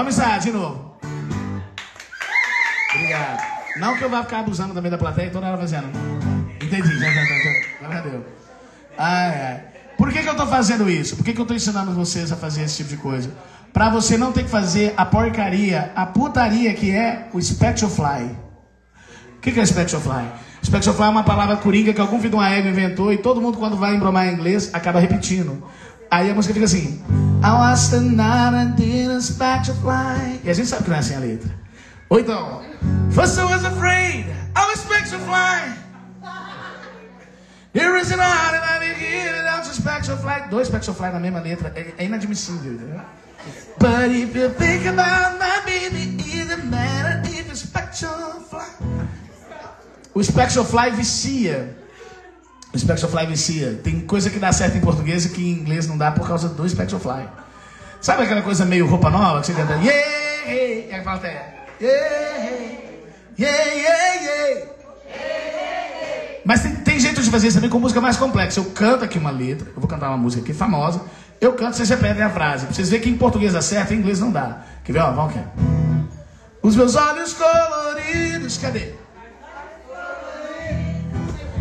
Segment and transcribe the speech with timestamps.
[0.00, 0.96] Vamos ensaiar de novo.
[2.94, 3.42] Obrigado.
[3.76, 5.88] Não que eu vá ficar abusando também da plateia e toda hora fazendo.
[6.58, 8.24] Entendi, já, já, já, já, deu.
[8.96, 9.62] Ai.
[9.98, 11.16] Por que, que eu tô fazendo isso?
[11.16, 13.30] Por que, que eu tô ensinando vocês a fazer esse tipo de coisa?
[13.74, 18.38] Pra você não ter que fazer a porcaria, a putaria que é o Spectrofly.
[19.36, 20.24] O que, que é Spectrofly?
[20.64, 23.58] Spectrofly é uma palavra coringa que algum filho de uma égua inventou e todo mundo
[23.58, 25.62] quando vai embromar em inglês acaba repetindo.
[26.10, 27.00] Aí a música fica assim.
[27.42, 30.40] I was the night and didn't Spectrofly.
[30.44, 31.50] E a gente sabe que não é assim a letra.
[32.08, 32.62] Ou então,
[33.12, 35.78] First I was afraid, I was Spectrofly.
[37.72, 40.50] Here is an art and I begin it out to Spectrofly.
[40.50, 43.00] Dois Spectrofly na mesma letra é, é inadmissível, entendeu?
[43.78, 48.66] But if you think about my baby, it doesn't matter if it's Spectrofly.
[50.12, 51.79] O Spectrofly vicia.
[52.72, 53.80] O Spectrofly vicia.
[53.82, 56.48] Tem coisa que dá certo em português e que em inglês não dá por causa
[56.48, 57.28] do Spectrofly.
[58.00, 59.74] Sabe aquela coisa meio roupa nova que você canta?
[59.74, 61.54] Yeah, hey, e a plateia.
[61.80, 62.06] Yeah,
[63.38, 64.70] yeah, yeah, yeah.
[66.44, 68.60] Mas tem, tem jeito de fazer isso também com música mais complexa.
[68.60, 71.02] Eu canto aqui uma letra, eu vou cantar uma música aqui famosa.
[71.40, 72.66] Eu canto, vocês repetem a frase.
[72.66, 74.62] Pra vocês verem que em português dá certo, em inglês não dá.
[74.84, 75.00] Quer ver?
[75.00, 75.44] Ó, vamos aqui.
[76.62, 78.94] Os meus olhos coloridos, cadê?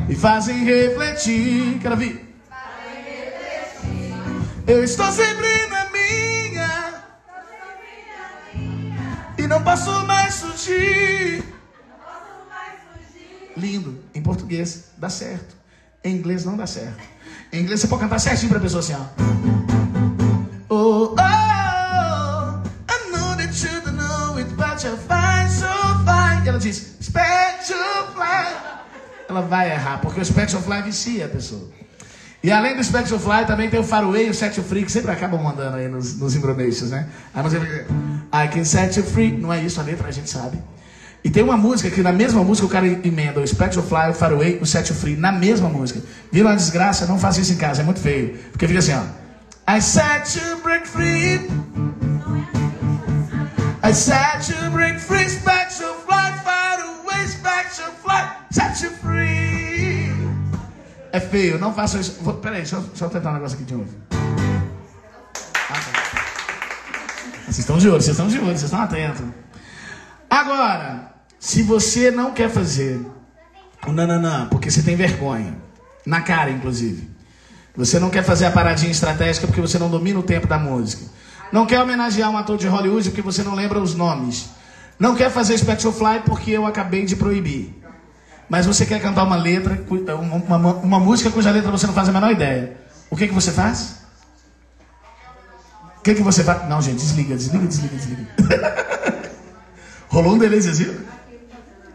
[0.09, 1.77] E fazem refletir.
[1.79, 2.25] Quero ouvir.
[4.65, 7.03] Eu estou sempre na minha.
[9.37, 11.43] E não posso mais fugir.
[13.55, 14.03] Lindo.
[14.13, 15.55] Em português dá certo.
[16.03, 17.03] Em inglês não dá certo.
[17.51, 19.68] Em inglês você pode cantar certinho pra pessoa assim, ó.
[29.29, 31.69] Ela vai errar, porque o Spectrofly vicia a pessoa.
[32.41, 35.41] E além do Spectrofly, também tem o Faraway e o Set Free, que sempre acabam
[35.43, 37.07] mandando aí nos, nos embromeixos, né?
[37.33, 37.85] A música
[38.33, 39.31] I can set you free.
[39.31, 40.57] Não é isso a letra, a gente sabe.
[41.21, 44.57] E tem uma música que na mesma música o cara emenda o Spectrofly, o Faraway,
[44.61, 46.01] o Set Free, na mesma música.
[46.31, 48.37] Vira uma desgraça, não faça isso em casa, é muito feio.
[48.51, 49.03] Porque fica assim, ó.
[49.71, 51.41] I set you break free.
[53.83, 59.08] I set you break free, Spectrofly, Faraway, Spectrofly, set you free.
[61.11, 62.17] É feio, não faça isso.
[62.21, 63.89] Vou, peraí, deixa eu, deixa eu tentar um negócio aqui de novo.
[64.11, 65.99] Ah, tá.
[67.45, 69.25] Vocês estão de olho, vocês estão de olho, vocês estão atentos.
[70.29, 73.03] Agora, se você não quer fazer
[73.87, 75.57] o nananã, porque você tem vergonha,
[76.05, 77.09] na cara inclusive,
[77.75, 81.05] você não quer fazer a paradinha estratégica porque você não domina o tempo da música,
[81.51, 84.49] não quer homenagear um ator de Hollywood porque você não lembra os nomes,
[84.99, 87.78] não quer fazer Spectrofly porque eu acabei de proibir,
[88.49, 89.79] mas você quer cantar uma letra,
[90.15, 92.75] uma, uma, uma música cuja letra você não faz a menor ideia,
[93.09, 93.99] o que, que você faz?
[95.99, 96.67] O que, que você faz?
[96.67, 98.27] Não, gente, desliga, desliga, desliga, desliga.
[100.09, 100.97] Rolou um delay, vocês?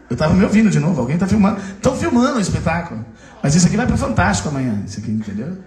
[0.09, 1.59] Eu tava me ouvindo de novo, alguém tá filmando.
[1.59, 3.03] Estão filmando o espetáculo.
[3.41, 5.57] Mas isso aqui vai pro Fantástico amanhã, isso aqui, entendeu?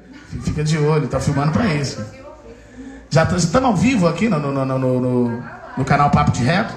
[0.45, 2.05] Fica de olho, tá filmando para isso.
[3.11, 5.45] Já estamos ao vivo aqui no, no, no, no,
[5.77, 6.75] no canal Papo de Reto.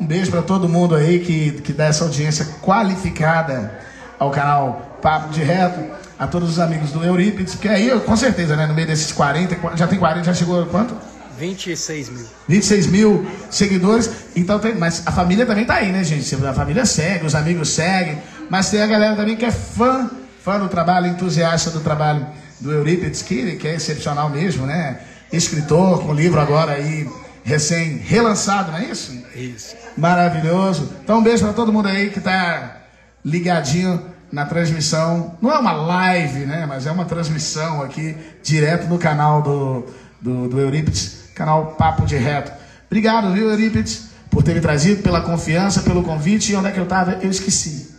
[0.00, 3.80] Um beijo para todo mundo aí que, que dá essa audiência qualificada
[4.18, 5.80] ao canal Papo de Reto.
[6.16, 9.76] A todos os amigos do Eurípides, que aí, com certeza, né, no meio desses 40,
[9.76, 10.94] já tem 40, já chegou a quanto?
[11.36, 12.26] 26 mil.
[12.48, 14.10] 26 mil seguidores.
[14.36, 16.34] Então tem, mas a família também tá aí, né, gente?
[16.46, 20.08] A família segue, os amigos seguem, mas tem a galera também que é fã,
[20.42, 22.24] fã do trabalho, entusiasta do trabalho
[22.60, 25.00] do Eurípides, que, que é excepcional mesmo, né?
[25.32, 27.08] Escritor, com livro agora aí
[27.42, 29.12] recém relançado, não é isso?
[29.34, 29.74] Isso.
[29.96, 30.92] Maravilhoso.
[31.02, 32.78] Então um beijo para todo mundo aí que tá
[33.24, 35.36] ligadinho na transmissão.
[35.40, 36.66] Não é uma live, né?
[36.66, 39.86] Mas é uma transmissão aqui direto no canal do,
[40.20, 42.52] do, do Eurípides, canal Papo de Reto.
[42.86, 46.52] Obrigado, viu, Eurípides, por ter me trazido, pela confiança, pelo convite.
[46.52, 47.12] E onde é que eu estava?
[47.22, 47.94] Eu esqueci.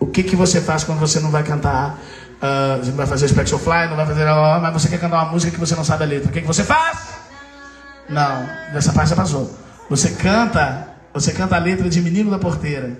[0.00, 1.98] O que, que você faz quando você não vai cantar
[2.42, 4.24] Uh, você não vai fazer Spectral Fly, não vai fazer.
[4.60, 6.28] Mas você quer cantar uma música que você não sabe a letra.
[6.28, 7.21] O que, que você faz?
[8.12, 9.50] Não, nessa parte já passou.
[9.88, 12.92] Você canta, você canta a letra de Menino da Porteira.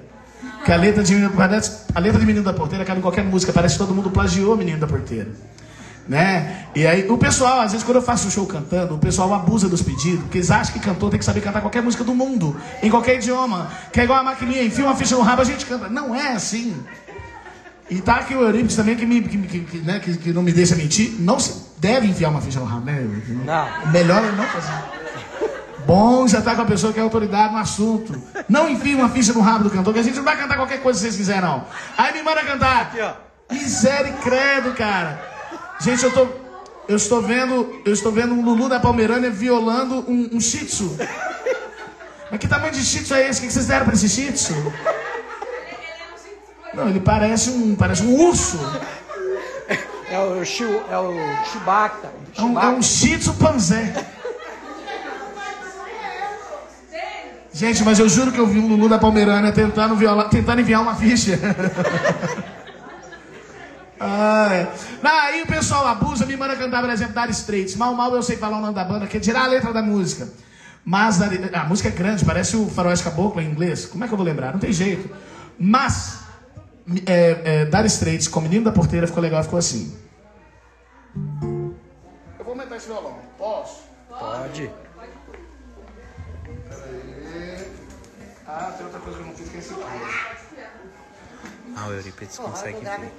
[0.64, 1.32] Que a letra de Menino,
[1.94, 4.56] a letra de Menino da Porteira cabe em qualquer música, parece que todo mundo plagiou
[4.56, 5.28] Menino da Porteira.
[6.08, 6.66] Né?
[6.74, 9.68] E aí o pessoal, às vezes quando eu faço um show cantando, o pessoal abusa
[9.68, 12.56] dos pedidos, porque eles acham que cantor tem que saber cantar qualquer música do mundo,
[12.82, 15.64] em qualquer idioma, que é igual a maquininha, enfia uma ficha no rabo, a gente
[15.66, 15.88] canta.
[15.88, 16.74] Não é assim.
[17.92, 20.50] E tá aqui o Eurípides também que, me, que, que, né, que, que, não me
[20.50, 21.14] deixa mentir.
[21.18, 23.06] Não se deve enfiar uma ficha no rabo, né?
[23.44, 23.92] Não.
[23.92, 24.72] Melhor é não fazer.
[25.86, 28.18] Bom já tá com a pessoa que é autoridade no assunto.
[28.48, 30.80] Não enfie uma ficha no rabo do cantor, que a gente não vai cantar qualquer
[30.80, 31.66] coisa se vocês quiserem, não.
[31.98, 32.82] Aí me manda cantar.
[32.82, 33.12] Aqui, ó.
[33.52, 35.20] Misericredo, cara.
[35.78, 36.26] Gente, eu tô.
[36.88, 37.82] Eu estou vendo.
[37.84, 40.96] Eu estou vendo um Lulu da Palmeirânia violando um, um shih tzu.
[42.30, 43.40] Mas que tamanho de shih tzu é esse?
[43.40, 44.54] O que vocês deram para esse shih tzu?
[46.74, 47.74] Não, ele parece um.
[47.74, 48.58] parece um urso.
[50.10, 50.42] É o,
[50.90, 52.10] é o Chewbacca.
[52.36, 53.94] É um, é um shih tzu panzé.
[57.52, 60.82] Gente, mas eu juro que eu vi um Lulu da Palmeirânia tentando, violar, tentando enviar
[60.82, 61.38] uma ficha.
[64.04, 64.66] Ah,
[65.04, 67.76] Aí o pessoal abusa, me manda cantar, por exemplo, Dire Straits.
[67.76, 70.28] Mal, mal eu sei falar o nome da banda, quer tirar a letra da música.
[70.84, 71.28] Mas a,
[71.60, 73.86] a música é grande, parece o Faroeste Caboclo em inglês.
[73.86, 74.52] Como é que eu vou lembrar?
[74.52, 75.08] Não tem jeito.
[75.56, 76.21] Mas,
[77.06, 79.96] é, é, Dire Straits com o Menino da Porteira ficou legal, ficou assim.
[81.14, 83.18] Eu vou aumentar esse violão.
[83.38, 83.82] Posso?
[84.08, 84.70] Pode.
[86.68, 87.68] Peraí.
[88.46, 89.82] Ah, tem outra coisa que eu não fiz, que é esse aqui.
[91.76, 93.12] Ah, o Euripides consegue ver.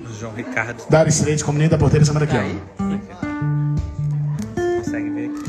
[0.00, 0.82] O João Ricardo.
[0.88, 2.62] Dar estreito como nem da porteira semana aqui, Aí?
[4.78, 5.48] Consegue ver aqui.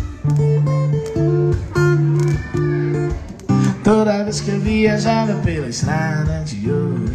[3.89, 7.09] Toda vez que eu viajava pela estrada de ouro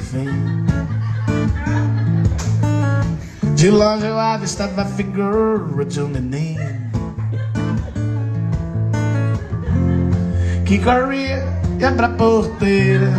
[3.55, 6.59] De longe eu avistava a figura de um neném
[10.67, 11.47] Que corria
[11.79, 13.12] ia pra porteira.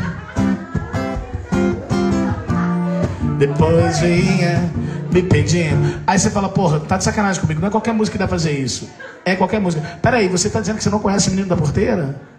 [3.39, 4.69] Depois vinha
[5.13, 6.01] me pedindo.
[6.05, 7.61] Aí você fala, porra, tá de sacanagem comigo.
[7.61, 8.89] Não é qualquer música que dá pra fazer isso.
[9.23, 9.81] É qualquer música.
[10.01, 12.34] Peraí, você tá dizendo que você não conhece o menino da porteira?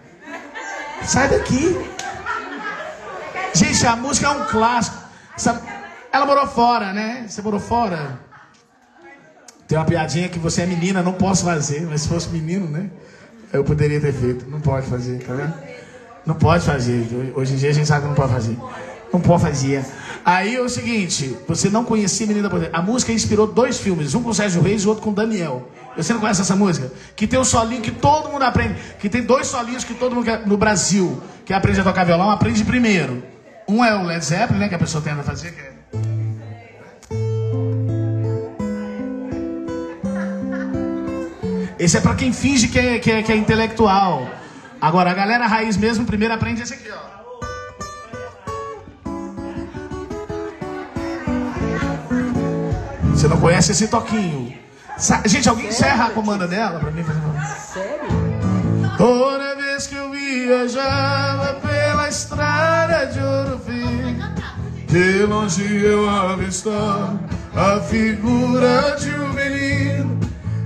[1.03, 1.77] Sai daqui.
[3.53, 4.97] Gente, a música é um clássico.
[6.11, 7.25] Ela morou fora, né?
[7.27, 8.19] Você morou fora?
[9.67, 11.85] Tem uma piadinha que você é menina, não posso fazer.
[11.87, 12.89] Mas se fosse menino, né?
[13.51, 14.49] Eu poderia ter feito.
[14.49, 15.53] Não pode fazer, tá vendo?
[16.25, 17.07] Não pode fazer.
[17.35, 18.57] Hoje em dia a gente sabe que não pode fazer.
[19.11, 19.85] Não pode fazer.
[20.25, 22.69] Aí é o seguinte, você não conhecia Menina Poder.
[22.73, 25.69] A música inspirou dois filmes, um com Sérgio Reis e outro com Daniel.
[25.97, 26.91] Você não conhece essa música?
[27.15, 28.75] Que tem um solinho que todo mundo aprende.
[28.99, 32.63] Que tem dois solinhos que todo mundo no Brasil que aprende a tocar violão, aprende
[32.63, 33.23] primeiro.
[33.67, 34.69] Um é o Led Zeppelin, né?
[34.69, 35.77] Que a pessoa tenta fazer, que é...
[41.79, 44.29] Esse é para quem finge que é, que é, que é intelectual.
[44.79, 47.17] Agora, a galera raiz mesmo, primeiro aprende esse aqui, ó.
[53.11, 54.66] Você não conhece esse toquinho.
[55.25, 57.05] Gente, alguém encerra a comanda dela pra mim?
[57.73, 58.07] Sério?
[58.97, 63.57] Toda vez que eu viajava pela estrada de Ouro
[64.87, 67.19] de longe eu avistava
[67.53, 70.17] a figura de um menino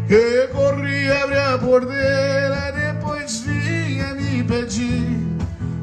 [0.08, 2.72] que corria abrir a porteira
[4.16, 5.18] me pedir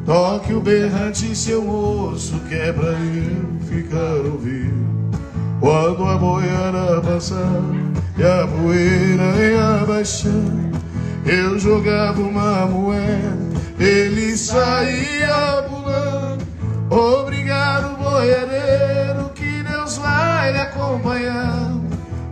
[0.05, 5.08] Toque o berrante, seu moço, que é pra eu ficar ouvindo
[5.61, 7.63] Quando a boiada passar
[8.17, 10.31] e a poeira ia baixar
[11.27, 13.37] Eu jogava uma moeda,
[13.79, 16.47] ele saía pulando.
[16.91, 21.77] Obrigado, boiadeiro, que Deus vai lhe acompanhar.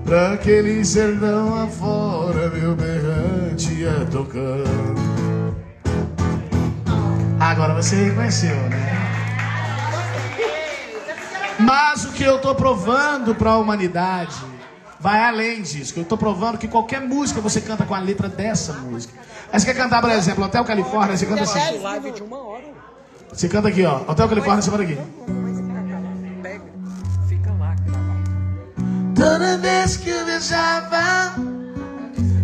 [0.05, 5.57] Pra aquele sertão afora, meu berrante ia tocando.
[7.41, 9.06] Agora você reconheceu, né?
[11.59, 14.37] Mas o que eu estou provando para a humanidade
[15.01, 15.95] vai além disso.
[15.97, 19.15] Eu estou provando que qualquer música você canta com a letra dessa música.
[19.53, 21.79] Aí você quer cantar, por exemplo, Hotel Califórnia, você canta assim.
[21.79, 22.65] live de uma hora.
[23.33, 24.01] Você canta aqui, ó.
[24.09, 24.99] Hotel Califórnia, você canta aqui.
[26.43, 26.65] Pega,
[27.29, 27.77] fica lá,
[29.15, 31.35] Toda vez que eu viajava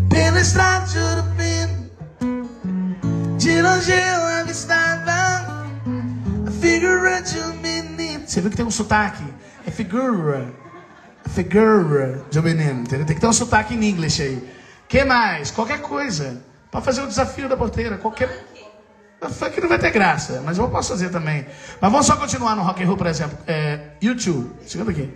[0.09, 1.33] pela estrada de Ouro
[3.42, 5.66] de longe eu avistava
[6.47, 7.62] a figura de um.
[8.32, 9.22] Você viu que tem um sotaque?
[9.66, 10.46] É figura.
[11.34, 13.04] Figura de um menino, entendeu?
[13.04, 14.42] Tem que ter um sotaque em inglês aí.
[14.88, 15.50] que mais?
[15.50, 16.42] Qualquer coisa.
[16.70, 17.98] Para fazer o desafio da porteira.
[17.98, 18.46] Qualquer.
[19.38, 21.46] Funk não vai ter graça, mas eu posso fazer também.
[21.78, 23.36] Mas vamos só continuar no rock and roll, por exemplo.
[23.46, 25.12] É, YouTube, segunda aqui.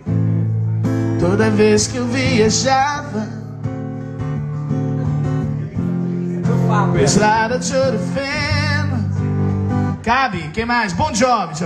[1.19, 3.27] Toda vez que eu viajava
[7.03, 10.93] Estrada de ouro feno Cabe, quem mais?
[10.93, 11.65] Bom Job, deixa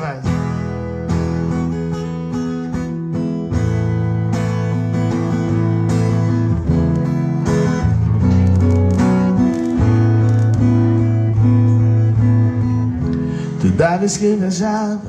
[13.77, 15.01] Toda vez que viajava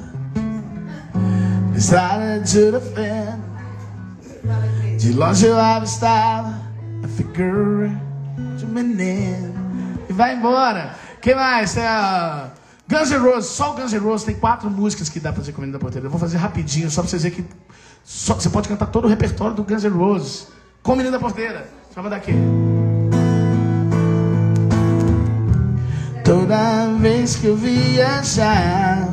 [1.74, 3.44] Estrada de feno
[4.98, 6.54] De longe eu avistava
[7.04, 7.90] A figura
[8.56, 9.52] de um menino
[10.08, 11.74] E vai embora Quem mais?
[11.74, 12.50] Tem a
[12.88, 15.52] Guns N' Roses, só o Guns N' Roses tem quatro músicas que dá pra fazer
[15.52, 16.06] comendo da porteira.
[16.06, 17.48] Eu vou fazer rapidinho, só pra vocês verem que
[18.04, 20.48] só- você pode cantar todo o repertório do Guns N' Roses.
[20.82, 21.66] Com Menino da Porteira.
[21.94, 22.34] Só vai dar aqui.
[26.32, 29.06] Toda vez que eu viajar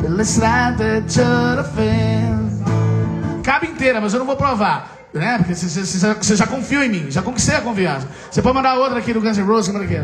[0.00, 1.62] pela estrada de ouro.
[3.42, 4.90] Cabe inteira, mas eu não vou provar.
[5.12, 5.36] Né?
[5.36, 8.08] Porque você, já confiou em mim, já conquistei a confiança.
[8.30, 9.98] Você pode mandar outra aqui do Guns N' Roses, manda aqui.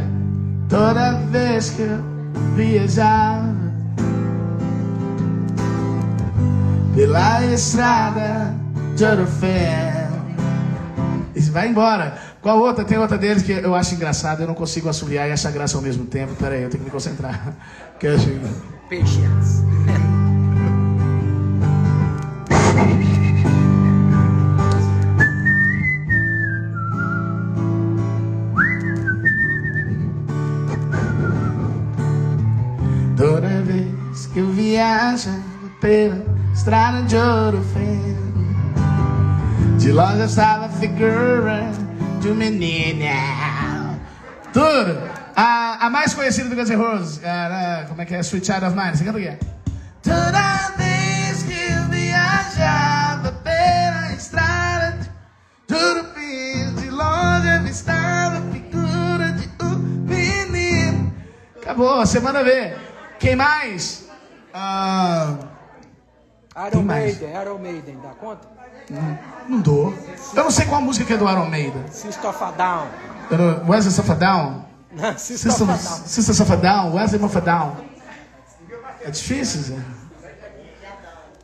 [0.69, 2.05] Toda vez que eu
[2.55, 3.43] viajar
[6.95, 8.55] pela estrada
[8.97, 9.27] de ouro.
[11.35, 12.19] E vai embora.
[12.43, 12.85] Qual outra?
[12.85, 15.83] Tem outra deles que eu acho engraçado, eu não consigo assoviar e achar graça ao
[15.83, 16.35] mesmo tempo.
[16.37, 17.55] Pera aí, eu tenho que me concentrar.
[18.01, 18.31] Que eu acho...
[33.17, 35.29] Toda vez que eu viajo
[35.79, 38.33] pela estrada de ouro feno,
[39.79, 41.71] de longe eu estava a figura
[42.21, 43.99] de menino.
[44.53, 45.11] Tudo.
[45.35, 48.21] A, a mais conhecida do Guns N' Roses, era, como é que é?
[48.21, 48.97] Sweet Child of Mine.
[48.97, 49.39] Você canta o quê?
[50.03, 54.99] Toda vez que eu viajava pela estrada
[55.73, 61.13] ouro feno, de longe avistava a figura de um menino.
[61.63, 62.77] Acabou, você manda ver.
[63.19, 64.09] Quem mais?
[64.53, 65.37] Ah,
[66.69, 66.83] Iron.
[66.83, 68.60] Maiden, Iron Maiden, dá conta?
[69.49, 69.95] Não dou.
[70.35, 71.83] Eu não sei qual música que é do Iron Maiden.
[71.91, 72.87] System of a Down.
[73.31, 74.65] Não- Wesley Safadão?
[74.93, 75.77] Não, Sister, a.
[75.77, 76.95] Sister Safadão?
[76.95, 77.77] Wesley Mafadão?
[79.05, 79.77] É difícil, Zé.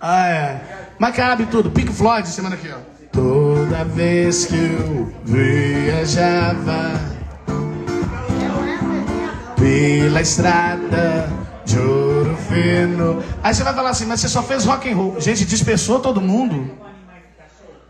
[0.01, 0.61] Ah, é.
[0.99, 1.71] Mas cabe tudo.
[1.71, 2.79] Pink Floyd, semana aqui, ó.
[3.13, 7.01] Toda vez que eu viajava
[9.57, 11.29] pela estrada
[11.65, 13.23] de ouro fino.
[13.43, 15.21] Aí você vai falar assim, mas você só fez rock and roll.
[15.21, 16.71] Gente, dispersou todo mundo.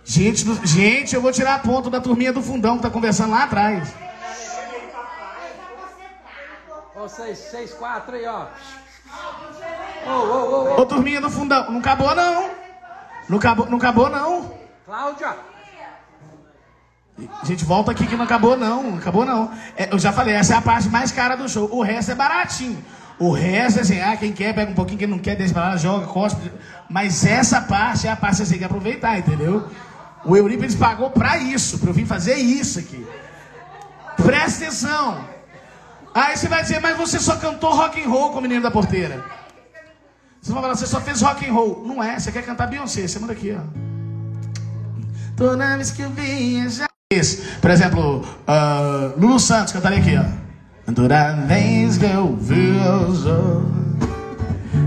[0.09, 3.43] Gente, gente, eu vou tirar a ponto da turminha do fundão que tá conversando lá
[3.43, 3.93] atrás.
[6.95, 8.47] Ô, seis, seis, quatro aí, ó.
[10.07, 10.81] Ô, ô, ô, ô.
[10.81, 12.51] Ô, turminha do fundão, não acabou não.
[13.29, 14.55] Não acabou, não acabou não.
[14.87, 15.37] Cláudia.
[17.43, 19.51] Gente, volta aqui que não acabou não, não acabou não.
[19.77, 21.69] É, eu já falei, essa é a parte mais cara do show.
[21.73, 22.83] O resto é baratinho.
[23.19, 25.71] O resto é assim, ah, quem quer pega um pouquinho, quem não quer deixa pra
[25.71, 26.53] lá, joga, cospe.
[26.89, 29.69] Mas essa parte é a parte que você tem que aproveitar, entendeu?
[30.27, 33.07] O Eurípides pagou pra isso, pra eu vir fazer isso aqui.
[34.17, 35.25] Presta atenção.
[36.13, 38.71] Aí você vai dizer, mas você só cantou rock and roll com o menino da
[38.71, 39.25] porteira.
[40.41, 41.85] Você vai falar, você só fez rock and roll.
[41.87, 43.63] Não é, você quer cantar Beyoncé, você manda aqui, ó.
[45.37, 46.89] Toda vez que eu viajar.
[47.61, 50.93] Por exemplo, ah, Lulu Santos, cantaria aqui, ó.
[50.93, 53.67] Toda vez que eu viajo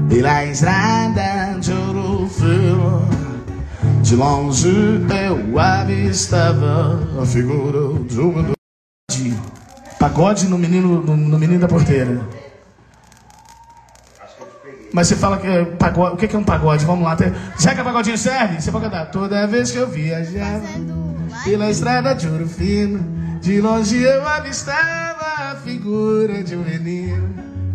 [0.09, 2.27] pela estrada de ouro
[4.01, 8.51] de longe eu avistava a figura de uma
[9.11, 9.33] de
[9.99, 12.21] pagode no menino, no, no menino da porteira.
[14.93, 16.15] Mas você fala que é pagode.
[16.15, 16.85] O que é um pagode?
[16.85, 17.17] Vamos lá.
[17.59, 18.59] Já que é pagodinho serve?
[18.59, 19.11] Você pode cantar.
[19.11, 20.65] Toda vez que eu viajava
[21.43, 22.99] pela estrada de ouro fino,
[23.39, 27.29] de longe eu avistava a figura de um menino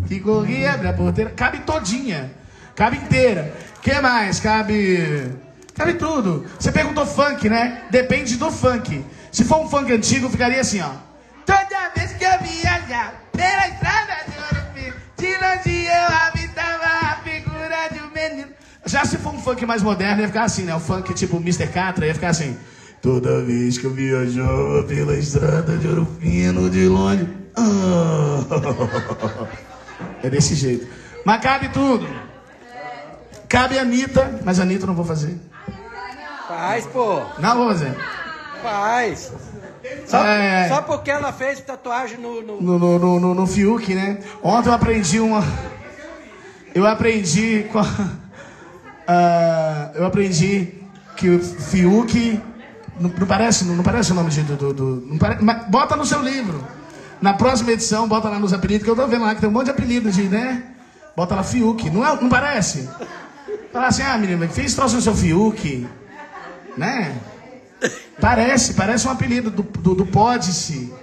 [0.07, 1.31] que corria e abria a porteira.
[1.31, 2.31] Cabe todinha.
[2.75, 3.53] Cabe inteira.
[3.81, 4.39] que mais?
[4.39, 5.44] Cabe.
[5.75, 6.45] Cabe tudo.
[6.57, 7.83] Você perguntou funk, né?
[7.89, 9.03] Depende do funk.
[9.31, 10.91] Se for um funk antigo, ficaria assim, ó.
[11.45, 17.89] Toda vez que eu viajar pela estrada de fino, de longe eu avistava a figura
[17.91, 18.47] de um menino.
[18.85, 20.73] Já se for um funk mais moderno, ia ficar assim, né?
[20.73, 21.67] O funk tipo Mr.
[21.67, 22.57] Catra, ia ficar assim.
[23.01, 27.27] Toda vez que eu viajava pela estrada de ouro fino, de longe.
[27.57, 29.47] ah.
[30.23, 30.87] É desse jeito.
[31.23, 32.07] Mas cabe tudo.
[33.47, 35.37] Cabe a Anitta, mas a Anitta não vou fazer.
[36.47, 37.21] Faz, pô.
[37.39, 37.95] Não vou fazer.
[38.61, 39.31] Faz.
[40.07, 40.67] Só, É.
[40.69, 42.41] só porque ela fez tatuagem no.
[42.41, 44.19] no- no, no, no, no, no Fiuk, né?
[44.43, 45.43] Ontem eu aprendi uma.
[46.73, 47.85] Eu aprendi com a-
[49.07, 50.73] ah, eu aprendi
[51.15, 52.41] que o Fiuk.
[52.99, 54.73] Não, não parece, não, não parece o nome de, do.
[54.73, 56.63] do, pare- mas bota no seu livro.
[57.21, 59.53] Na próxima edição, bota lá nos apelidos, que eu tô vendo lá que tem um
[59.53, 60.63] monte de apelido de, né?
[61.15, 61.89] Bota lá Fiuk.
[61.89, 62.89] Não, é, não parece?
[63.71, 65.87] Fala assim, ah, menino, fez troço no seu Fiuk.
[66.77, 67.15] Né?
[68.19, 70.93] Parece, parece um apelido do, do, do Pode-se.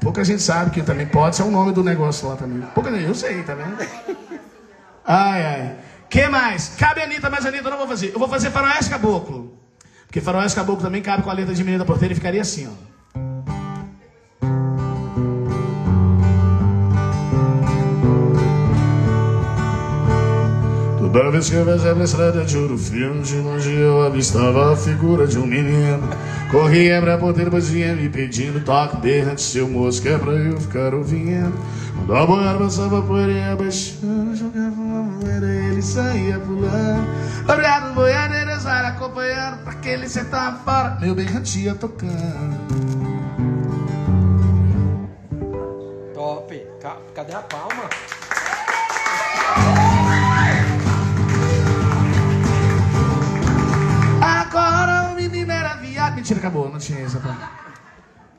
[0.00, 2.62] Pouca gente sabe que também Pode-se é o nome do negócio lá também.
[2.74, 3.76] Pouca gente, eu sei, tá vendo?
[5.04, 5.76] Ai, ai.
[6.08, 6.68] que mais?
[6.78, 8.12] Cabe a Anitta, mas a Anitta eu não vou fazer.
[8.14, 9.58] Eu vou fazer Faroeste Caboclo.
[10.06, 12.68] Porque Faroeste Caboclo também cabe com a letra de Menina da Porteira e ficaria assim,
[12.68, 12.91] ó.
[21.12, 24.76] Toda vez que eu viajava a estrada de ouro frio, de longe eu avistava a
[24.76, 26.08] figura de um menino.
[26.50, 30.58] Corria pra porteira, pois vinha me pedindo toque berrante, seu moço, que é pra eu
[30.58, 31.52] ficar ouvindo.
[32.06, 37.06] Quando a boiada passava a poeira baixando, jogava uma moeda e ele saía pulando.
[37.46, 40.96] Obrigado, boiadeiras, vai acompanhando pra aquele sertão fora.
[41.00, 42.12] Meu berrante ia tocando.
[46.14, 46.62] Top.
[46.80, 47.84] Ca- Cadê a palma?
[56.22, 57.40] Mentira, acabou, não tinha essa parte.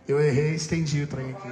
[0.07, 1.49] Eu errei, estendi o trem aqui.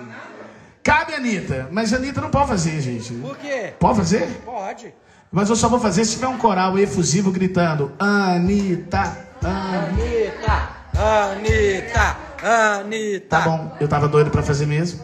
[0.82, 3.14] Cabe Anitta, mas a Anitta não pode fazer, gente.
[3.16, 3.74] Por quê?
[3.78, 4.42] Pode fazer?
[4.46, 4.94] Pode.
[5.30, 9.28] Mas eu só vou fazer se tiver um coral efusivo gritando Anitta.
[9.44, 10.70] Anitta!
[10.96, 12.18] Anitta!
[12.42, 13.28] Anitta!
[13.28, 15.04] Tá bom, eu tava doido pra fazer mesmo.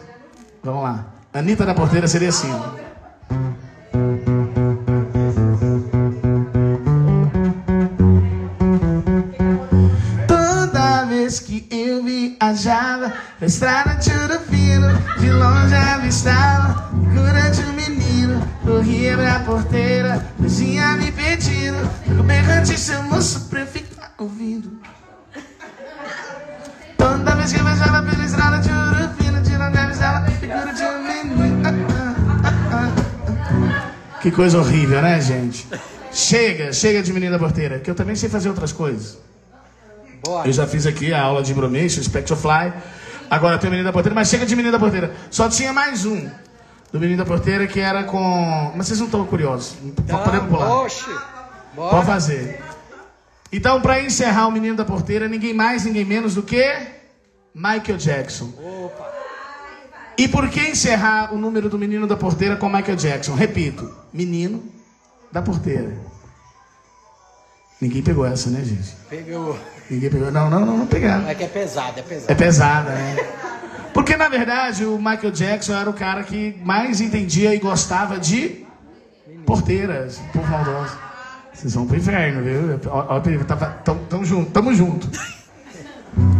[0.62, 1.08] Vamos lá.
[1.34, 2.87] Anitta da porteira seria assim, ó.
[12.52, 14.10] Viajava na estrada de
[14.50, 14.88] fino,
[15.18, 18.48] de longe avistava figura de um menino.
[18.64, 21.78] Corria pra porteira, vizinha me pedindo,
[22.18, 24.80] o berrante seu moço pra eu ficar ouvindo.
[26.96, 31.02] Toda vez que eu viajava pela estrada de fino, de longe avistava figura de um
[31.02, 31.58] menino.
[34.20, 35.68] Que coisa horrível, né, gente?
[36.10, 39.27] Chega, chega de menina porteira, que eu também sei fazer outras coisas.
[40.44, 42.72] Eu já fiz aqui a aula de Bromation, Spectrofly.
[43.30, 45.14] Agora tem o Menino da Porteira, mas chega de Menino da Porteira.
[45.30, 46.28] Só tinha mais um
[46.92, 48.72] do Menino da Porteira que era com.
[48.74, 49.76] Mas vocês não estão curiosos.
[50.06, 50.82] Tá, Podemos pular.
[50.82, 51.04] Oxe.
[51.04, 51.24] Pode
[51.74, 52.04] Bora.
[52.04, 52.60] fazer.
[53.52, 56.62] Então, para encerrar o Menino da Porteira, ninguém mais, ninguém menos do que
[57.54, 58.52] Michael Jackson.
[58.58, 59.08] Opa.
[60.18, 63.34] E por que encerrar o número do Menino da Porteira com Michael Jackson?
[63.34, 64.64] Repito, Menino
[65.30, 65.96] da Porteira.
[67.80, 68.94] Ninguém pegou essa, né, gente?
[69.08, 69.58] Pegou.
[69.88, 70.30] Ninguém pegou.
[70.32, 71.28] Não, não, não, não pegaram.
[71.28, 72.34] É que é pesado, é É pesado.
[72.36, 73.16] pesada, né?
[73.94, 78.64] Porque, na verdade, o Michael Jackson era o cara que mais entendia e gostava de
[79.46, 80.96] porteiras, povo maldoso.
[81.52, 82.80] Vocês vão pro inferno, viu?
[82.90, 85.08] Ó, tava, tamo, tamo junto, tamo junto.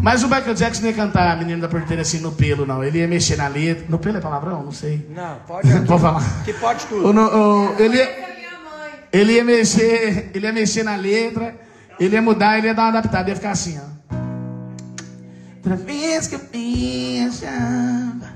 [0.02, 2.82] Mas o Michael Jackson não ia cantar a menina da porteira assim no pelo, não.
[2.82, 3.84] Ele ia mexer na letra.
[3.88, 4.62] No pelo é palavrão?
[4.64, 5.06] Não sei.
[5.14, 5.68] Não, pode.
[5.86, 6.44] Pode falar.
[6.44, 7.12] Que pode O tudo.
[7.12, 7.28] no-
[7.70, 8.37] o- ele, ia,
[9.12, 11.54] ele ia mexer, ele ia mexer na letra,
[11.98, 14.16] ele ia mudar, ele ia dar uma adaptada, ia ficar assim, ó.
[15.62, 18.28] Toda vez que eu viajava,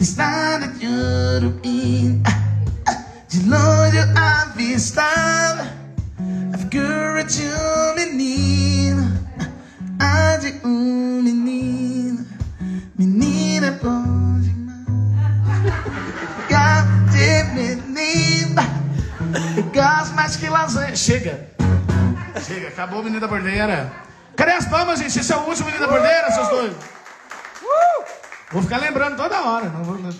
[0.00, 2.20] estrada de ouro e
[3.28, 5.66] de longe eu avistava
[6.52, 9.20] a figura de um menino,
[9.98, 11.05] a de um
[20.66, 20.96] mais que lasanha.
[20.96, 21.48] Chega.
[22.42, 23.92] Chega, acabou o menino da bordeira.
[24.34, 25.18] Cadê as palmas, gente?
[25.18, 26.74] Esse é o último menino da bordeira, seus dois.
[28.52, 29.68] Vou ficar lembrando toda hora.
[29.68, 30.10] Não, vou, não,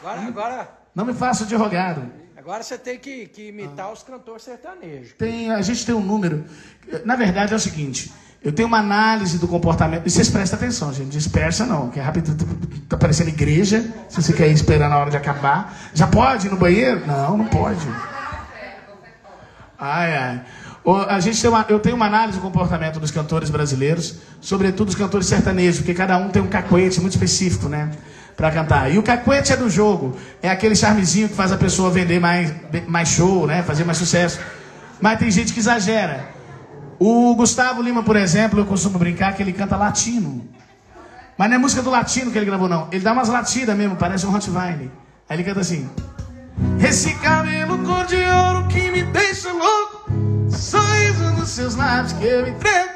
[0.00, 2.02] Agora, agora, não me faço de rogado.
[2.36, 5.12] agora você tem que, que imitar os cantores sertanejos.
[5.12, 6.44] Tem, a gente tem um número.
[7.04, 8.12] Na verdade é o seguinte.
[8.42, 10.06] Eu tenho uma análise do comportamento.
[10.06, 11.10] E vocês prestem atenção, gente.
[11.10, 12.36] Dispersa não, que é rápido.
[12.88, 13.84] Tá parecendo igreja.
[14.08, 15.76] Se você quer ir esperando a hora de acabar.
[15.92, 17.04] Já pode ir no banheiro?
[17.06, 17.86] Não, não pode.
[19.78, 20.40] Ai, ai.
[20.84, 24.94] O- A gente uma, eu tenho uma análise do comportamento dos cantores brasileiros, sobretudo os
[24.94, 27.90] cantores sertanejos, porque cada um tem um cacuete muito específico, né?
[28.36, 28.92] Pra cantar.
[28.92, 30.16] E o cacuete é do jogo.
[30.42, 32.52] É aquele charmezinho que faz a pessoa vender mais,
[32.86, 33.62] mais show, né?
[33.62, 34.38] Fazer mais sucesso.
[35.00, 36.28] Mas tem gente que exagera.
[37.00, 40.48] O Gustavo Lima, por exemplo, eu costumo brincar que ele canta latino.
[41.36, 42.88] Mas não é música do latino que ele gravou, não.
[42.90, 44.88] Ele dá umas latidas mesmo, parece um Rottweiler.
[45.28, 45.88] Aí ele canta assim.
[46.86, 50.10] Esse cabelo cor de ouro que me deixa louco.
[50.50, 52.88] Sorriso nos seus lábios que eu entrego.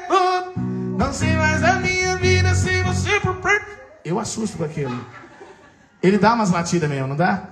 [0.97, 3.67] Não sei mais da minha vida sem você por perto.
[4.03, 5.05] Eu assusto com aquilo.
[6.01, 7.43] Ele dá umas latidas mesmo, não dá?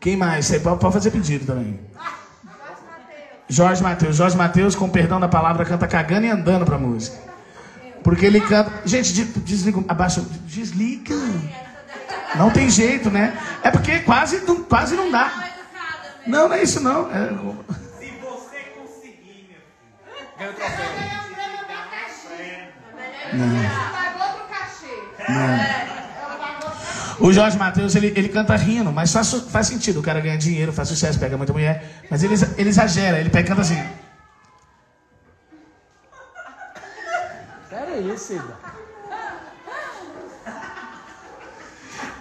[0.00, 0.46] Quem mais?
[0.46, 1.80] Você pode fazer pedido também.
[3.48, 4.16] Jorge Matheus.
[4.16, 7.16] Jorge Matheus, com perdão da palavra, canta cagando e andando pra música.
[8.02, 8.72] Porque ele canta.
[8.84, 9.82] Gente, de- desliga.
[9.88, 10.24] Abaixa.
[10.46, 11.14] Desliga.
[12.36, 13.36] Não tem jeito, né?
[13.62, 15.32] É porque quase não, quase não dá.
[16.26, 17.10] Não, não é isso não.
[17.10, 17.28] É...
[17.98, 20.52] Se você conseguir, meu filho.
[23.92, 25.08] Pagou pro cachê.
[27.20, 30.00] O Jorge Matheus, ele, ele canta rindo, mas faz, faz sentido.
[30.00, 32.02] O cara ganha dinheiro, faz sucesso, pega muita mulher.
[32.10, 33.82] Mas ele, ele exagera, ele pega, canta assim.
[37.68, 38.61] Pera aí, Cida.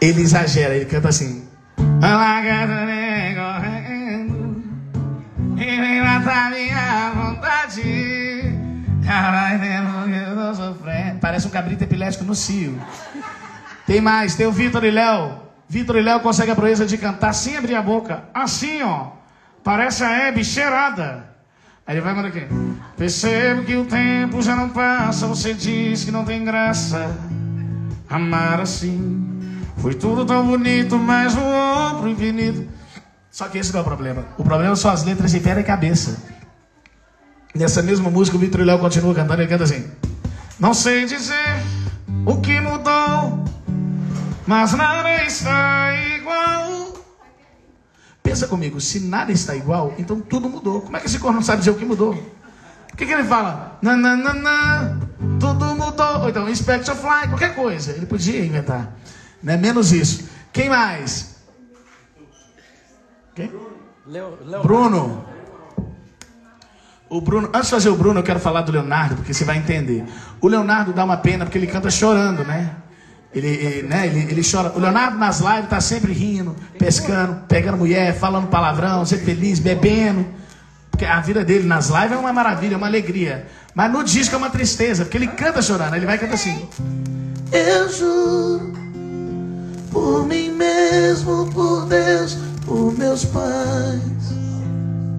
[0.01, 1.47] Ele exagera, ele canta assim.
[1.77, 4.63] "Olá, garotinha, correndo,
[5.57, 8.55] E vem matar minha vontade.
[9.05, 11.19] Caralho, que eu tô sofrendo.
[11.19, 12.81] Parece um cabrito epilético no cio.
[13.85, 15.39] Tem mais, tem o Vitor e Léo.
[15.69, 18.23] Vitor e Léo conseguem a proeza de cantar sem abrir a boca.
[18.33, 19.11] Assim, ó.
[19.63, 21.25] Parece a Hebe cheirada.
[21.85, 22.47] Aí ele vai mandar aqui.
[22.97, 25.27] Percebo que o tempo já não passa.
[25.27, 27.15] Você diz que não tem graça.
[28.09, 29.20] Amar assim.
[29.81, 32.69] Foi tudo tão bonito, mas voou pro infinito.
[33.31, 34.25] Só que esse não é o problema.
[34.37, 36.21] O problema são as letras de pé e cabeça.
[37.55, 39.41] Nessa mesma música, o Vitor Léo continua cantando.
[39.41, 39.89] Ele canta assim:
[40.59, 41.63] Não sei dizer
[42.27, 43.43] o que mudou,
[44.45, 46.93] mas nada está igual.
[48.21, 50.81] Pensa comigo, se nada está igual, então tudo mudou.
[50.81, 52.13] Como é que esse corno não sabe dizer o que mudou?
[52.87, 53.79] Por que, que ele fala?
[53.81, 54.99] Nananana,
[55.39, 56.21] tudo mudou.
[56.21, 57.93] Ou então, Inspector Fly, qualquer coisa.
[57.93, 58.93] Ele podia inventar.
[59.41, 59.57] Né?
[59.57, 60.29] Menos isso.
[60.51, 61.35] Quem mais?
[63.35, 63.51] Quem?
[64.61, 65.25] Bruno.
[67.09, 69.57] O Bruno, antes de fazer o Bruno, eu quero falar do Leonardo, porque você vai
[69.57, 70.05] entender.
[70.39, 72.71] O Leonardo dá uma pena porque ele canta chorando, né?
[73.33, 74.07] Ele, ele, né?
[74.07, 74.71] ele, ele chora.
[74.75, 80.25] O Leonardo nas lives tá sempre rindo, pescando, pegando mulher, falando palavrão, ser feliz, bebendo.
[80.89, 83.47] Porque a vida dele nas lives é uma maravilha, é uma alegria.
[83.73, 85.95] Mas no disco é uma tristeza, porque ele canta chorando.
[85.95, 86.67] Ele vai cantar assim.
[87.51, 88.70] Eu juro
[89.91, 94.01] por mim mesmo, por Deus, por meus pais.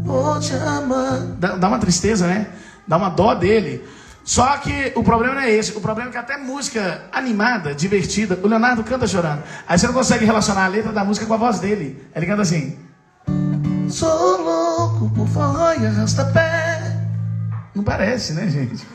[0.04, 1.20] Vou te amar.
[1.38, 2.48] Dá, dá uma tristeza, né?
[2.86, 3.84] Dá uma dó dele.
[4.24, 5.76] Só que o problema não é esse.
[5.76, 9.42] O problema é que até música animada, divertida, o Leonardo canta chorando.
[9.66, 12.04] Aí você não consegue relacionar a letra da música com a voz dele.
[12.14, 12.78] Ele canta assim.
[13.88, 17.00] Sou louco por forró e arrasta-pé.
[17.74, 18.86] Não parece, né, gente?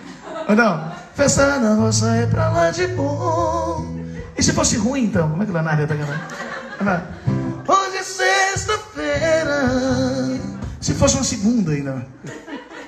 [0.48, 0.92] Ou não?
[1.14, 3.97] Festa na roça é pra lá de bom.
[4.38, 5.30] E se fosse ruim, então?
[5.30, 5.88] Como é que o Leonardo ia?
[6.80, 7.04] Vai.
[7.68, 9.70] Hoje é sexta-feira.
[10.80, 12.06] Se fosse uma segunda ainda.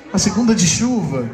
[0.09, 1.25] Uma segunda de chuva.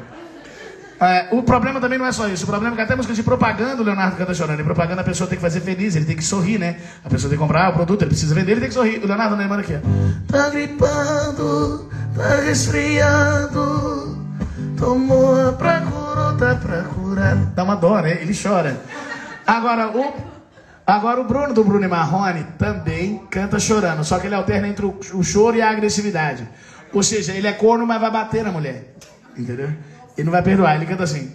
[0.99, 2.45] É, o problema também não é só isso.
[2.45, 4.61] O problema é que até música de propaganda o Leonardo canta chorando.
[4.61, 6.77] E propaganda a pessoa tem que fazer feliz, ele tem que sorrir, né?
[7.03, 9.03] A pessoa tem que comprar o produto, ele precisa vender, ele tem que sorrir.
[9.03, 10.31] O Leonardo manda aqui, ó.
[10.31, 14.17] Tá gripando, tá resfriado.
[14.77, 17.35] Tomou pra curar, tá pra curar.
[17.35, 18.21] Dá uma dó, né?
[18.21, 18.81] Ele chora.
[19.45, 20.13] Agora, o,
[20.85, 24.03] agora o Bruno do Bruno e Marrone também canta chorando.
[24.03, 26.47] Só que ele alterna entre o, o choro e a agressividade.
[26.93, 28.95] Ou seja, ele é corno, mas vai bater na mulher.
[29.37, 29.69] Entendeu?
[30.17, 30.75] Ele não vai perdoar.
[30.75, 31.33] Ele canta assim.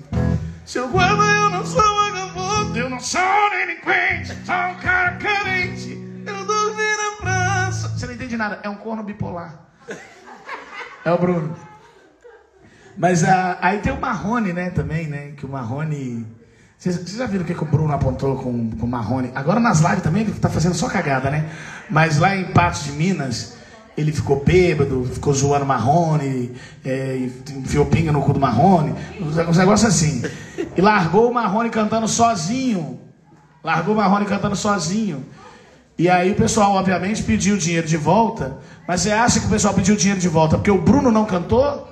[0.64, 3.20] Seu guarda, eu não sou vagabundo, eu não sou
[3.50, 5.98] delinquente, sou um cara carente.
[6.26, 7.88] Eu dormi na praça.
[7.88, 8.60] Você não entende nada.
[8.62, 9.66] É um corno bipolar.
[11.04, 11.56] É o Bruno.
[12.96, 15.32] Mas ah, aí tem o Marrone, né, também, né?
[15.36, 16.26] Que o Marrone.
[16.80, 19.30] Vocês vocês já viram o que, que o Bruno apontou com, com o Marrone?
[19.34, 21.50] Agora nas lives também ele tá fazendo só cagada, né?
[21.90, 23.58] Mas lá em Patos de Minas,
[23.98, 29.94] ele ficou bêbado, ficou zoando Marrone, é, enfiou pinga no cu do Marrone, uns negócios
[29.94, 30.22] assim.
[30.74, 32.98] E largou o Marrone cantando sozinho.
[33.62, 35.26] Largou o Marrone cantando sozinho.
[35.98, 38.56] E aí o pessoal, obviamente, pediu o dinheiro de volta.
[38.88, 41.26] Mas você acha que o pessoal pediu o dinheiro de volta porque o Bruno não
[41.26, 41.86] cantou?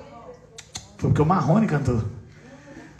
[0.97, 2.03] Foi porque o Marrone cantou.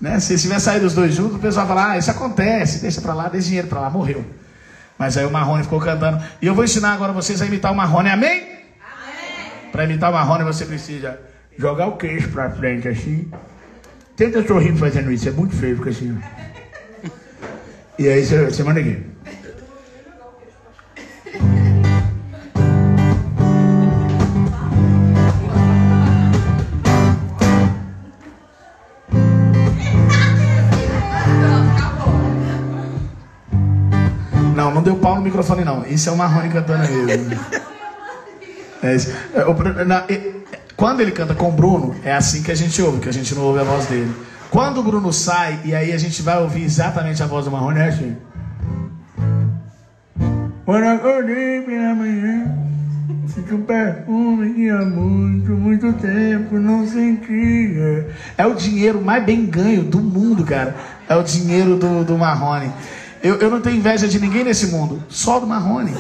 [0.01, 0.21] Né?
[0.21, 3.29] Se tiver saído os dois juntos, o pessoal fala, ah, isso acontece, deixa pra lá,
[3.29, 4.25] deixa dinheiro pra lá, morreu.
[4.99, 6.23] Mas aí o Marrone ficou cantando.
[6.41, 8.43] E eu vou ensinar agora vocês a imitar o Marrone, amém?
[8.43, 9.71] Amém.
[9.71, 11.19] Pra imitar o Marrone você precisa
[11.57, 13.31] jogar o queixo pra frente assim.
[14.17, 16.19] Tenta sorrir fazendo isso, é muito feio, fica assim.
[17.99, 19.05] E aí você, você manda aqui.
[34.89, 35.85] Deu pau no microfone, não.
[35.87, 37.39] Isso é o Marrone cantando mesmo.
[38.83, 39.13] É isso.
[39.35, 40.33] É,
[40.77, 43.35] quando ele canta com o Bruno, é assim que a gente ouve, que a gente
[43.35, 44.15] não ouve a voz dele.
[44.51, 47.81] Quando o Bruno sai, e aí a gente vai ouvir exatamente a voz do Marrone,
[47.81, 48.17] é assim.
[50.65, 52.57] Quando acordei pela manhã,
[53.27, 58.09] senti um perfume que há muito, muito tempo não sentia.
[58.39, 60.75] É o dinheiro mais bem ganho do mundo, cara.
[61.09, 62.71] É o dinheiro do, do Marrone.
[63.23, 65.95] Eu, eu não tenho inveja de ninguém nesse mundo, só do Marrone.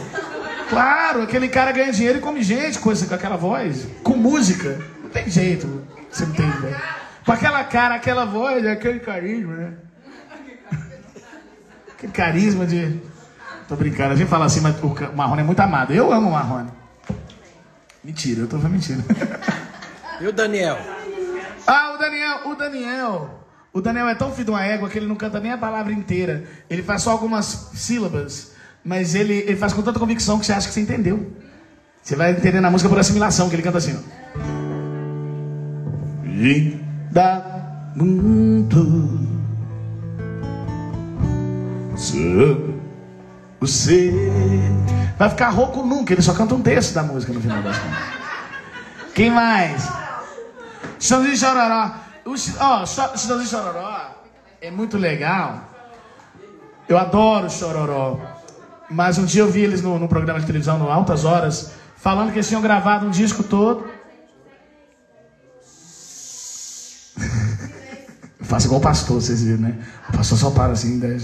[0.69, 4.81] Claro, aquele cara ganha dinheiro e come gente com, com aquela voz, com música.
[5.03, 6.83] Não tem jeito, você não tem inveja.
[7.25, 9.73] Com aquela cara, aquela voz, aquele carisma, né?
[11.93, 13.01] Aquele carisma de.
[13.67, 15.93] Tô brincando, a gente fala assim, mas o Marrone é muito amado.
[15.93, 16.71] Eu amo o Marrone.
[18.03, 19.01] Mentira, eu tô falando mentira.
[20.21, 20.79] E o Daniel?
[21.67, 23.38] Ah, o Daniel, o Daniel.
[23.73, 25.93] O Daniel é tão filho de uma égua que ele não canta nem a palavra
[25.93, 26.45] inteira.
[26.71, 28.53] Ele faz só algumas sílabas.
[28.85, 31.33] Mas ele, ele faz com tanta convicção que você acha que você entendeu.
[32.03, 34.01] Você vai entender na música por assimilação, que ele canta assim, ó.
[36.25, 39.29] Linda muito.
[43.61, 44.13] Você
[45.19, 47.99] vai ficar rouco nunca, ele só canta um terço da música no final das contas.
[49.15, 49.87] Quem mais?
[51.01, 52.08] Chãozinho Chororó.
[52.29, 54.23] O ó, Chitãozinho Chororó
[54.61, 55.65] é muito legal.
[56.87, 58.21] Eu adoro Chororó.
[58.91, 62.31] Mas um dia eu vi eles no, no programa de televisão, no Altas Horas, falando
[62.31, 63.87] que eles tinham gravado um disco todo.
[68.45, 69.79] Faça igual o pastor, vocês viram, né?
[70.11, 71.17] O pastor só para assim, né?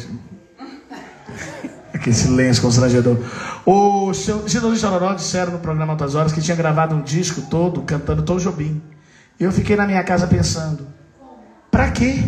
[1.93, 3.19] Aquele silêncio constrangedor.
[3.67, 8.23] O Chitãozinho Chororó disseram no programa Altas Horas que tinha gravado um disco todo cantando
[8.23, 8.83] Tom Jobim.
[9.39, 10.94] Eu fiquei na minha casa pensando,
[11.75, 12.23] pra quê?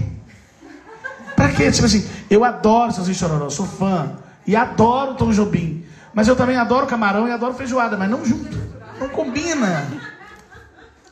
[1.37, 1.70] Pra quê?
[1.70, 4.16] Tipo assim, eu adoro Chitãozinho Chororó, sou fã.
[4.44, 5.85] E adoro Tom Jobim.
[6.12, 8.59] Mas eu também adoro camarão e adoro feijoada, mas não junto.
[8.98, 9.87] Não combina.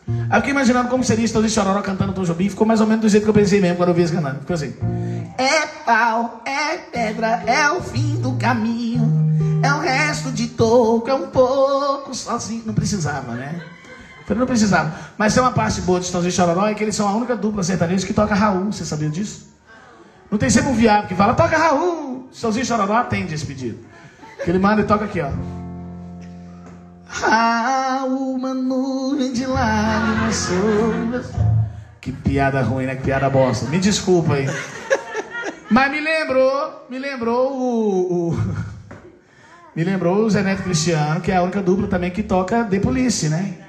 [0.08, 2.48] Aí eu fiquei imaginando como seria Estourinho Chororó cantando Tom Jobim.
[2.48, 4.40] Ficou mais ou menos do jeito que eu pensei mesmo quando eu vi esse cantando.
[4.40, 4.74] Ficou assim.
[5.38, 9.60] É pau, é pedra, é o fim do caminho.
[9.62, 12.64] É o resto de toco, é um pouco sozinho.
[12.66, 13.62] Não precisava, né?
[14.28, 14.94] Eu não precisava.
[15.18, 17.62] Mas tem uma parte boa de Estourinho Chororó é que eles são a única dupla
[17.62, 18.72] sertaneja que toca Raul.
[18.72, 19.52] Você sabia disso?
[20.30, 22.28] Não tem sempre um viado que fala, toca Raul.
[22.32, 23.78] Estourinho Chororó atende esse pedido.
[24.42, 25.30] Que ele manda e toca aqui, ó.
[27.22, 31.20] Ah, uma nuvem de lágrimas sobre...
[32.00, 32.96] Que piada ruim, né?
[32.96, 33.66] Que piada bosta.
[33.66, 34.46] Me desculpa aí.
[35.70, 38.38] Mas me lembrou, me lembrou o, o...
[39.74, 42.78] Me lembrou o Zé Neto Cristiano, que é a única dupla também que toca The
[42.78, 43.63] Police, né?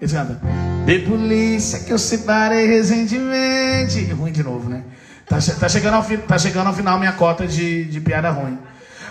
[0.00, 0.40] Eles cantam
[0.86, 4.04] The Police, que eu separei recentemente.
[4.12, 4.82] Ruim de novo, né?
[5.26, 8.58] Tá, tá, chegando, ao, tá chegando ao final minha cota de, de piada ruim.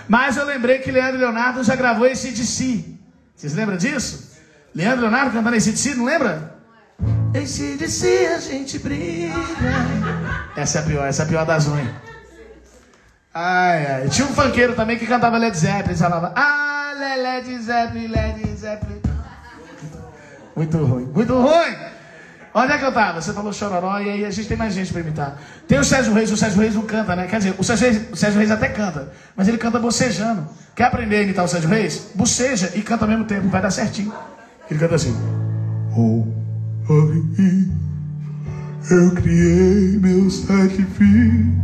[0.07, 2.99] Mas eu lembrei que Leandro Leonardo já gravou esse de si.
[3.35, 4.31] Vocês lembram disso?
[4.75, 6.57] Leandro Leonardo cantando esse de si, não lembra?
[7.33, 9.33] Esse de si a gente briga.
[10.57, 11.89] Essa é a pior, essa é a pior das ruins.
[13.33, 14.09] Ai, ai.
[14.09, 15.95] Tinha um funkeiro também que cantava Led Zeppelin.
[15.95, 19.08] Falava, ah, Led Zeppelin, Led Zeppelin.
[20.59, 21.75] Muito ruim, muito ruim.
[22.53, 23.21] Onde é que eu tava?
[23.21, 25.39] Você falou chororó e aí a gente tem mais gente para imitar.
[25.65, 27.27] Tem o Sérgio Reis, o Sérgio Reis não canta, né?
[27.27, 30.49] Quer dizer, o Sérgio Reis, o Sérgio Reis até canta, mas ele canta bocejando.
[30.75, 32.11] Quer aprender a imitar o Sérgio Reis?
[32.13, 34.13] Boceja e canta ao mesmo tempo, vai dar certinho.
[34.69, 35.15] Ele canta assim.
[35.95, 36.27] Oh,
[36.89, 37.69] ai,
[38.91, 41.55] eu criei meus sete filhos,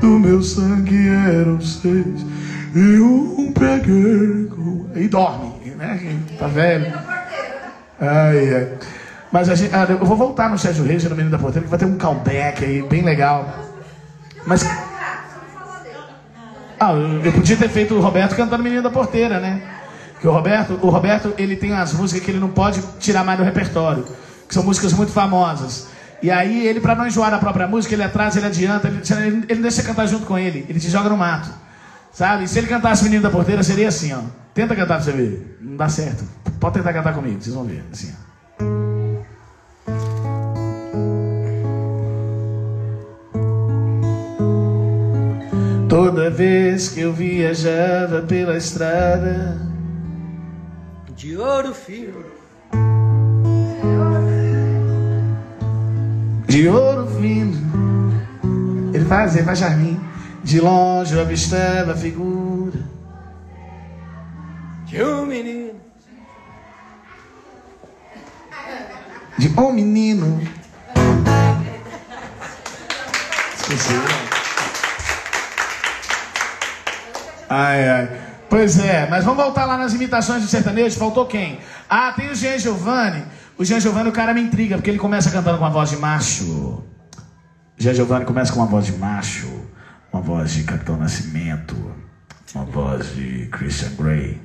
[0.00, 2.24] do meu sangue eram seis,
[2.76, 4.86] e um peguei com...
[4.94, 6.16] E dorme, né?
[6.38, 7.23] Tá velho.
[8.08, 8.78] Ai, ai.
[9.32, 11.70] Mas a gente, ah, eu vou voltar no Sérgio Reis, no Menino da Porteira, que
[11.70, 13.52] vai ter um callback aí, bem legal.
[14.46, 14.64] Mas.
[16.78, 19.62] Ah, eu, podia ter feito o Roberto cantando Menino da Porteira, né?
[20.20, 23.38] Que o Roberto, o Roberto, ele tem as músicas que ele não pode tirar mais
[23.38, 24.04] do repertório,
[24.46, 25.88] que são músicas muito famosas.
[26.22, 29.44] E aí, ele, para não enjoar da própria música, ele atrasa, ele adianta, ele, ele,
[29.48, 31.50] ele não deixa você cantar junto com ele, ele te joga no mato.
[32.12, 32.44] Sabe?
[32.44, 34.20] E se ele cantasse Menino da Porteira, seria assim, ó.
[34.54, 35.58] Tenta cantar pra você ver.
[35.60, 36.24] Não dá certo.
[36.64, 37.84] Pode tentar cantar comigo, vocês vão ver.
[37.92, 38.34] Assim, ó.
[45.86, 49.60] Toda vez que eu viajava pela estrada
[51.14, 52.24] de ouro fino,
[56.48, 57.58] de ouro fino,
[58.94, 60.02] ele faz, ele faz charminho.
[60.42, 62.80] De longe eu avistava a figura
[64.86, 65.83] de um menino,
[69.38, 70.40] de um menino.
[73.56, 73.94] Esqueci.
[77.48, 78.20] Ai, ai.
[78.48, 80.96] Pois é, mas vamos voltar lá nas imitações do sertanejo.
[80.98, 81.58] Faltou quem?
[81.88, 83.24] Ah, tem o Jean Giovanni.
[83.58, 85.96] O Jean Giovanni, o cara me intriga, porque ele começa cantando com a voz de
[85.96, 86.82] macho.
[87.76, 89.48] Jean Giovanni começa com uma voz de macho,
[90.12, 91.76] uma voz de Capitão Nascimento,
[92.54, 94.40] uma voz de Christian Grey.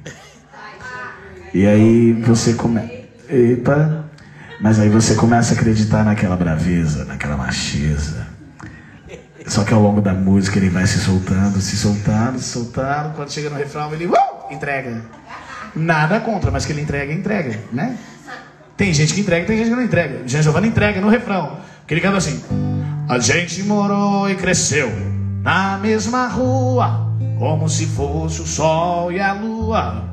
[1.53, 2.91] E aí você começa.
[3.27, 4.08] Eita!
[4.59, 8.27] Mas aí você começa a acreditar naquela braveza, naquela macheza.
[9.47, 13.15] Só que ao longo da música ele vai se soltando, se soltando, se soltando.
[13.15, 14.13] Quando chega no refrão, ele uh,
[14.51, 15.01] entrega.
[15.75, 17.97] Nada contra, mas que ele entrega, entrega, né?
[18.75, 20.27] Tem gente que entrega, tem gente que não entrega.
[20.27, 21.57] Jean Giovanni entrega no refrão.
[21.87, 22.43] Que ele canta assim:
[23.07, 24.91] A gente morou e cresceu
[25.41, 30.08] na mesma rua, como se fosse o sol e a lua,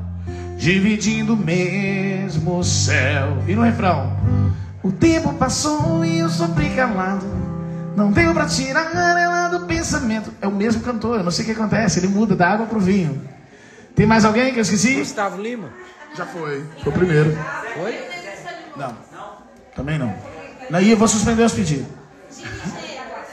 [0.57, 3.37] dividindo o mesmo céu.
[3.47, 4.17] E no refrão:
[4.83, 7.25] O tempo passou e eu sofri calado.
[7.95, 10.31] Não deu pra tirar ela do pensamento.
[10.41, 12.79] É o mesmo cantor, eu não sei o que acontece, ele muda da água pro
[12.79, 13.21] vinho.
[13.95, 14.95] Tem mais alguém que eu esqueci?
[14.95, 15.69] Gustavo Lima.
[16.15, 16.63] Já foi.
[16.83, 17.35] Foi o primeiro.
[17.75, 17.95] Foi?
[18.75, 18.93] Não.
[19.75, 20.13] Também não.
[20.71, 21.87] Aí eu vou suspender os pedidos.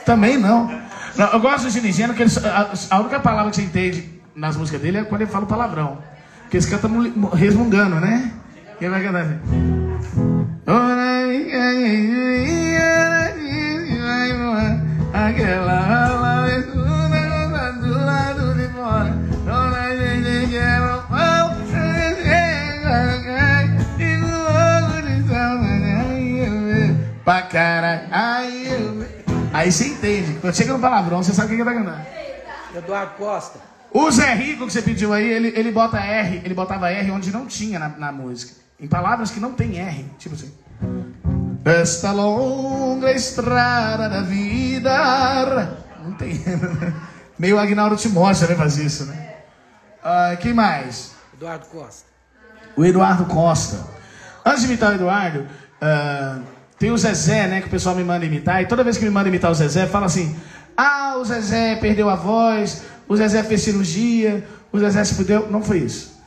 [0.05, 0.67] Também não.
[1.15, 4.21] Não, Eu gosto do Gino Ingênuo, que eles, a, a única palavra que você entende
[4.35, 5.99] nas músicas dele é quando ele fala o palavrão.
[6.55, 8.31] Porque cantam muli- mo- resmungando, né?
[8.79, 9.39] Quem vai cantar assim?
[15.13, 15.81] Aquela
[17.73, 19.11] do lado de fora.
[19.45, 20.47] Dona gente
[23.99, 24.43] e no
[25.01, 25.67] de salva,
[27.25, 28.01] pra caralho.
[28.11, 29.05] Aí, eu-
[29.53, 30.37] aí você entende.
[30.39, 32.01] Quando chega no palavrão, você sabe o que ele tá cantando.
[32.73, 33.59] Eduardo Costa.
[33.93, 37.31] O Zé Rico que você pediu aí, ele, ele bota R, ele botava R onde
[37.31, 38.53] não tinha na, na música.
[38.79, 40.05] Em palavras que não tem R.
[40.17, 40.53] Tipo assim.
[41.63, 45.77] Esta longa estrada da vida.
[46.03, 46.43] Não tem.
[47.39, 49.35] Meio Agnaldo Timóteo também faz isso, né?
[50.03, 51.15] Ah, quem mais?
[51.33, 52.07] Eduardo Costa.
[52.75, 53.79] O Eduardo Costa.
[54.45, 55.47] Antes de imitar o Eduardo,
[55.81, 56.39] ah,
[56.77, 57.61] tem o Zezé, né?
[57.61, 58.61] Que o pessoal me manda imitar.
[58.61, 60.35] E toda vez que me manda imitar o Zezé, fala assim:
[60.77, 65.49] Ah, o Zezé perdeu a voz, o Zezé fez cirurgia, o Zezé se fudeu.
[65.49, 66.19] Não foi isso.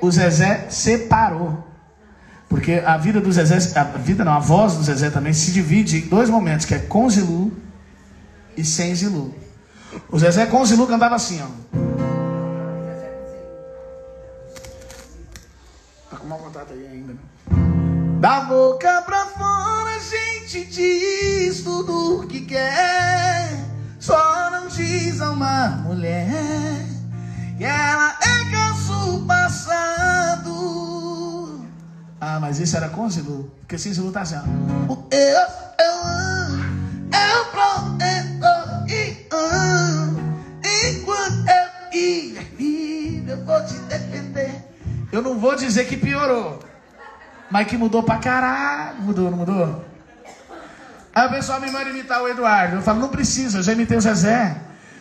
[0.00, 1.66] O Zezé separou.
[2.48, 5.98] Porque a vida do Zezé, a vida não, a voz do Zezé também se divide
[5.98, 7.52] em dois momentos, que é com Zilu
[8.56, 9.34] e sem Zilu.
[10.10, 11.46] O Zezé com Zilu cantava assim, ó.
[16.10, 17.18] Tá com mau contato aí ainda, né?
[18.20, 23.71] Da boca pra fora a gente diz tudo o que quer.
[24.02, 26.26] Só não diz a uma mulher
[27.56, 30.50] que ela é caso passado.
[32.20, 33.48] Ah, mas isso era com Zilu.
[33.60, 34.40] Porque sem Zilu tá assim, ó.
[34.92, 35.46] O eu,
[35.78, 36.64] eu amo,
[37.14, 38.44] eu prometo
[38.88, 40.18] e amo.
[40.64, 44.64] Enquanto eu ia vivo, eu vou te defender.
[45.12, 46.58] Eu não vou dizer que piorou.
[47.48, 49.00] Mas que mudou pra caralho.
[49.00, 49.91] Mudou, não mudou?
[51.14, 52.76] Aí o pessoal me manda imitar o Eduardo.
[52.76, 54.56] Eu falo, não precisa, eu já imitei o Zezé.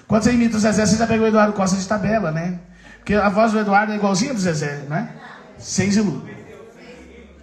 [0.08, 2.60] Quando você imita o Zezé, você já pegou o Eduardo Costa de tabela, né?
[2.97, 5.10] Porque a voz do Eduardo é igualzinha do Zezé, né?
[5.58, 6.28] Sem Zilu.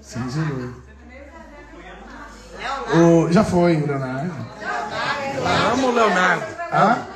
[0.03, 0.83] Sem Zilu.
[2.95, 4.35] O, já foi, o Leonardo.
[4.61, 6.45] Ela ama o Leonardo.
[6.73, 7.07] Hã?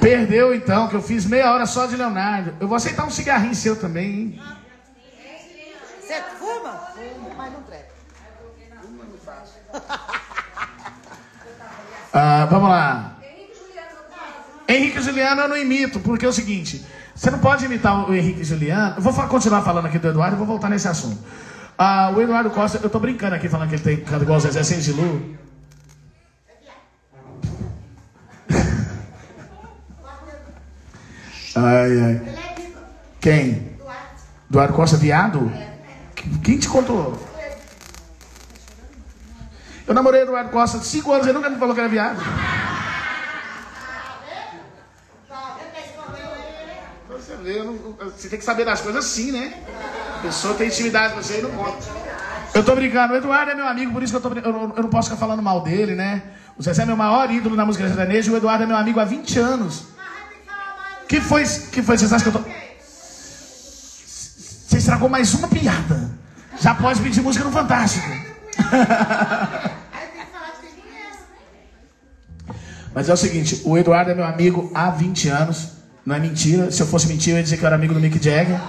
[0.00, 2.54] Perdeu então, que eu fiz meia hora só de Leonardo.
[2.58, 4.42] Eu vou aceitar um cigarrinho seu também, hein?
[6.00, 6.72] Você fuma?
[6.94, 7.92] Fumo, mas não trepa.
[12.12, 13.16] Ah, vamos lá.
[14.68, 18.14] Henrique e Juliano eu não imito, porque é o seguinte: você não pode imitar o
[18.14, 18.96] Henrique e Juliano.
[18.96, 21.18] Eu vou continuar falando aqui do Eduardo e vou voltar nesse assunto.
[21.76, 24.40] Ah, o Eduardo Costa, eu tô brincando aqui falando que ele tem canta igual o
[24.40, 25.36] Zezé sem Zilu.
[31.54, 32.22] Ai, ai.
[33.20, 33.72] Quem?
[34.48, 35.52] Eduardo Costa, viado?
[36.42, 37.31] Quem te contou?
[39.86, 42.20] Eu namorei Eduardo Costa cinco anos, ele nunca me falou que era viado.
[47.08, 47.76] Você vê, não-
[48.16, 49.54] você tem que saber das coisas assim, né?
[50.18, 51.84] A pessoa tem intimidade com você e não conta.
[52.54, 54.72] Eu tô brincando, o Eduardo é meu amigo, por isso que eu, tô, eu, não-
[54.76, 56.22] eu não posso ficar falando mal dele, né?
[56.56, 59.00] O Zezé é meu maior ídolo na música sertaneja e o Eduardo é meu amigo
[59.00, 59.84] há 20 anos.
[61.08, 62.48] Que foi, que foi, vocês acham que eu tô...
[64.08, 66.10] Você estragou mais uma piada.
[66.58, 68.06] Já pode pedir música no Fantástico.
[72.94, 75.72] Mas é o seguinte, o Eduardo é meu amigo há 20 anos.
[76.04, 76.70] Não é mentira.
[76.70, 78.60] Se eu fosse mentir, eu ia dizer que eu era amigo do Mick Jagger.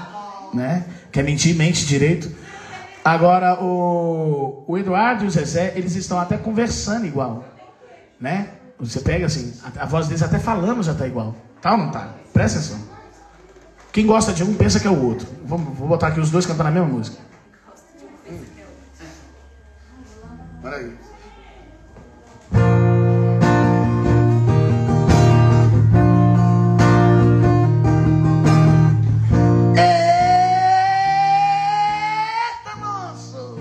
[0.53, 0.85] Né?
[1.11, 2.31] Quer mentir, mente direito.
[3.03, 7.43] Agora, o, o Eduardo e o Zezé, eles estão até conversando igual.
[8.19, 8.47] Né?
[8.79, 11.35] Você pega assim, a, a voz deles até falando já tá igual.
[11.61, 12.13] Tá ou não tá?
[12.31, 12.79] Presta atenção.
[13.91, 15.27] Quem gosta de um pensa que é o outro.
[15.45, 17.17] Vamos, vou botar aqui os dois cantando a mesma música.
[20.63, 20.97] Peraí.
[29.75, 30.79] Eita, é,
[32.63, 33.59] tá moço!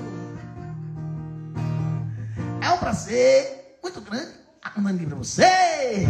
[2.61, 4.29] É um prazer muito grande
[4.63, 6.07] acompanhar pra você.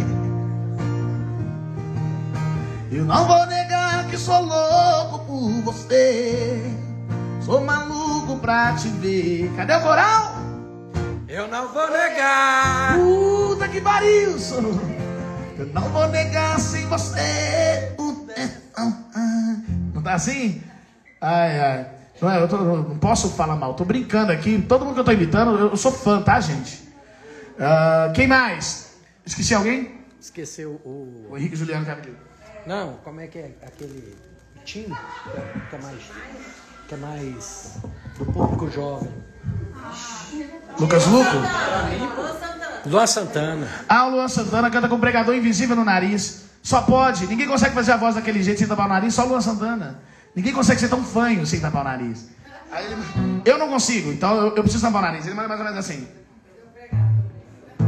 [2.91, 6.61] Eu não vou negar que sou louco por você.
[7.41, 9.51] Sou maluco pra te ver.
[9.55, 10.42] Cadê o coral?
[11.33, 12.95] Eu não vou negar.
[12.99, 14.37] Puta que pariu.
[15.57, 17.91] Eu não vou negar sem você.
[19.95, 20.61] Não tá assim?
[21.19, 21.89] Ai, ai.
[22.21, 24.61] Não, é, eu tô- não posso falar mal, tô brincando aqui.
[24.61, 26.87] Todo mundo que eu tô imitando, eu, eu sou fã, tá, gente?
[27.59, 28.93] Ah, quem mais?
[29.25, 30.01] Esqueci alguém?
[30.21, 31.29] Esqueceu o.
[31.31, 32.15] O Henrique Juliano Camilo.
[32.67, 34.15] Não, como é que é aquele
[34.63, 34.95] time
[35.71, 35.99] que é mais.
[36.87, 37.77] que é mais
[38.19, 39.32] do público jovem?
[40.79, 41.37] Lucas Luco?
[42.85, 43.67] Luan Santana.
[43.87, 46.43] Ah, o Luan Santana canta com pregador invisível no nariz.
[46.61, 47.27] Só pode.
[47.27, 49.99] Ninguém consegue fazer a voz daquele jeito sem tapar o nariz, só o Luan Santana.
[50.35, 52.27] Ninguém consegue ser tão fanho sem tapar o nariz.
[52.75, 55.25] Ele- Eu não consigo, então eu, eu preciso tapar o nariz.
[55.25, 56.07] Ele manda mais ou menos assim.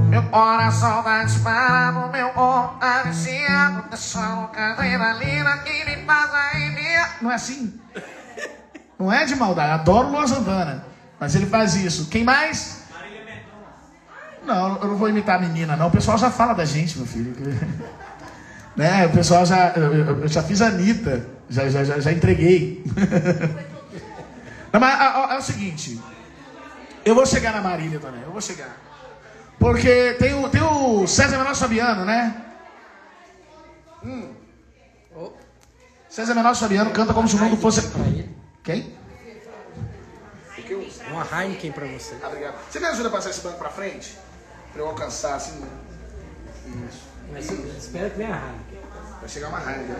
[0.09, 1.25] Meu coração tá
[2.13, 3.83] meu corpo tá viciado.
[4.55, 7.17] Adrenalina que me faz arrepiar.
[7.21, 7.79] Não é assim?
[8.99, 9.71] Não é de maldade.
[9.71, 10.85] Adoro o Luan Santana.
[11.25, 12.05] Mas ele faz isso.
[12.05, 12.83] Quem mais?
[14.43, 15.87] Não, eu não vou imitar a menina, não.
[15.87, 17.33] O pessoal já fala da gente, meu filho.
[18.77, 19.07] né?
[19.07, 19.69] O pessoal já.
[19.69, 21.25] Eu, eu- já fiz a Anitta.
[21.49, 22.83] Já, já, já, já entreguei.
[24.71, 25.99] não, mas ah, ó, é o seguinte.
[27.03, 28.21] Eu vou chegar na Marília também.
[28.21, 28.77] Eu vou chegar.
[29.57, 32.35] Porque tem o, tem o César Menor Fabiano, né?
[34.03, 34.29] Hum.
[36.07, 37.91] César Menor Fabiano canta como se o mundo fosse.
[38.63, 38.93] Quem?
[41.09, 42.15] Uma Heineken pra você.
[42.23, 42.55] Ah, obrigado.
[42.69, 44.17] Você me ajuda a passar esse banco pra frente?
[44.73, 45.63] Pra eu alcançar assim.
[46.89, 47.03] Isso.
[47.31, 49.19] Mas espera que venha a Heineken.
[49.19, 49.95] Vai chegar uma raiva.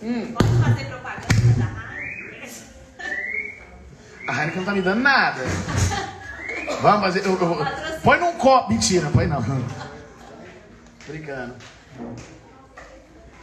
[0.00, 2.64] Pode fazer propaganda da Heineken?
[4.28, 5.42] A Heineken não tá me dando nada.
[6.80, 7.24] Vamos fazer.
[7.26, 7.66] Eu, eu-
[8.02, 8.70] põe num copo.
[8.70, 9.42] Mentira, põe não.
[11.06, 11.54] Brincando.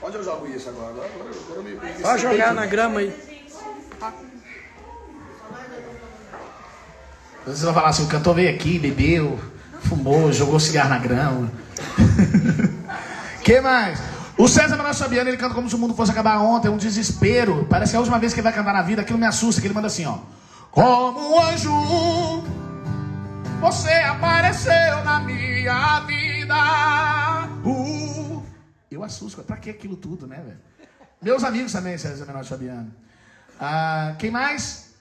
[0.04, 0.89] Onde eu jogo isso agora?
[0.89, 1.72] Agora, agora, agora eu me.
[1.76, 3.14] me Pode jogar na grama aí.
[7.46, 9.39] Vocês vão falar assim: o cantor veio aqui, bebeu,
[9.82, 11.52] fumou, jogou cigarro na grama.
[13.44, 14.00] que mais?
[14.38, 17.66] O César Menor Fabiano, ele canta como se o mundo fosse acabar ontem, um desespero.
[17.70, 19.62] Parece que é a última vez que ele vai cantar na vida, aquilo me assusta,
[19.62, 20.20] que ele manda assim, ó.
[20.72, 22.44] Como um anjo,
[23.60, 26.56] você apareceu na minha vida.
[27.64, 28.42] Uh,
[28.89, 30.58] eu assusto, pra que aquilo tudo, né, velho?
[31.22, 32.92] Meus amigos também, César Menor Fabiano.
[33.60, 34.92] Ah, quem mais?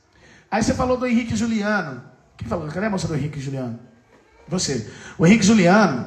[0.51, 2.09] Aí você falou do Henrique Juliano.
[2.41, 2.66] Quem falou?
[2.68, 3.78] Cadê a moça do Henrique Juliano?
[4.49, 4.91] Você.
[5.18, 6.07] O Henrique Juliano,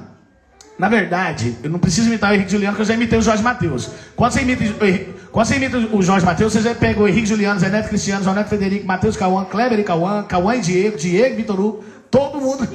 [0.79, 3.43] na verdade, eu não preciso imitar o Henrique Juliano, porque eu já imitei o Jorge
[3.43, 3.91] Matheus.
[4.15, 7.07] Quando você imita o, Henrique- quando você imita o Jorge Matheus, você já pega o
[7.07, 10.61] Henrique Juliano, Zé Neto Cristiano, João Neto Federico, Matheus Cauã, Kleber e Cauã, Cauã e
[10.61, 12.67] Diego, Diego Vitor Hugo, todo mundo.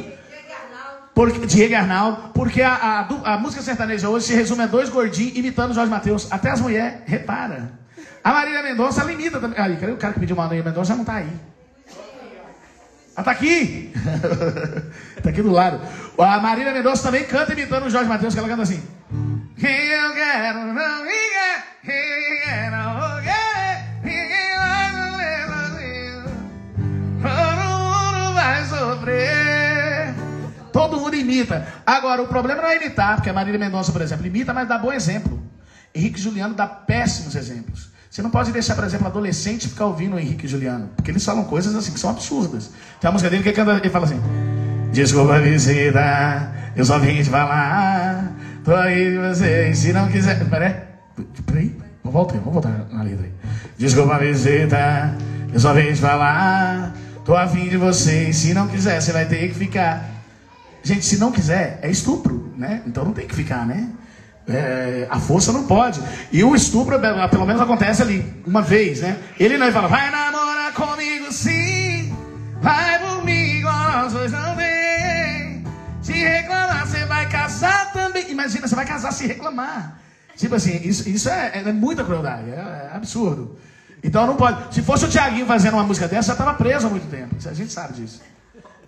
[1.12, 5.36] Porque, Diego Arnaldo, porque a, a, a música sertaneja hoje se resume a dois gordinhos
[5.36, 6.28] imitando o Jorge Matheus.
[6.30, 7.72] Até as mulheres, repara.
[8.22, 9.58] A Marília Mendonça ela imita também.
[9.58, 10.90] Aí, o cara que pediu Marília Mendonça?
[10.90, 11.28] Já não tá aí.
[13.18, 13.92] Ela tá aqui.
[15.20, 15.80] tá aqui do lado.
[16.16, 18.80] A Marília Mendonça também canta imitando o Jorge Matheus, que ela canta assim.
[19.10, 26.22] Eu quero não me quer, quem quer não quer, ninguém vai sofrer sozinho.
[27.20, 30.14] Todo mundo vai sofrer.
[30.72, 31.66] Todo mundo imita.
[31.84, 34.78] Agora, o problema não é imitar, porque a Marília Mendonça, por exemplo, imita, mas dá
[34.78, 35.42] bom exemplo.
[35.92, 37.87] Henrique Juliano dá péssimos exemplos.
[38.18, 41.44] Você não pode deixar, por exemplo, adolescente ficar ouvindo o Henrique Juliano, porque eles falam
[41.44, 42.72] coisas assim que são absurdas.
[43.00, 44.20] Tem a música dele que ele, fala assim:
[44.90, 48.32] Desculpa a visita, eu só vim te falar.
[48.64, 50.44] Tô aí de você, se não quiser.
[50.50, 50.74] Peraí,
[51.46, 53.32] peraí, vamos voltar, vamos voltar na letra aí.
[53.78, 55.14] Desculpa a visita,
[55.54, 56.92] eu só vim te falar.
[57.24, 60.10] Tô afim de você, se não quiser, você vai ter que ficar.
[60.82, 62.82] Gente, se não quiser, é estupro, né?
[62.84, 63.88] Então não tem que ficar, né?
[64.48, 66.00] É, a força não pode.
[66.32, 69.18] E o estupro, é, pelo menos, acontece ali, uma vez, né?
[69.38, 72.16] Ele não fala, vai namorar comigo sim,
[72.60, 72.98] vai
[73.58, 75.64] igual nós dois tem.
[76.00, 78.30] Se reclamar, você vai casar também.
[78.30, 80.00] Imagina, você vai casar se reclamar.
[80.36, 83.58] Tipo assim, isso, isso é, é muita crueldade, é, é absurdo.
[84.02, 84.74] Então não pode.
[84.74, 87.34] Se fosse o Tiaguinho fazendo uma música dessa, já estava preso há muito tempo.
[87.44, 88.22] A gente sabe disso.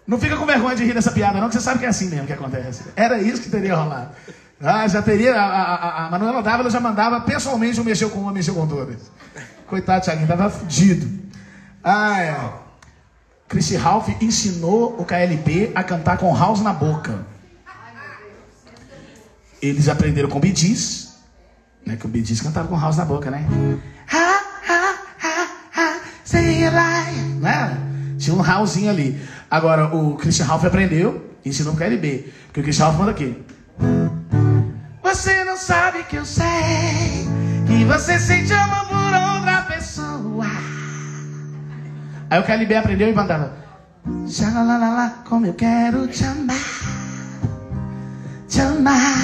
[0.07, 2.09] Não fica com vergonha de rir dessa piada, não, que você sabe que é assim
[2.09, 2.85] mesmo que acontece.
[2.97, 4.11] Era isso que teria rolado.
[4.63, 5.35] Ah, já teria.
[5.35, 9.11] A, a, a- Manuela Dávila já mandava pessoalmente um mexeu com uma, mexeu com todas.
[9.67, 11.09] Coitado, Thiaguinho, tava fudido.
[11.83, 12.37] Ah, é.
[13.49, 17.27] Chrissy Ralph ensinou o KLB a cantar com house na boca.
[19.63, 21.17] Eles aprenderam com Bidis,
[21.85, 21.97] né?
[21.97, 23.45] Que o Bidis cantava com house na boca, né?
[24.11, 25.47] Ha, ha, ha,
[25.77, 27.77] ha, say like, né?
[28.19, 29.21] Tinha um housezinho ali.
[29.51, 32.33] Agora, o Christian Ralph aprendeu ensinou pro KLB.
[32.47, 33.43] Porque o Christian Ralph manda aqui.
[35.11, 36.45] Você não sabe que eu sei.
[37.85, 40.47] você sente amor por outra pessoa.
[42.31, 43.53] Aí o KLB aprendeu e mandava.
[44.29, 46.57] Xalalalala, como eu quero te amar.
[48.47, 49.19] Te amar.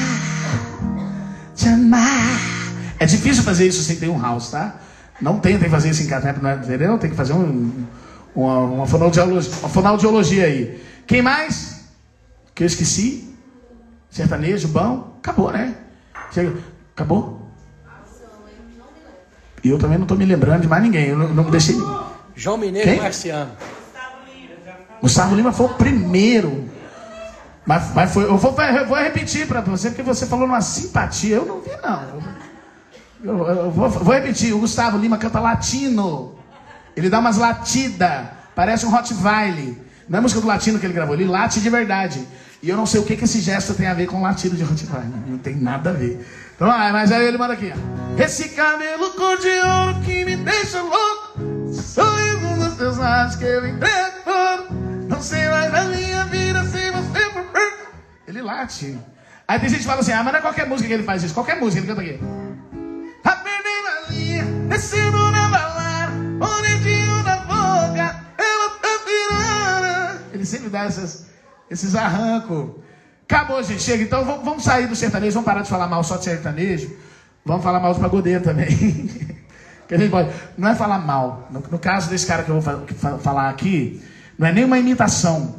[1.55, 2.41] Te amar.
[2.99, 4.75] É difícil fazer isso sem ter um house, tá?
[5.21, 6.99] Não tentem fazer isso em casa, não é, entendeu?
[6.99, 7.87] Tem que fazer um,
[8.35, 10.85] uma, uma, fonoaudiologia, uma fonoaudiologia aí.
[11.07, 11.85] Quem mais?
[12.57, 13.33] Que eu esqueci?
[14.11, 15.06] Sertanejo, bom?
[15.27, 15.75] Acabou, né?
[16.31, 16.55] Chega.
[16.95, 17.51] Acabou?
[19.65, 21.09] E eu também não estou me lembrando de mais ninguém.
[21.09, 21.75] Eu não, não deixei.
[22.37, 23.01] João Mineiro Quem?
[23.01, 23.51] Marciano.
[25.03, 26.71] Gustavo Lima foi o primeiro.
[27.67, 31.35] Mas, mas foi, eu vou, eu vou repetir para você, porque você falou numa simpatia.
[31.35, 32.23] Eu não vi, não.
[33.25, 34.55] Eu, eu vou, vou repetir.
[34.55, 36.39] O Gustavo Lima canta latino.
[36.95, 38.29] Ele dá umas latidas.
[38.55, 39.75] Parece um Rottweiler.
[40.09, 41.17] Não é música do latino que ele gravou.
[41.17, 42.25] Ele late de verdade.
[42.63, 44.63] E eu não sei o que, que esse gesto tem a ver com latido de
[44.63, 45.09] Rottweiler.
[45.27, 46.27] Não tem nada a ver.
[46.55, 47.73] Então, ah, mas aí ele manda aqui.
[47.73, 48.23] ó.
[48.23, 51.73] Esse cabelo cor de ouro que me deixa louco.
[51.73, 54.07] Sorriso nos teus lábios que eu entrego.
[55.09, 57.21] Não sei mais a minha vida sem você.
[58.27, 58.99] Ele late.
[59.47, 61.23] Aí tem gente que fala assim, ah, mas não é qualquer música que ele faz
[61.23, 61.35] isso.
[61.35, 62.19] Qualquer música, ele canta aqui.
[63.23, 66.13] Tá perdendo a linha, descendo na balada,
[66.83, 70.21] tiro da boca, ela tá virando.
[70.33, 71.27] Ele sempre dá essas,
[71.71, 72.71] esses arrancos.
[73.29, 74.03] Acabou, gente, chega.
[74.03, 76.91] Então vamos, sair do sertanejo, vamos parar de falar mal só de sertanejo.
[77.45, 78.67] Vamos falar mal de pagodeiro também.
[79.89, 80.31] que a gente pode.
[80.57, 81.49] Não é falar mal.
[81.51, 84.01] No, no caso desse cara que eu vou fa- falar aqui,
[84.39, 85.57] não é nenhuma imitação.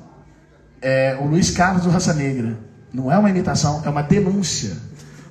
[0.82, 2.58] É o Luiz Carlos do Raça Negra.
[2.94, 4.78] Não é uma imitação, é uma denúncia.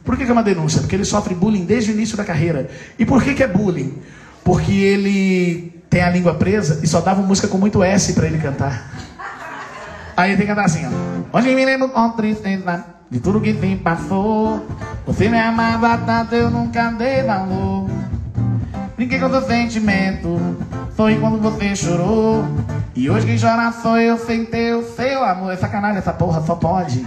[0.05, 0.81] Por que, que é uma denúncia?
[0.81, 2.69] Porque ele sofre bullying desde o início da carreira.
[2.99, 3.99] E por que, que é bullying?
[4.45, 8.39] Porque ele tem a língua presa e só dava música com muito S para ele
[8.39, 9.06] cantar.
[10.17, 11.37] Aí tem que cantar assim, ó.
[11.39, 14.67] Hoje me lembro com tristeza de tudo que me passou.
[15.07, 17.89] Você me amava tanto, eu nunca dei valor.
[18.97, 20.57] Brinquei com seu sentimento,
[20.97, 22.45] foi quando você chorou.
[22.95, 25.53] E hoje quem chora sou eu sem ter o seu amor.
[25.53, 27.07] É sacanagem essa porra, só pode.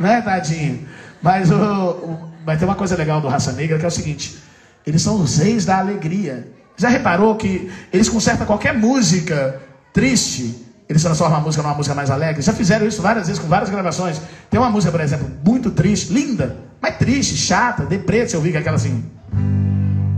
[0.00, 0.86] Né, tadinho?
[1.20, 4.38] Mas, o, o- mas tem uma coisa legal do Raça Negra que é o seguinte:
[4.86, 6.48] eles são os reis da alegria.
[6.78, 9.60] Já reparou que eles consertam qualquer música
[9.92, 12.40] triste, eles transformam a música numa música mais alegre?
[12.40, 14.20] Já fizeram isso várias vezes com várias gravações.
[14.50, 18.56] Tem uma música, por exemplo, muito triste, linda, mas triste, chata, deprê, se eu que
[18.56, 19.04] é aquela assim.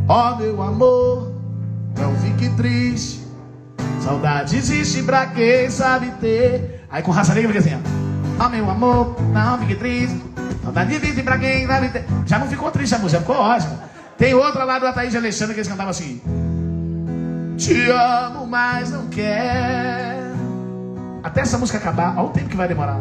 [0.08, 1.32] Ó meu amor,
[1.98, 3.26] não fique triste.
[4.00, 6.84] Saudade existe pra quem sabe ter.
[6.90, 7.76] Aí com raça negra fica assim,
[8.38, 8.44] ó.
[8.44, 10.22] Ó meu amor, não fique triste.
[10.62, 12.04] Saudade existe pra quem sabe ter.
[12.26, 13.78] Já não ficou triste a música, ficou ótimo.
[14.16, 16.20] Tem outra lá do Ataíde Alexandre que eles cantavam assim.
[17.56, 20.19] Te amo, mas não quero.
[21.22, 22.98] Até essa música acabar, olha o tempo que vai demorar.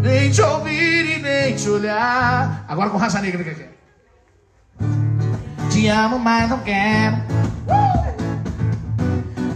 [0.00, 2.64] Nem te ouvir e nem te olhar.
[2.68, 3.64] Agora com raça negra fica aqui.
[5.70, 7.16] Te amo, mas não quero.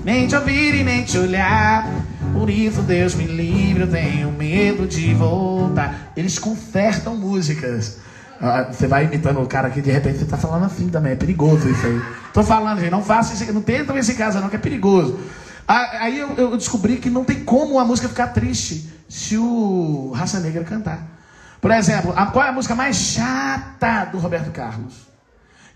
[0.04, 1.88] Nem te ouvir e nem te olhar.
[2.32, 6.12] Por isso, Deus me livre, eu tenho medo de voltar.
[6.16, 7.98] Eles consertam músicas.
[8.40, 11.12] Ah, Você vai imitando o cara aqui, de repente você tá falando assim também.
[11.12, 12.00] É perigoso isso aí.
[12.32, 13.52] Tô falando, gente, não faça isso aqui.
[13.52, 15.18] Não tentam esse caso, não, que é perigoso.
[15.66, 20.40] Ah, Aí eu, descobri que não tem como a música ficar triste se o Raça
[20.40, 21.00] Negra cantar.
[21.60, 25.06] Por exemplo, qual é a música mais chata do Roberto Carlos?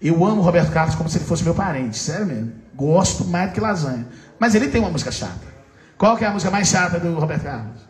[0.01, 2.53] Eu amo Roberto Carlos como se ele fosse meu parente, sério mesmo.
[2.75, 4.07] Gosto mais do que lasanha.
[4.39, 5.51] Mas ele tem uma música chata.
[5.99, 7.81] Qual que é a música mais chata do Roberto Carlos?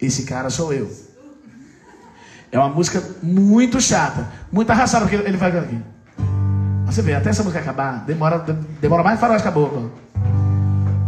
[0.00, 0.90] Esse cara sou eu.
[2.50, 5.80] É uma música muito chata, muito arrastada, porque ele vai aqui.
[6.86, 8.38] Você vê, até essa música acabar, demora,
[8.80, 9.92] demora mais faróis caboclo.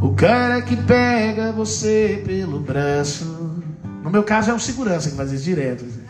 [0.03, 3.25] O cara que pega você pelo braço.
[4.03, 5.85] No meu caso é o segurança que faz isso direto.
[5.85, 6.03] assim.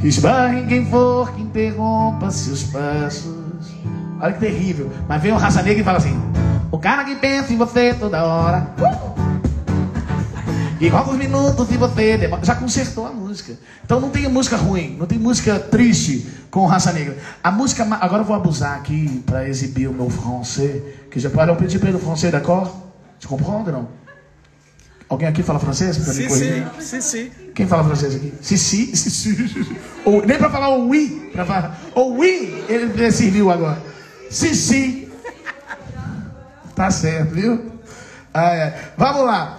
[0.00, 3.34] Que esbarre em quem for, que interrompa seus passos.
[4.20, 4.92] Olha que terrível.
[5.08, 6.16] Mas vem o raça negra e fala assim:
[6.70, 8.72] O cara que pensa em você toda hora.
[10.80, 12.18] E quantos minutos se você.
[12.42, 13.54] Já consertou a música.
[13.84, 17.16] Então não tem música ruim, não tem música triste com raça negra.
[17.42, 17.82] A música.
[18.00, 20.82] Agora eu vou abusar aqui para exibir o meu francês.
[21.10, 22.70] Que já pode pedir pelo francês, d'accord?
[23.20, 23.88] Tu comprendre, não?
[25.08, 25.96] Alguém aqui fala francês?
[25.96, 27.30] Pra Sim, sim, sim, sim.
[27.54, 28.32] Quem fala francês aqui?
[28.42, 29.76] Sissi, sissi.
[30.04, 31.30] Ou, nem pra falar o oui.
[31.32, 33.82] Pra falar, o oui, ele serviu agora.
[34.30, 35.08] Sissi.
[36.76, 37.72] Tá certo, viu?
[38.32, 38.92] Ah, é.
[38.96, 39.57] Vamos lá.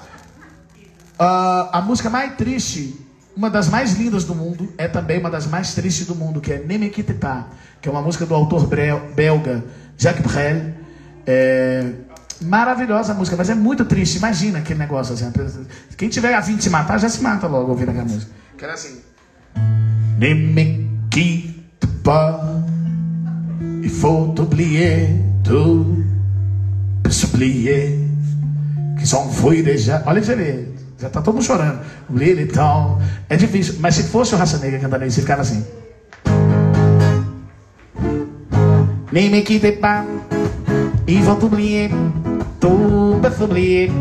[1.19, 2.95] Ah, a música mais triste,
[3.35, 6.53] uma das mais lindas do mundo, é também uma das mais tristes do mundo, que
[6.53, 7.45] é Ne me quitte pas,
[7.81, 8.67] que é uma música do autor
[9.13, 9.63] belga
[9.97, 10.73] Jacques Brel.
[11.27, 11.91] É,
[12.41, 14.17] maravilhosa a música, mas é muito triste.
[14.17, 15.29] Imagina aquele negócio assim.
[15.97, 18.31] Quem tiver a fim de se matar, já se mata logo ouvindo aquela música.
[18.57, 19.01] Que era assim.
[20.17, 22.39] Ne me quitte pas,
[23.99, 26.05] faut oublier tout,
[27.09, 27.99] s'oublier,
[28.97, 30.01] que só foi déjà.
[30.05, 31.79] Olha pra você ver, já tá todo mundo chorando.
[32.09, 33.01] Oublier le temps.
[33.29, 35.65] É difícil, mas se fosse o Raça Negra cantando isso, ficava assim.
[39.11, 40.05] Nem me quitte pas,
[41.07, 41.89] ils vont oublier,
[42.59, 43.91] tout peut s'oublier,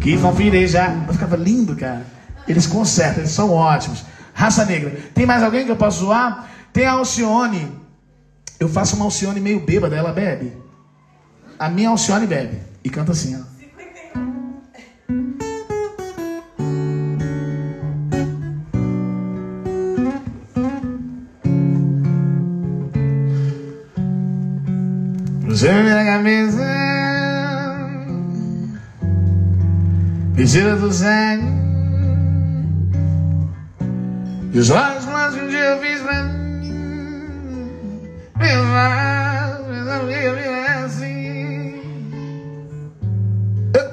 [0.00, 0.32] qu'ils vont.
[0.32, 2.02] Ficava lindo, cara.
[2.48, 4.04] Eles consertam, eles são ótimos.
[4.32, 4.90] Raça Negra.
[5.14, 6.48] Tem mais alguém que eu posso zoar?
[6.72, 7.70] Tem a Alcione.
[8.58, 10.52] Eu faço uma Alcione meio bêbada, ela bebe.
[11.58, 12.58] A minha Alcione bebe.
[12.84, 13.55] E canta assim, ó.
[25.56, 26.62] Você na cabeça
[30.36, 31.46] Mentira do sangue
[34.52, 37.70] E os olhos mas um dia eu fiz pra mim.
[38.38, 40.46] Pensar, pensar o que vi
[40.84, 41.80] assim.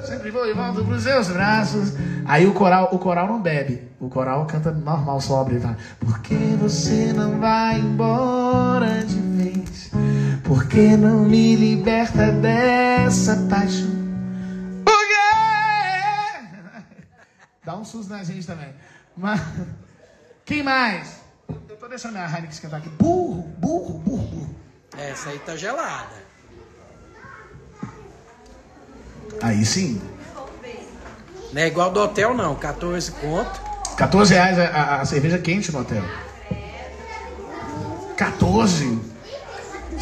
[0.04, 1.94] Sempre vou e volto pros seus braços.
[2.26, 3.88] Aí o coral, o coral não bebe.
[3.98, 5.76] O coral canta normal, sobre vai.
[5.98, 9.90] Por que você não vai embora de vez?
[10.44, 13.88] Por que não me liberta dessa paixão?
[14.84, 16.48] Por quê?
[17.64, 18.68] Dá um susto na gente também.
[19.16, 19.40] Mas,
[20.44, 21.20] quem mais?
[21.68, 22.88] Eu tô deixando a Heineken esquentar aqui.
[22.90, 24.54] Burro, burro, burro, burro.
[24.98, 26.24] Essa aí tá gelada.
[29.42, 30.00] Aí sim.
[31.52, 32.54] Não é igual do hotel, não.
[32.56, 33.60] 14 conto.
[33.96, 36.02] 14 reais a, a- a cerveja quente no hotel.
[38.16, 39.13] 14?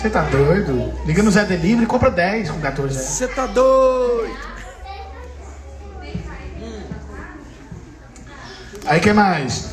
[0.02, 0.92] Você tá doido?
[1.06, 3.08] Liga no Zé Delivery e compra 10 com 14 reais.
[3.08, 4.36] Você tá doido?
[8.84, 9.72] Aí que mais?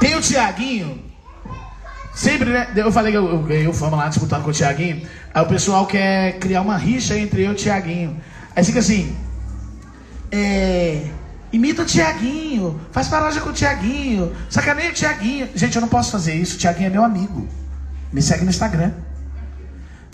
[0.00, 1.00] Tem o Tiaguinho.
[2.12, 2.66] Sempre, né?
[2.74, 5.08] Eu falei que eu, eu ganhei o fama lá disputando com o Tiaguinho.
[5.32, 8.20] Aí o pessoal quer criar uma rixa entre eu e o Tiaguinho.
[8.56, 9.16] Aí fica assim.
[10.32, 11.06] É.
[11.52, 15.48] Imita o Tiaguinho, faz paródia com o Tiaguinho, sacaneia o Tiaguinho.
[15.54, 16.56] Gente, eu não posso fazer isso.
[16.56, 17.48] O Tiaguinho é meu amigo.
[18.14, 18.92] Me segue no Instagram.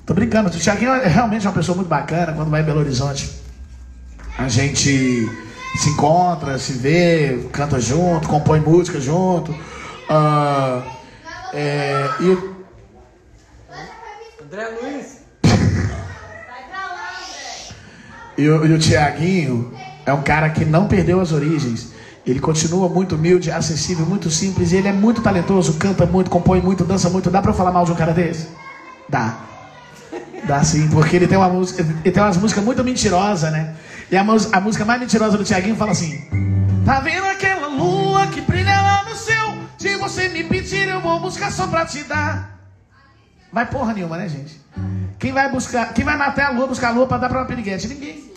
[0.06, 0.48] Tô brincando.
[0.48, 3.30] O Tiaguinho é realmente uma pessoa muito bacana quando vai em Belo Horizonte.
[4.38, 5.28] A gente
[5.76, 9.54] se encontra, se vê, canta junto, compõe música junto.
[10.08, 10.82] Ah,
[11.52, 12.38] é, e
[14.42, 15.20] André Luiz.
[18.38, 19.74] E o, e o Tiaguinho
[20.06, 21.92] é um cara que não perdeu as origens.
[22.26, 24.72] Ele continua muito humilde, acessível, muito simples.
[24.72, 27.30] Ele é muito talentoso, canta muito, compõe muito, dança muito.
[27.30, 28.48] Dá eu falar mal de um cara desse?
[29.08, 29.38] Dá.
[30.44, 33.74] Dá sim, porque ele tem uma música, ele tem umas músicas muito mentirosas, né?
[34.10, 36.24] E a, a música mais mentirosa do Tiaguinho fala assim:
[36.84, 39.54] Tá vendo aquela lua que brilha lá no céu?
[39.78, 42.58] Se você me pedir, eu vou buscar só pra te dar.
[43.52, 44.60] Vai porra nenhuma, né, gente?
[45.18, 47.46] Quem vai buscar, quem vai matar a lua, buscar a lua pra dar pra uma
[47.46, 47.88] piriguete?
[47.88, 48.29] Ninguém.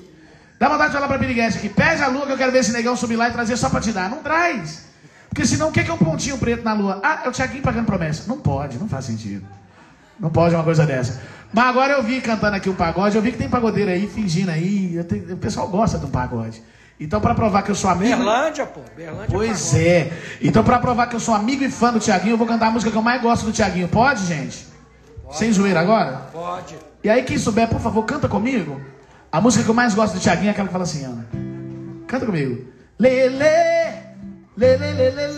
[0.63, 2.71] Dá vontade de falar pra piriguete aqui, pede a lua que eu quero ver esse
[2.71, 4.09] negão subir lá e trazer só pra te dar.
[4.09, 4.85] Não traz.
[5.27, 7.01] Porque senão o que que é um pontinho preto na lua?
[7.03, 8.23] Ah, é o Tiaguinho pagando promessa.
[8.29, 9.45] Não pode, não faz sentido.
[10.17, 11.21] Não pode uma coisa dessa.
[11.51, 14.51] Mas agora eu vi cantando aqui um pagode, eu vi que tem pagodeiro aí, fingindo
[14.51, 15.03] aí.
[15.03, 16.63] tenho- o pessoal gosta de um pagode.
[16.97, 18.15] Então, pra provar que eu sou amigo.
[18.15, 18.79] Berlândia, pô.
[18.95, 19.27] Berlândia.
[19.29, 19.85] Pois pagode.
[19.85, 20.13] é.
[20.41, 22.71] Então, pra provar que eu sou amigo e fã do Tiaguinho, eu vou cantar a
[22.71, 23.89] música que eu mais gosto do Tiaguinho.
[23.89, 24.65] Pode, gente?
[25.33, 26.21] Sem zoeira agora?
[26.31, 26.77] Pode.
[27.03, 28.79] E aí, quem souber, por favor, canta comigo.
[29.33, 31.13] A música que eu mais gosto do Tiaguinho é aquela que fala assim, ó.
[32.05, 32.71] Canta comigo.
[32.99, 33.33] Lele,
[34.55, 35.31] lele, lele, lele,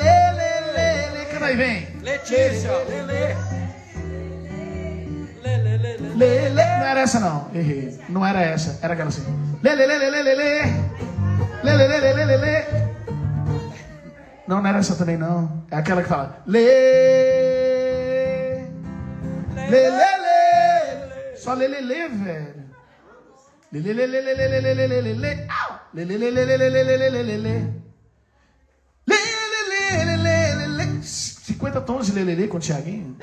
[0.75, 1.25] lele.
[1.31, 1.87] Canta aí, vem.
[2.03, 3.37] Letícia, lele.
[5.41, 5.77] Lele.
[6.17, 6.53] lele.
[6.55, 7.49] Não era essa, não.
[7.55, 7.97] Errei.
[8.09, 8.79] Não era essa.
[8.81, 9.23] Era aquela assim.
[9.63, 10.73] Lele, lele, lele, lele.
[11.63, 12.65] Lele, lele, lele, lele.
[14.45, 15.63] Não, não era essa também, não.
[15.71, 16.43] É aquela que fala.
[16.45, 16.67] Lele.
[19.55, 21.37] Lele, lele.
[21.37, 22.64] Só lelele, velho.
[31.01, 33.15] 50 tons de lê com o Tiaguinho.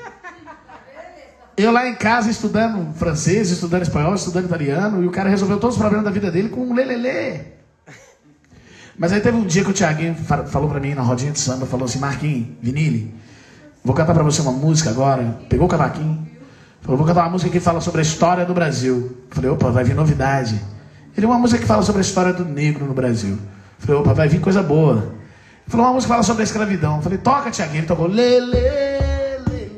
[1.55, 5.75] Eu lá em casa estudando francês, estudando espanhol, estudando italiano, e o cara resolveu todos
[5.75, 7.41] os problemas da vida dele com um lelelê.
[8.97, 11.65] Mas aí teve um dia que o Tiaguinho fa- falou mim na rodinha de samba,
[11.65, 12.47] falou assim, Marquinhos,
[13.83, 15.39] vou cantar você uma música agora.
[15.49, 16.27] Pegou o cavaquinho,
[16.83, 19.25] falou, vou cantar uma música que fala sobre a história do Brasil.
[19.31, 20.61] Falei, opa, vai vir novidade.
[21.15, 23.39] Ele, uma música que fala sobre a história do negro no Brasil.
[23.79, 24.97] Falei, opa, vai vir coisa boa.
[24.97, 27.01] Ele falou, uma música que fala sobre a escravidão.
[27.01, 27.79] Falei, toca, Tiaguinho.
[27.79, 28.41] Ele tocou, lelê,
[29.49, 29.69] lelê.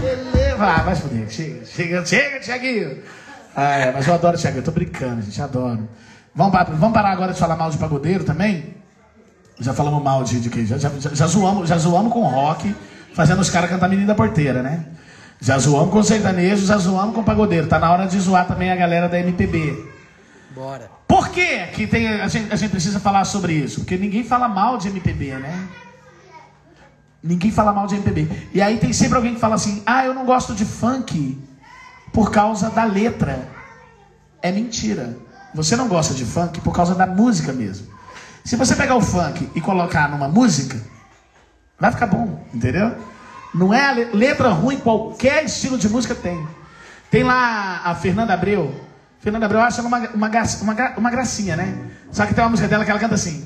[0.00, 1.28] Lelê, vai, vai fuder.
[1.28, 2.98] Chega, chega, chega, Tiaguinho.
[3.54, 5.88] Ah, é, mas eu adoro Tiaguinho, eu tô brincando, gente, adoro.
[6.34, 8.76] Vamos, vamos parar agora de falar mal de pagodeiro também?
[9.58, 10.66] Já falamos mal de, de quê?
[10.66, 12.76] Já, já, já, já zoamos, já zoamos com rock,
[13.14, 14.84] fazendo os caras cantar Menina da Porteira, né?
[15.40, 17.66] Já zoamos com sertanejo, já zoamos com pagodeiro.
[17.66, 19.92] Tá na hora de zoar também a galera da MPB.
[20.54, 20.90] Bora.
[21.06, 23.80] Por que, que tem, a, gente, a gente precisa falar sobre isso?
[23.80, 25.68] Porque ninguém fala mal de MPB, né?
[27.22, 28.48] Ninguém fala mal de MPB.
[28.54, 31.38] E aí tem sempre alguém que fala assim: ah, eu não gosto de funk
[32.12, 33.48] por causa da letra.
[34.40, 35.16] É mentira.
[35.54, 37.86] Você não gosta de funk por causa da música mesmo.
[38.44, 40.80] Se você pegar o funk e colocar numa música,
[41.78, 42.94] vai ficar bom, entendeu?
[43.56, 46.46] Não é letra ruim, qualquer estilo de música tem.
[47.10, 48.74] Tem lá a Fernanda Abreu.
[49.18, 51.74] Fernanda Abreu acha uma, uma, uma, uma gracinha, né?
[52.12, 53.42] Só que tem uma música dela que ela canta assim.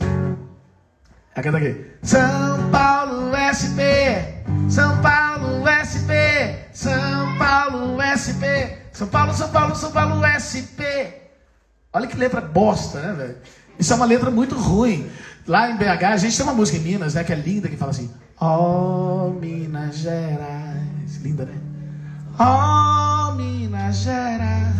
[1.32, 1.86] Ela canta aqui.
[2.02, 3.80] São Paulo SP,
[4.68, 6.10] São Paulo SP,
[6.72, 8.44] São Paulo SP,
[8.92, 10.82] São Paulo, São Paulo, São Paulo SP.
[11.92, 13.36] Olha que letra bosta, né, velho?
[13.78, 15.08] Isso é uma letra muito ruim.
[15.46, 17.76] Lá em BH, a gente tem uma música em Minas, né, que é linda, que
[17.76, 18.10] fala assim:
[18.42, 21.20] Oh, Minas Gerais.
[21.22, 21.52] Linda, né?
[22.38, 24.74] Oh, Minas Gerais.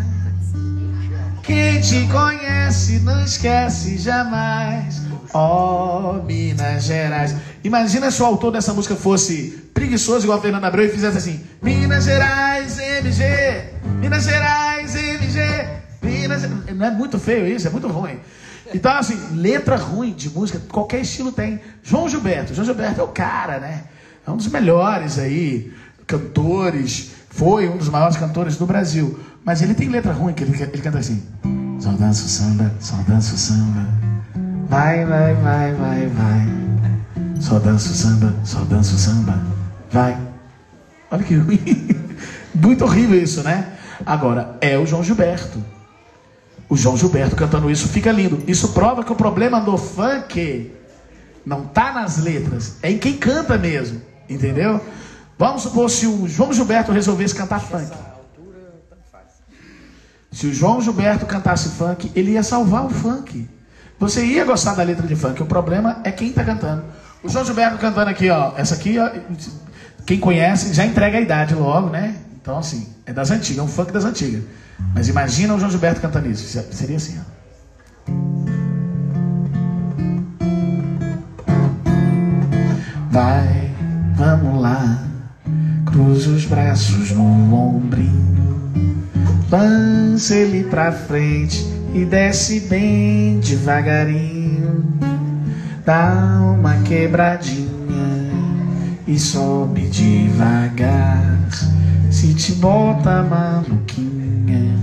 [1.43, 5.03] Quem te conhece não esquece jamais.
[5.35, 7.35] Oh, Minas Gerais.
[7.63, 11.45] Imagina se o autor dessa música fosse preguiçoso igual a Fernanda Abreu e fizesse assim:
[11.61, 13.25] Minas Gerais, MG.
[14.01, 15.39] Minas Gerais, MG.
[16.01, 16.49] Minas...
[16.75, 17.69] Não é muito feio isso?
[17.69, 18.19] É muito ruim.
[18.73, 21.61] Então, assim, letra ruim de música, qualquer estilo tem.
[21.83, 22.55] João Gilberto.
[22.55, 23.85] João Gilberto é o cara, né?
[24.27, 25.73] É um dos melhores aí,
[26.07, 27.13] cantores.
[27.31, 29.19] Foi um dos maiores cantores do Brasil.
[29.45, 31.23] Mas ele tem letra ruim, que ele, ele canta assim.
[31.81, 33.87] Só dança o samba, só dança o samba.
[34.69, 36.61] Vai, vai, vai, vai, vai.
[37.41, 39.41] Só dança o samba, só dança o samba.
[39.91, 40.17] Vai.
[41.11, 41.89] Olha que ruim.
[42.55, 43.67] Muito horrível isso, né?
[44.05, 45.65] Agora, é o João Gilberto.
[46.71, 48.45] O João Gilberto cantando isso fica lindo.
[48.47, 50.71] Isso prova que o problema do funk
[51.45, 54.01] não tá nas letras, é em quem canta mesmo.
[54.29, 54.81] Entendeu?
[55.37, 57.91] Vamos supor se o João Gilberto resolvesse cantar funk.
[60.31, 63.49] Se o João Gilberto cantasse funk, ele ia salvar o funk.
[63.99, 65.43] Você ia gostar da letra de funk.
[65.43, 66.85] O problema é quem está cantando.
[67.25, 68.53] O João Gilberto cantando aqui, ó.
[68.57, 69.11] Essa aqui, ó,
[70.07, 72.15] quem conhece já entrega a idade logo, né?
[72.41, 74.43] Então, assim, é das antigas, é um funk das antigas.
[74.95, 76.59] Mas imagina o João Gilberto cantando isso.
[76.73, 77.41] Seria assim, ó.
[83.11, 83.71] Vai,
[84.15, 85.05] vamos lá.
[85.85, 88.41] Cruza os braços no ombrinho.
[89.51, 94.85] Lança ele pra frente e desce bem devagarinho.
[95.85, 97.69] Dá uma quebradinha
[99.07, 101.41] e sobe devagar.
[102.21, 104.77] Se te bota maluquinha,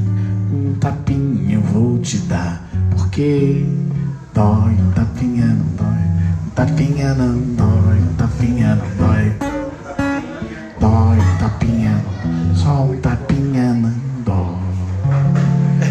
[0.51, 2.67] um tapinha eu vou te dar.
[2.89, 3.63] Porque
[4.33, 6.47] dói, um tapinha não dói.
[6.47, 9.37] Um tapinha não dói, um tapinha não dói.
[10.79, 12.03] Dói, um tapinha,
[12.55, 13.93] só um tapinha não
[14.25, 14.57] dói.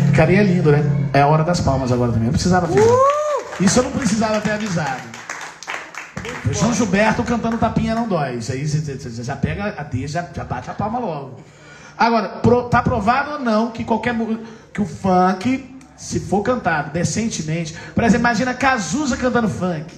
[0.06, 0.82] Ficaria lindo, né?
[1.12, 2.26] É a hora das palmas agora também.
[2.26, 2.82] Eu precisava ficar.
[3.60, 5.15] Isso eu não precisava ter avisado.
[6.56, 8.36] João Gilberto cantando tapinha não dói.
[8.36, 11.40] Isso aí você já pega a deixa, já, já bate a palma logo.
[11.96, 14.14] Agora, pro, tá provado ou não que qualquer
[14.72, 19.94] que o funk, se for cantado decentemente, por exemplo, imagina Cazuza cantando funk.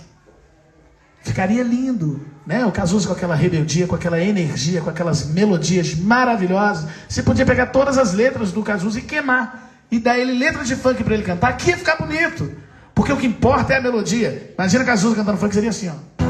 [1.23, 2.65] Ficaria lindo, né?
[2.65, 6.89] O Cazuza com aquela rebeldia, com aquela energia, com aquelas melodias maravilhosas.
[7.09, 10.77] Você podia pegar todas as letras do Cazuza e queimar e dar ele letra de
[10.77, 12.51] funk para ele cantar, que ia ficar bonito.
[12.95, 14.53] Porque o que importa é a melodia.
[14.57, 16.28] Imagina Cazuza cantando funk, seria assim, ó.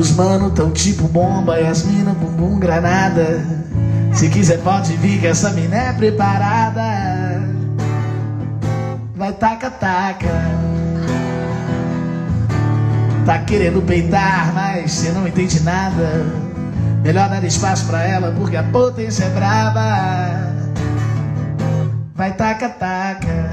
[0.00, 3.44] Os mano tão tipo bomba e as mina bumbum granada.
[4.14, 7.42] Se quiser pode vir que essa mina é preparada.
[9.14, 10.26] Vai taca taca.
[13.26, 16.24] Tá querendo peitar, mas você não entende nada.
[17.04, 20.54] Melhor dar espaço pra ela porque a potência é braba.
[22.14, 23.50] Vai taca taca.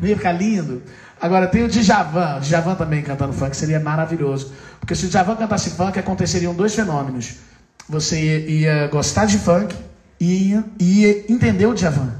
[0.00, 0.82] Não ficar lindo?
[1.20, 2.36] Agora tem o Djavan.
[2.36, 4.52] O Djavan também cantando funk seria maravilhoso.
[4.80, 7.36] Porque se o Djavan cantasse funk, aconteceriam dois fenômenos.
[7.88, 9.74] Você ia, ia gostar de funk
[10.20, 12.12] e ia, ia entender o Djavan.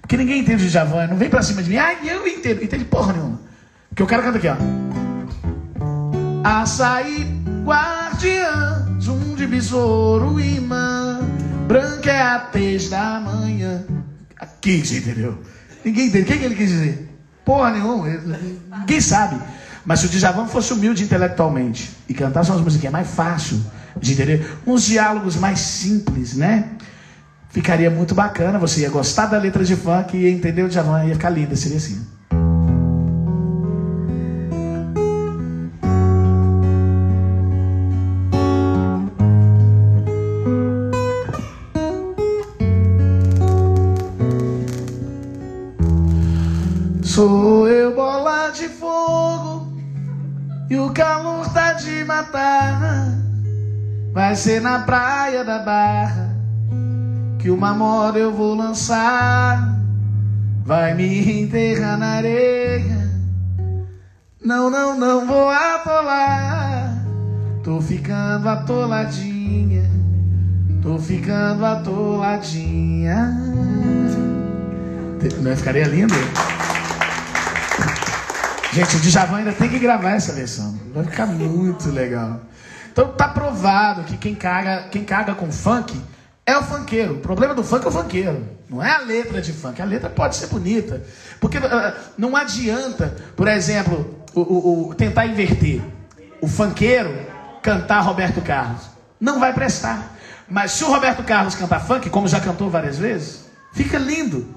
[0.00, 1.06] Porque ninguém entende o Djavan.
[1.08, 1.76] Não vem pra cima de mim.
[1.76, 2.62] Ah, eu entendo.
[2.62, 3.40] Entende porra nenhuma.
[3.88, 4.56] Porque o cara canta aqui, ó.
[6.44, 7.26] Açaí,
[7.64, 11.20] guardiã, zum de besouro, imã,
[11.66, 13.84] branca é a tez da manhã.
[14.38, 15.38] Aqui, entendeu?
[15.84, 16.22] Ninguém entende.
[16.22, 17.07] O que, que ele quis dizer?
[17.48, 18.06] Porra nenhuma.
[18.80, 19.40] Ninguém sabe.
[19.82, 23.58] Mas se o Djavan fosse humilde intelectualmente e cantasse umas musiquinhas mais fácil
[23.98, 26.68] de entender, uns diálogos mais simples, né?
[27.48, 28.58] Ficaria muito bacana.
[28.58, 31.56] Você ia gostar da letra de funk e ia entender o Djavan, ia ficar linda.
[31.56, 32.06] Seria assim.
[50.70, 53.08] E o calor tá de matar.
[54.12, 56.28] Vai ser na praia da barra
[57.38, 59.76] que uma moda eu vou lançar.
[60.64, 63.08] Vai me enterrar na areia.
[64.44, 67.02] Não, não, não vou atolar.
[67.64, 69.88] Tô ficando atoladinha.
[70.82, 73.34] Tô ficando atoladinha.
[75.42, 76.14] Não ficaria lindo?
[78.78, 80.78] Gente, o Djavan ainda tem que gravar essa versão.
[80.94, 82.42] Vai ficar muito legal.
[82.92, 86.00] Então tá provado que quem caga, quem caga com funk
[86.46, 87.14] é o funkeiro.
[87.14, 88.48] O problema do funk é o funkeiro.
[88.70, 89.82] Não é a letra de funk.
[89.82, 91.02] A letra pode ser bonita.
[91.40, 95.82] Porque uh, não adianta, por exemplo, o, o, o, tentar inverter.
[96.40, 97.12] O funkeiro
[97.60, 98.82] cantar Roberto Carlos.
[99.20, 100.16] Não vai prestar.
[100.48, 104.54] Mas se o Roberto Carlos cantar funk, como já cantou várias vezes, fica lindo.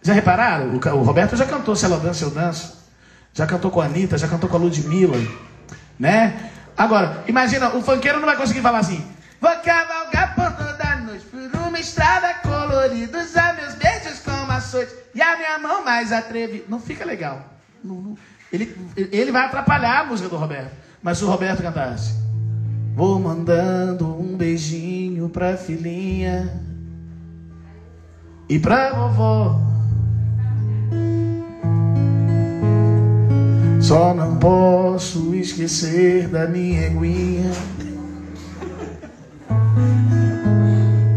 [0.00, 0.76] Já repararam?
[0.76, 2.83] O, Roberto já cantou Se Ela Dança, Eu Danço.
[3.34, 5.18] Já cantou com a Anitta, já cantou com a Ludmilla.
[5.98, 6.50] Né?
[6.76, 9.04] Agora, imagina, o funkeiro não vai conseguir falar assim.
[9.40, 15.20] Vou cavalgar por toda noite por uma estrada colorida, usar meus beijos como açoite e
[15.20, 16.64] a minha mão mais atrevida.
[16.68, 17.44] Não fica legal.
[17.82, 18.18] Não, não.
[18.52, 20.70] Ele, ele vai atrapalhar a música do Roberto.
[21.02, 22.14] Mas se o Roberto cantasse,
[22.94, 26.62] vou mandando um beijinho pra filhinha
[28.48, 29.60] e pra vovó.
[33.84, 37.52] Só não posso esquecer da minha eguinha.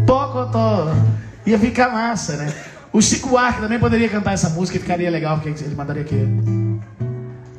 [0.06, 0.92] Pocotó.
[1.46, 2.52] Ia ficar massa, né?
[2.92, 6.28] O Chico Arque também poderia cantar essa música e ficaria legal, porque ele mandaria aqui.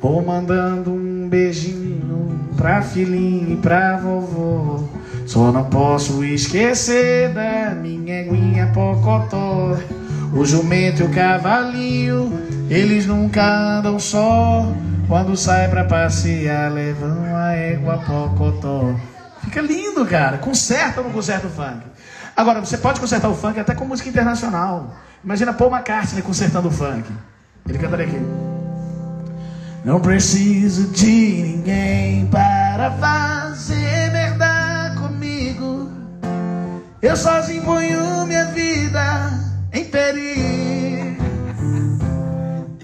[0.00, 4.84] Vou mandando um beijinho pra filhinha e pra vovó.
[5.26, 9.76] Só não posso esquecer da minha eguinha Pocotó.
[10.32, 12.32] O jumento e o cavalinho,
[12.70, 14.72] eles nunca andam só.
[15.10, 18.94] Quando sai pra passear, levam a égua Pocotó.
[19.42, 20.38] Fica lindo, cara.
[20.38, 21.80] Conserta ou não conserta o funk?
[22.36, 24.94] Agora, você pode consertar o funk até com música internacional.
[25.24, 27.10] Imagina Paul McCartney consertando o funk.
[27.68, 28.20] Ele cantaria aqui.
[29.84, 35.90] Não preciso de ninguém para fazer merda comigo.
[37.02, 39.32] Eu sozinho ponho minha vida
[39.72, 41.24] em perigo.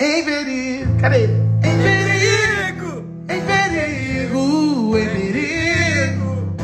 [0.00, 0.96] Em perigo.
[1.00, 1.26] Cadê?
[1.62, 2.05] Em perigo.
[3.28, 4.96] Em perigo.
[4.96, 6.56] Em perigo.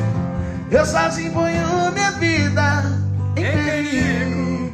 [0.71, 2.85] Eu sozinho ponho minha vida
[3.37, 4.73] em perigo.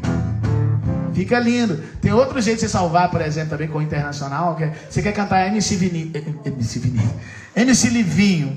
[1.14, 1.82] Fica lindo.
[2.00, 4.54] Tem outro jeito de se salvar, por exemplo, também com o internacional.
[4.54, 6.12] Que é, você quer cantar MC Vini,
[6.44, 7.10] MC Vini,
[7.56, 8.56] MC Livinho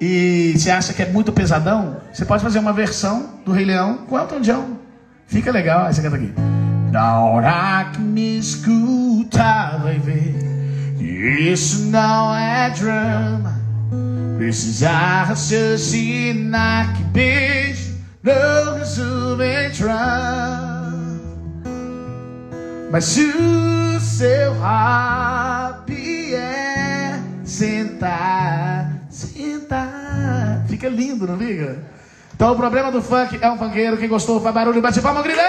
[0.00, 1.96] e você acha que é muito pesadão?
[2.12, 4.76] Você pode fazer uma versão do Rei Leão com Elton John.
[5.26, 5.86] Fica legal.
[5.86, 6.32] Aí você canta aqui.
[6.92, 10.55] Na hora que me escuta, vai ver.
[10.98, 13.60] Isso não é drama.
[14.38, 20.92] Precisar raciocinar que beijo não resolve entrar.
[22.90, 25.90] Mas se o seu rap
[26.34, 30.64] é sentar, sentar.
[30.68, 31.78] Fica lindo, não liga?
[32.34, 33.96] Então o problema do funk é um funkeiro.
[33.96, 35.42] Quem gostou, faz barulho, bate palma, grita.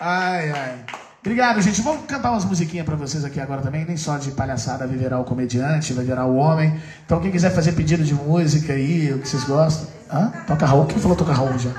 [0.00, 1.05] Ai, ai.
[1.26, 1.82] Obrigado, gente.
[1.82, 3.84] Vamos cantar umas musiquinhas pra vocês aqui agora também.
[3.84, 6.80] Nem só de palhaçada viverá o comediante, vai virar o homem.
[7.04, 9.88] Então, quem quiser fazer pedido de música aí, o que vocês gostam.
[10.08, 10.32] Hã?
[10.46, 10.86] Toca Raul.
[10.86, 11.70] Quem falou toca Raul já?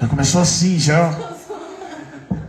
[0.00, 1.12] Já começou assim, já.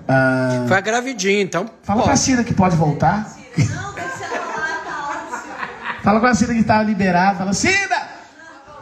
[0.07, 1.65] Ah, Foi a gravidinha, então.
[1.81, 3.27] fala pra Cida que pode voltar.
[3.57, 5.53] Não, deixa ela lá, tá ótimo.
[6.03, 7.37] Fala com a Cida que tá liberada.
[7.39, 8.07] Fala, Cida!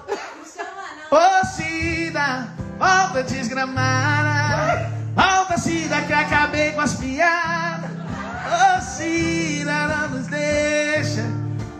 [0.09, 0.69] Não chama,
[1.11, 1.41] não.
[1.41, 2.47] Ô Cida,
[2.77, 4.36] volta desgramada.
[5.57, 7.89] Cida, que acabei com as piadas.
[8.47, 11.23] Ô Cida, não nos deixa.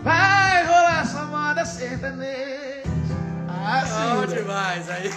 [0.02, 2.82] Vai rolar sua moda sertaneja.
[3.48, 3.84] Ah,
[4.16, 5.10] Bom demais aí.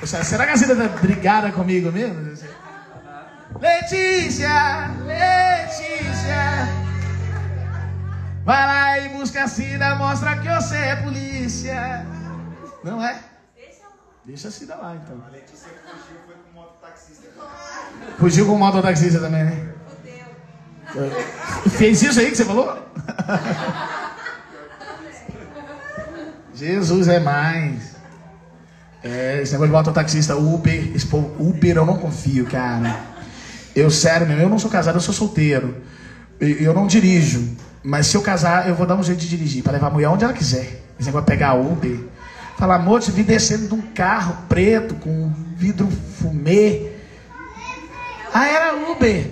[0.00, 2.32] Poxa, Será que a Cida tá brigada comigo mesmo?
[3.60, 6.68] Letícia, Letícia.
[8.44, 12.04] Vai lá e busca a Cida, mostra que você é polícia.
[12.82, 13.16] Não é?
[14.24, 15.20] Deixa a Cida lá, então.
[15.26, 17.28] A Letícia que fugiu foi com o mototaxista.
[18.18, 19.68] Fugiu com o mototaxista também, né?
[21.70, 22.78] Fez isso aí que você falou?
[26.54, 27.92] Jesus é mais.
[29.02, 33.00] É, esse negócio de mototaxista, Uber, esse povo, Uber eu não confio, cara.
[33.74, 35.82] Eu, sério mesmo, eu não sou casado, eu sou solteiro.
[36.40, 37.56] E- Eu não dirijo.
[37.82, 40.08] Mas se eu casar, eu vou dar um jeito de dirigir, para levar a mulher
[40.08, 40.80] onde ela quiser.
[41.00, 41.98] Esse negócio de pegar Uber.
[42.56, 46.92] Falar, amor, te vi descendo de um carro preto com vidro fumê.
[48.32, 49.30] Ah, era Uber.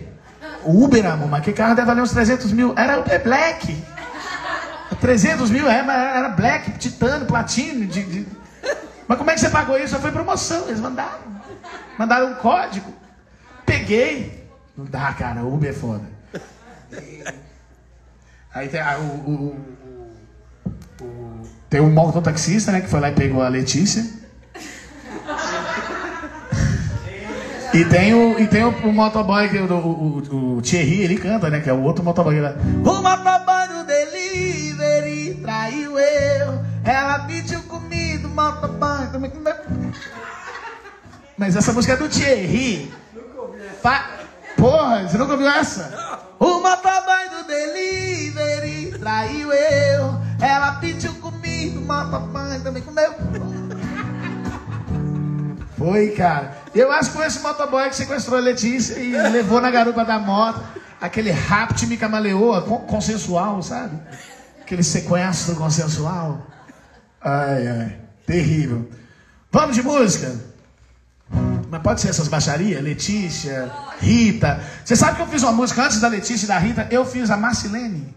[0.65, 2.75] Uber, amor, mas que carro deve valer uns 300 mil.
[2.77, 3.85] Era Uber Black.
[5.01, 7.87] 300 mil, é, mas era Black, Titânio, Platino.
[7.87, 8.27] De, de...
[9.09, 9.99] Mas como é que você pagou isso?
[9.99, 11.19] Foi promoção, eles mandaram.
[11.99, 12.93] Mandaram um código.
[13.65, 14.47] Peguei.
[14.77, 16.05] Não dá, cara, Uber é foda.
[18.53, 19.81] Aí tem o, o-
[21.71, 24.05] tem um mototaxista, né, que foi lá e pegou a Letícia.
[27.73, 31.61] E tem o, e tem o, o motoboy, o, o, o Thierry, ele canta, né?
[31.61, 32.57] Que é o outro motoboy lá.
[32.85, 36.61] O motoboy do delivery traiu eu.
[36.83, 39.31] Ela pediu comida, o motoboy também.
[41.39, 42.93] Mas essa música é do Thierry.
[43.81, 44.11] Fa...
[44.57, 46.19] Porra, você nunca ouviu essa?
[46.41, 50.21] O motoboy do delivery traiu eu.
[50.41, 51.15] Ela pediu
[51.69, 53.15] comida, o motoboy também comeu.
[55.77, 56.59] Foi, cara.
[56.75, 60.19] Eu acho que foi esse motoboy que sequestrou a Letícia e levou na garupa da
[60.19, 60.61] moto.
[61.01, 63.99] Aquele rapto me camaleoa, con- consensual, sabe?
[64.61, 66.47] Aquele sequestro consensual.
[67.23, 67.97] Ai, ai.
[68.27, 68.89] Terrível.
[69.51, 70.35] Vamos de música?
[71.71, 72.83] Mas pode ser essas baixarias?
[72.83, 74.61] Letícia, Rita.
[74.85, 76.87] Você sabe que eu fiz uma música antes da Letícia e da Rita?
[76.91, 78.15] Eu fiz a Marcilene.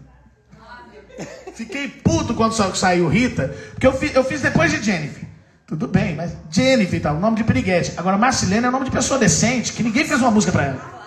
[1.54, 5.22] Fiquei puto quando sa- saiu Rita, porque eu fiz, eu fiz depois de Jennifer.
[5.66, 7.94] Tudo bem, mas Jennifer e tal, nome de piriguete.
[7.96, 11.04] Agora, Marcilene é nome de pessoa decente, que ninguém fez uma música pra ela.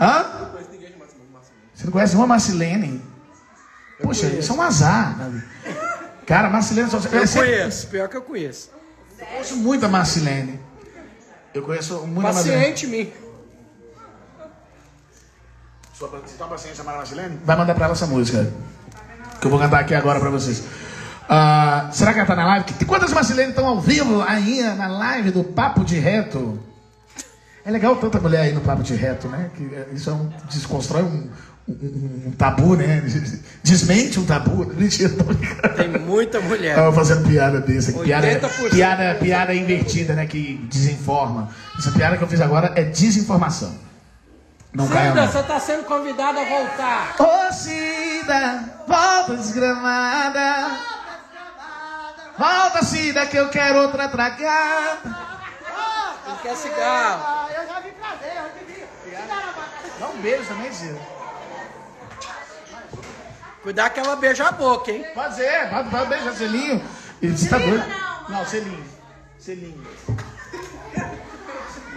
[0.00, 0.50] Hã?
[1.74, 3.02] Você não conhece nenhuma Marcilene?
[4.02, 5.16] Poxa, isso é um azar.
[6.26, 6.90] Cara, Marcilene...
[6.90, 6.96] Só...
[6.98, 8.70] Eu sempre- conheço, pior que eu conheço.
[9.18, 10.58] Eu conheço muito a Marcilene.
[11.54, 12.60] Eu conheço muito a Marcilene.
[12.60, 13.12] Paciente mim.
[15.92, 16.04] Você
[16.38, 17.38] uma paciente chamada Marcilene?
[17.44, 18.50] Vai mandar pra ela essa música.
[19.40, 20.62] Que eu vou cantar aqui agora pra vocês.
[21.28, 22.72] Ah, será que ela tá na live?
[22.86, 26.58] Quantas Marcilene estão ao vivo aí na live do Papo de Reto?
[27.64, 29.50] É legal tanta mulher aí no Papo de Reto, né?
[29.56, 31.28] Que eh, isso é um, desconstrói um,
[31.68, 33.02] um- um tabu, né?
[33.62, 34.66] Desmente um tabu.
[34.76, 35.74] Mentira, tô brincando.
[35.76, 36.74] Tem muita mulher.
[36.74, 37.92] Tava fazendo piada dessa.
[37.92, 38.70] Piada, 80%.
[38.70, 40.26] piada, piada invertida, né?
[40.26, 41.48] Que desinforma.
[41.78, 43.72] Essa piada que eu fiz agora é desinformação.
[44.72, 45.26] Não Cida, não.
[45.26, 47.16] você tá sendo convidado a voltar.
[47.18, 50.78] Ô Cida, volta desgramada.
[52.38, 54.98] Volta Cida que eu quero outra tragada.
[56.26, 57.50] Não quer cigarro.
[57.50, 58.86] Eu já vim trazer, eu já vi.
[59.98, 61.00] Dá um beijo também, Cida.
[63.62, 65.04] Cuidar que ela beija a boca, hein?
[65.12, 66.82] Pode ser, pode, pode beijar selinho.
[67.20, 67.84] E você tá doido?
[68.28, 68.84] Não, selinho.
[69.38, 69.86] Selinho.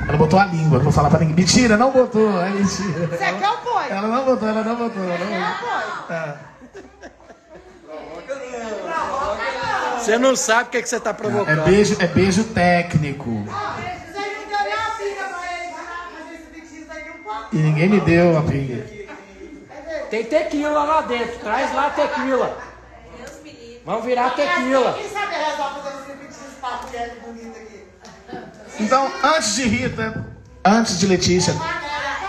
[0.07, 1.35] Ela botou a língua, não vou falar pra ninguém.
[1.35, 3.07] Mentira, não botou, é mentira.
[3.07, 3.87] Você quer ou põe?
[3.89, 5.03] Ela não botou, ela não botou.
[5.03, 6.15] Ela não Quer botou.
[6.15, 6.35] É.
[9.99, 11.63] Você não sabe o que, que você tá É provocando.
[11.63, 13.29] beijo, é beijo técnico.
[13.45, 17.47] Vocês não deu nem a pinga pra ele pra fazer esse biquíni aqui um pouco.
[17.53, 18.85] E ninguém me deu a pinga.
[20.09, 21.39] Tem tequila lá dentro.
[21.39, 22.57] Traz lá tequila.
[23.85, 24.93] Vamos virar tequila.
[24.93, 27.72] Quem sabe rezar fazendo esse bonito aqui?
[28.79, 30.25] Então, antes de Rita,
[30.65, 31.53] antes de Letícia,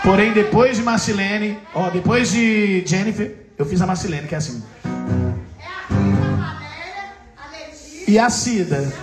[0.03, 4.63] porém depois de Marcilene, ó, depois de Jennifer, eu fiz a Marcilene, que é assim.
[8.07, 8.93] E a Cida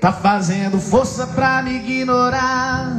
[0.00, 2.92] tá fazendo força pra me ignorar.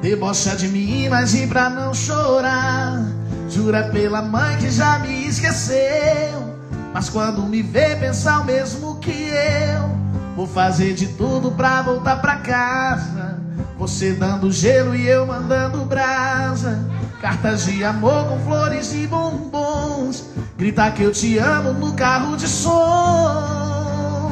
[0.00, 3.04] Debocha de mim, mas e pra não chorar.
[3.48, 6.56] Jura pela mãe que já me esqueceu.
[6.94, 9.90] Mas quando me vê pensar o mesmo que eu,
[10.38, 13.42] vou fazer de tudo pra voltar pra casa.
[13.76, 16.78] Você dando gelo e eu mandando brasa.
[17.20, 20.26] Cartas de amor com flores e bombons.
[20.56, 24.30] Gritar que eu te amo no carro de som.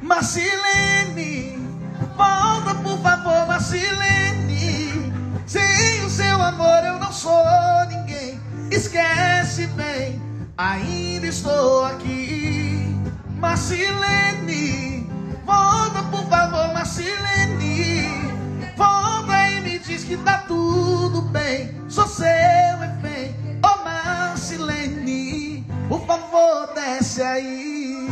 [0.00, 1.58] Marcilene,
[2.16, 5.12] volta por favor, Marcilene.
[5.46, 7.42] Sem o seu amor eu não sou
[7.88, 8.40] ninguém.
[8.70, 10.22] Esquece bem,
[10.56, 12.59] ainda estou aqui.
[13.40, 15.08] Marcilene,
[15.46, 18.06] volta por favor, Marcilene.
[18.76, 21.74] Volta e me diz que tá tudo bem.
[21.88, 23.34] Sou seu refém,
[23.64, 25.64] oh Marcilene.
[25.88, 28.10] Por favor, desce aí.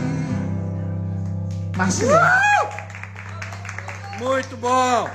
[1.76, 2.18] Marcilene.
[4.18, 5.10] Muito bom.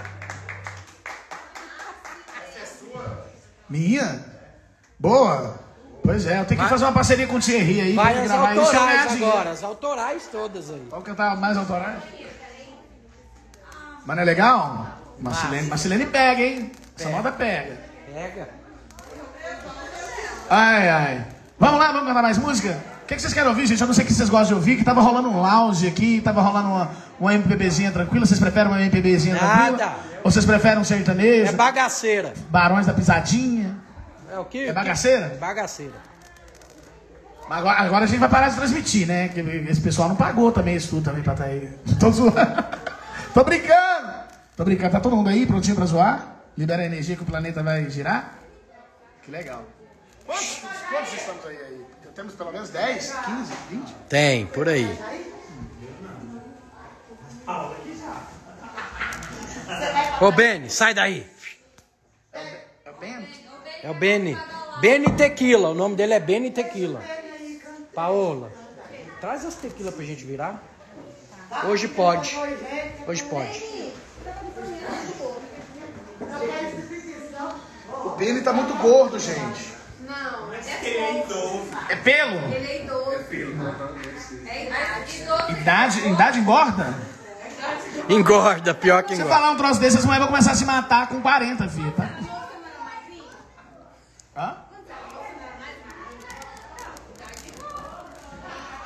[3.67, 4.23] Minha?
[4.99, 5.62] Boa.
[6.03, 7.93] Pois é, eu tenho que Vai- fazer uma parceria com o Thierry aí.
[7.93, 9.31] Vai pra as gravar isso e eu ganhar autorais dinheiro.
[9.31, 9.49] agora.
[9.51, 10.87] As autorais todas aí.
[10.89, 11.97] Vamos cantar mais autorais?
[14.05, 14.87] Mas não é legal?
[15.19, 16.71] Marcilene, Marcilene pega, hein?
[16.99, 17.79] Essa moda pega.
[18.13, 18.49] Pega.
[20.49, 21.27] Ai, ai.
[21.57, 22.77] Vamos lá, vamos cantar mais música?
[23.07, 23.79] que, que vocês querem ouvir, gente?
[23.79, 26.21] Eu não sei o que vocês gostam de ouvir, que tava rolando um lounge aqui,
[26.21, 28.25] tava rolando uma, uma MPBzinha tranquila.
[28.25, 29.77] Vocês preferem uma MPBzinha Nada.
[29.77, 29.95] tranquila?
[30.23, 31.49] Ou vocês preferem um sertanejo?
[31.49, 32.33] É bagaceira.
[32.49, 33.77] Barões da Pisadinha?
[34.33, 34.65] É o quê?
[34.67, 35.25] É bagaceira?
[35.27, 35.93] É bagaceira.
[37.47, 39.27] Mas Agora, agora a gente vai parar de transmitir, né?
[39.27, 41.71] Que esse pessoal não pagou também isso tudo também pra estar aí.
[41.99, 42.35] Tô zoando.
[43.31, 44.13] Tô brincando.
[44.57, 44.91] Tô brincando.
[44.91, 46.35] Tá todo mundo aí prontinho pra zoar?
[46.57, 48.39] Libera a energia que o planeta vai girar?
[49.21, 49.63] Que legal.
[50.25, 51.85] Quantos, quantos estamos aí, aí?
[52.15, 53.93] Temos pelo menos 10, 15, 20?
[54.09, 54.99] Tem, por aí.
[60.19, 61.32] Ô, Beni, sai daí.
[63.83, 63.91] É o?
[63.91, 64.37] É Beni.
[64.79, 65.69] Beni Tequila.
[65.69, 67.01] O nome dele é Beni Tequila.
[67.93, 68.51] Paola,
[69.21, 70.63] traz as tequila pra gente virar.
[71.65, 72.35] Hoje pode.
[73.05, 73.63] Hoje pode.
[78.05, 79.73] O Beni tá muito gordo, gente.
[79.99, 81.67] Não, é idoso.
[81.89, 82.35] É pelo?
[82.51, 83.13] Ele é idoso.
[84.47, 85.21] É idade.
[85.21, 85.51] Idoso.
[85.51, 86.93] Idade, idade engorda?
[88.09, 89.39] Engorda, pior que Se você engorda.
[89.41, 92.09] falar um troço desse, as mulheres vão começar a se matar com 40, filho, tá?
[94.35, 94.55] Hã?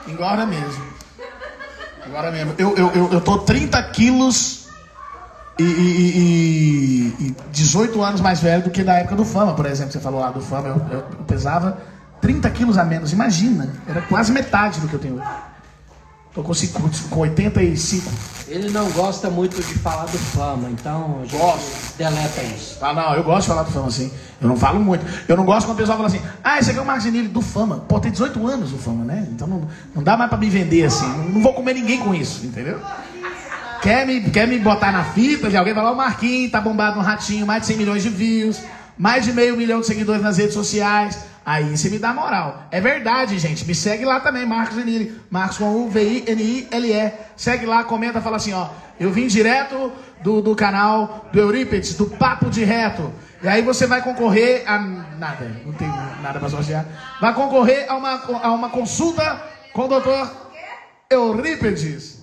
[0.07, 0.93] Engorda mesmo.
[2.05, 2.55] Engorda mesmo.
[2.57, 4.67] Eu, eu, eu, eu tô 30 quilos
[5.59, 9.65] e, e, e, e 18 anos mais velho do que da época do Fama, por
[9.65, 9.91] exemplo.
[9.91, 11.77] Você falou lá do Fama, eu, eu pesava
[12.21, 13.13] 30 quilos a menos.
[13.13, 15.27] Imagina, era quase metade do que eu tenho hoje.
[16.37, 18.11] Tô com, cinco- com 85.
[18.47, 21.97] Ele não gosta muito de falar do fama, então a Gosto.
[21.97, 22.77] deleta isso.
[22.79, 24.11] Ah, não, eu gosto de falar do Fama assim.
[24.39, 25.03] Eu não falo muito.
[25.27, 27.41] Eu não gosto quando o pessoal fala assim, ah, esse aqui é o Marcos do
[27.41, 27.77] Fama.
[27.89, 29.27] Pô, tem 18 anos o Fama, né?
[29.31, 31.07] Então não, não dá mais pra me vender assim.
[31.07, 32.79] Não, não vou comer ninguém com isso, entendeu?
[33.81, 37.01] Quer me, quer me botar na fita de alguém falar, o Marquinhos tá bombado no
[37.01, 38.59] ratinho, mais de 100 milhões de views,
[38.97, 41.25] mais de meio milhão de seguidores nas redes sociais.
[41.45, 42.63] Aí você me dá moral.
[42.71, 43.65] É verdade, gente.
[43.65, 45.19] Me segue lá também, Marcos Genilli.
[45.29, 47.13] Marcos com U, V-I-N-I-L-E.
[47.37, 48.67] Segue lá, comenta, fala assim, ó.
[48.99, 49.91] Eu vim direto
[50.21, 53.13] do, do canal do Eurípides, do Papo de Reto.
[53.41, 55.45] E aí você vai concorrer a nada.
[55.65, 55.87] Não tem
[56.21, 56.85] nada pra sortear.
[57.21, 59.41] Vai concorrer a uma, a uma consulta
[59.73, 60.29] com o doutor
[61.09, 62.21] Eurípides.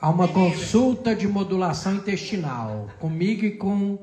[0.00, 3.98] Há uma consulta de modulação intestinal comigo e com,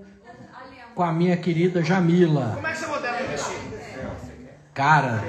[0.98, 2.54] com a minha querida Jamila.
[2.56, 3.56] Como é que você modela investir?
[4.74, 5.24] Cara,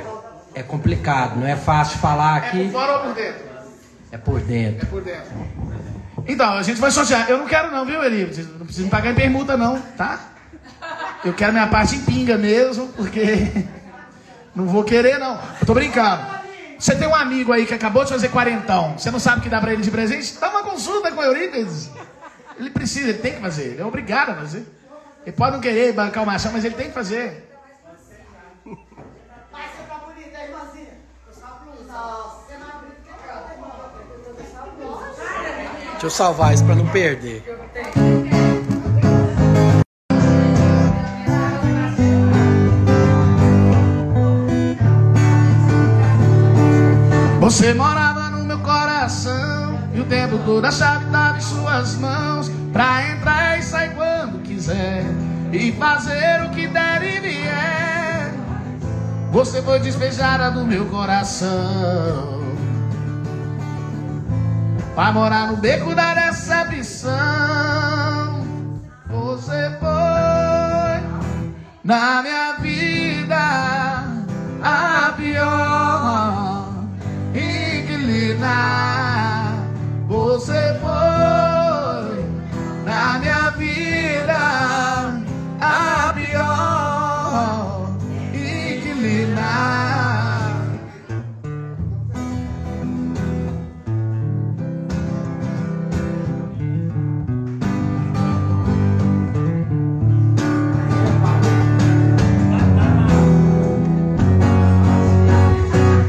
[0.54, 3.44] é complicado, não é fácil falar É por aqui, fora ou por dentro?
[4.10, 4.86] é por dentro.
[4.86, 5.30] por dentro.
[6.26, 7.28] Então, a gente vai sortear.
[7.28, 8.24] Eu não quero não, viu, Eli?
[8.24, 10.18] Vocês Não precisa me pagar em permuta não, tá?
[11.22, 13.66] Eu quero minha parte em pinga mesmo, porque
[14.56, 15.38] não vou querer não.
[15.60, 16.22] Eu tô brincando.
[16.78, 19.50] Você tem um amigo aí que acabou de fazer quarentão, você não sabe o que
[19.50, 20.38] dá pra ele de presente?
[20.40, 21.90] Dá uma consulta com o Eurípides.
[22.58, 24.77] Ele precisa, ele tem que fazer, ele é obrigado a fazer.
[25.28, 27.46] Ele pode não querer bancar o machão, mas ele tem que fazer.
[35.90, 37.44] Deixa eu salvar isso pra não perder.
[47.40, 52.50] Você morava no meu coração E o tempo todo a chave estava em suas mãos.
[52.72, 55.17] Pra entrar e sair quando quiser
[55.52, 58.32] E fazer o que der e vier.
[59.32, 62.42] Você foi despejada do meu coração.
[64.94, 67.12] Pra morar no beco da decepção.
[69.06, 70.68] Você foi
[71.84, 72.57] na minha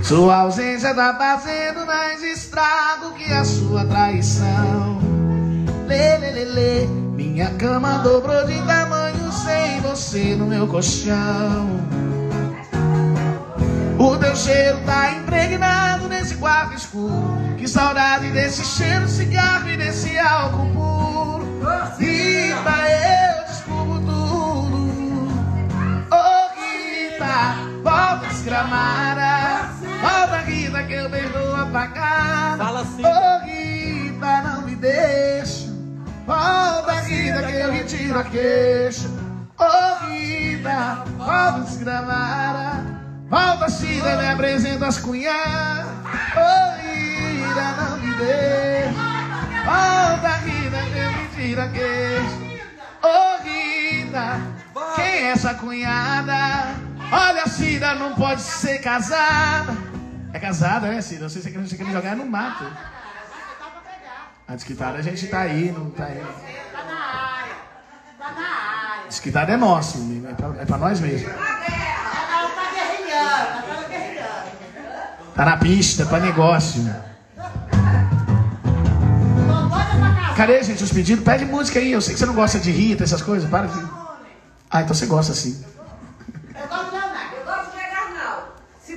[0.09, 4.99] Sua ausência tá fazendo mais estrago que a sua traição.
[5.85, 6.87] Lê, lê, lê, lê.
[6.87, 11.69] Minha cama dobrou de tamanho sem você no meu colchão.
[13.99, 17.37] O teu cheiro tá impregnado nesse quarto escuro.
[17.59, 21.45] Que saudade desse cheiro, cigarro e desse álcool puro.
[21.99, 25.27] Rita, eu descubro tudo.
[26.09, 29.58] Ô Rita, volta desgramada.
[30.89, 32.57] Rita que eu perdoo apagar.
[32.57, 33.03] Fala assim.
[33.05, 35.69] Ô Rita, não me deixa.
[36.25, 39.07] Volta Rita que eu retiro a queixa.
[39.57, 42.99] Ô Rita, volta desgramada.
[43.29, 45.85] Volta, Cida, me apresenta as cunhadas.
[46.35, 48.89] Ô, Ira, não me dê.
[49.65, 53.05] Volta, Rita, que mentira que.
[53.05, 54.41] Ô, Rita,
[54.95, 56.73] quem é essa cunhada?
[57.11, 59.88] Olha, Cida, não pode ser casada.
[60.33, 61.21] É casada, né, Cida?
[61.21, 62.65] Não sei se você quer me jogar no mato.
[64.47, 66.23] A desquitada a gente tá aí, não tá aí.
[66.71, 67.55] Tá na área.
[68.17, 68.47] Tá na
[68.91, 69.07] área.
[69.07, 69.97] Desquitada é nosso,
[70.27, 71.29] é pra, é pra nós mesmo.
[71.29, 71.35] Tá.
[71.35, 72.69] Ela tá.
[75.35, 76.83] Tá na pista, pra negócio.
[76.83, 77.09] Casar.
[80.39, 81.23] Cadê, gente, os pedidos?
[81.23, 81.91] Pede música aí.
[81.91, 83.49] Eu sei que você não gosta de Rita, essas coisas.
[83.49, 83.85] Para de.
[84.71, 85.65] Ah, então você gosta sim.
[86.55, 87.35] Eu gosto do Leonardo.
[87.35, 88.55] Eu gosto de Garnal.
[88.81, 88.95] Se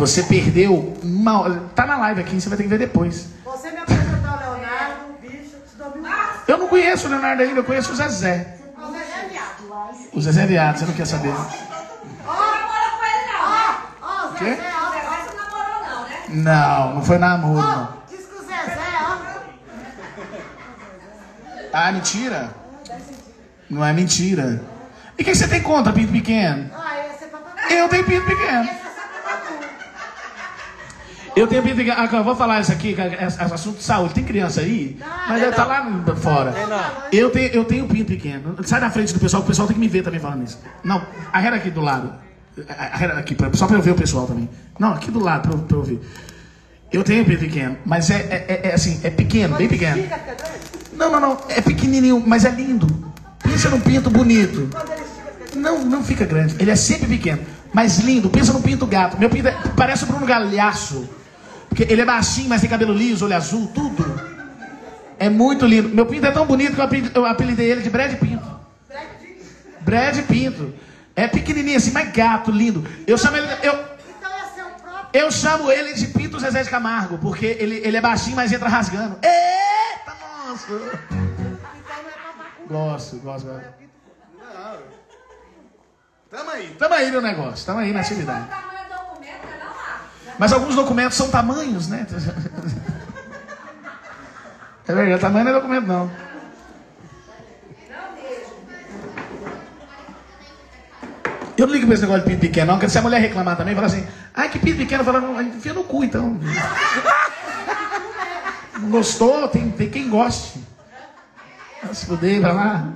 [0.00, 1.60] você, perdeu uma.
[1.74, 3.26] Tá na live aqui, você vai ter que ver depois.
[3.44, 6.50] você me apresentar o Leonardo, o bicho, te.
[6.50, 8.56] Eu não conheço o Leonardo ainda, eu conheço o Zezé.
[8.76, 10.10] Você é viado.
[10.12, 11.28] O Zezé é viado, você não quer saber.
[11.28, 13.76] Não namorou com ele, não, né?
[14.02, 14.38] Ó, ó, o?
[14.38, 14.90] Zezé, ó.
[14.90, 16.16] Zezé, você não namorou, não, né?
[16.28, 17.88] Não, não foi namoro, Ó, não.
[18.08, 19.18] diz que o Zezé, ó.
[21.72, 22.50] Ah, mentira?
[23.68, 24.60] Não é mentira.
[25.18, 26.70] E o que você tem contra pinto pequeno?
[26.74, 27.72] Ah, esse é pra tu.
[27.72, 28.68] Eu tenho pinto pequeno.
[31.40, 31.96] Eu tenho pinto pequeno.
[31.98, 34.14] Ah, eu vou falar isso aqui, que é é assunto de saúde.
[34.14, 34.96] Tem criança aí?
[35.28, 36.52] Mas ela tá lá fora.
[37.12, 38.56] Eu tenho, eu tenho pinto pequeno.
[38.64, 40.58] Sai da frente do pessoal, o pessoal tem que me ver também falando isso.
[40.84, 41.02] Não,
[41.32, 42.12] arreda aqui do lado.
[42.92, 44.48] Arreda aqui, pra- só pra eu ver o pessoal também.
[44.78, 46.00] Não, aqui do lado, pra, eu- pra eu ver.
[46.92, 50.02] Eu tenho pinto pequeno, mas é, é, é- é assim, é pequeno, bem pequeno.
[50.92, 51.38] Não, não, não.
[51.48, 52.86] É pequenininho, mas é lindo.
[53.42, 54.68] Pensa num pinto bonito.
[55.56, 56.56] Não, não fica grande.
[56.58, 57.40] Ele é sempre pequeno,
[57.72, 58.28] mas lindo.
[58.28, 59.18] Pensa no pinto gato.
[59.18, 61.08] Meu pinto é- parece o Bruno Galhaço.
[61.70, 64.04] Porque ele é baixinho, mas tem cabelo liso, olho azul, tudo.
[65.18, 65.88] É muito lindo.
[65.88, 68.60] Meu pinto é tão bonito que eu apelidei- eu apelidei ele de Brad Pinto.
[69.80, 70.74] Brad Pinto.
[71.16, 72.86] É pequenininho assim, mas gato, lindo.
[73.06, 73.46] Eu chamo ele...
[73.62, 73.74] Eu,
[74.18, 75.08] Então é seu próprio.
[75.20, 78.68] eu chamo ele de Pinto Zezé de Camargo, porque ele, ele é baixinho, mas entra
[78.68, 79.18] rasgando.
[79.22, 80.14] Eita,
[80.46, 80.66] nossa!
[80.72, 82.90] Então não é.
[82.92, 83.80] Gosto, gosto, gosto.
[86.30, 88.44] Tamo aí, tamo aí no negócio, tamo aí na atividade.
[88.44, 90.00] O tamanho do documento, né, não lá.
[90.40, 92.06] Mas alguns documentos são tamanhos, né?
[94.88, 96.10] É verdade, tamanho não é documento, não.
[101.56, 103.56] Eu não ligo pra esse negócio de pinto pequeno, não, porque se a mulher reclamar
[103.56, 104.04] também, fala assim,
[104.34, 106.40] ai, que pinto pequeno, fala, enfia no cu, então.
[108.90, 110.58] Gostou, tem, tem quem goste.
[111.92, 112.92] Se fuder, vai lá.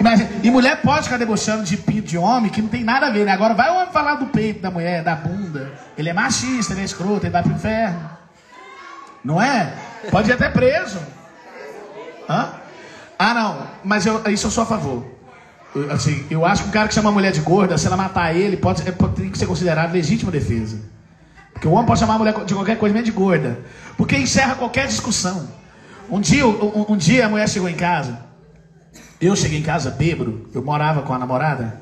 [0.00, 3.10] Imagina, e mulher pode ficar debochando de pinto de homem, que não tem nada a
[3.10, 3.32] ver, né?
[3.32, 5.72] Agora vai o homem falar do peito da mulher, da bunda.
[5.96, 8.10] Ele é machista, ele é escroto, ele vai pro inferno.
[9.24, 9.72] Não é?
[10.10, 10.98] Pode ir até preso.
[12.28, 12.50] Hã?
[13.18, 15.04] Ah, não, mas eu, isso eu sou a favor.
[15.74, 17.96] Eu, assim, eu acho que um cara que chama a mulher de gorda, se ela
[17.96, 20.78] matar ele, pode, é, pode tem que ser considerado legítima defesa.
[21.52, 23.58] Porque o homem pode chamar a mulher de qualquer coisa, menos de gorda.
[23.96, 25.48] Porque encerra qualquer discussão.
[26.08, 28.27] Um dia, um, um dia a mulher chegou em casa.
[29.20, 30.48] Eu cheguei em casa bêbado.
[30.54, 31.80] Eu morava com a namorada.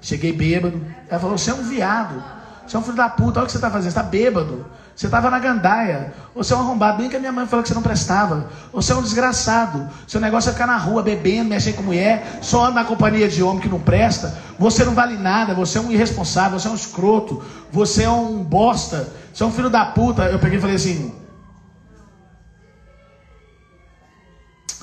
[0.00, 0.80] Cheguei bêbado.
[1.08, 2.22] Ela falou: Você é um viado.
[2.66, 3.40] Você é um filho da puta.
[3.40, 3.90] Olha o que você tá fazendo.
[3.90, 4.66] Você tá bêbado.
[4.94, 6.12] Você tava na gandaia.
[6.34, 6.98] Você é um arrombado.
[6.98, 8.50] Bem que a minha mãe falou que você não prestava.
[8.72, 9.88] Você é um desgraçado.
[10.06, 12.38] Seu negócio é ficar na rua bebendo, mexendo com mulher.
[12.42, 14.36] Só anda na companhia de homem que não presta.
[14.58, 15.54] Você não vale nada.
[15.54, 16.58] Você é um irresponsável.
[16.58, 17.42] Você é um escroto.
[17.72, 19.08] Você é um bosta.
[19.32, 20.24] Você é um filho da puta.
[20.24, 21.14] Eu peguei e falei assim: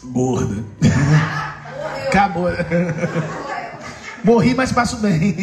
[0.03, 0.63] Gorda.
[2.15, 2.47] Acabou.
[4.23, 5.35] Morri, mas passo bem.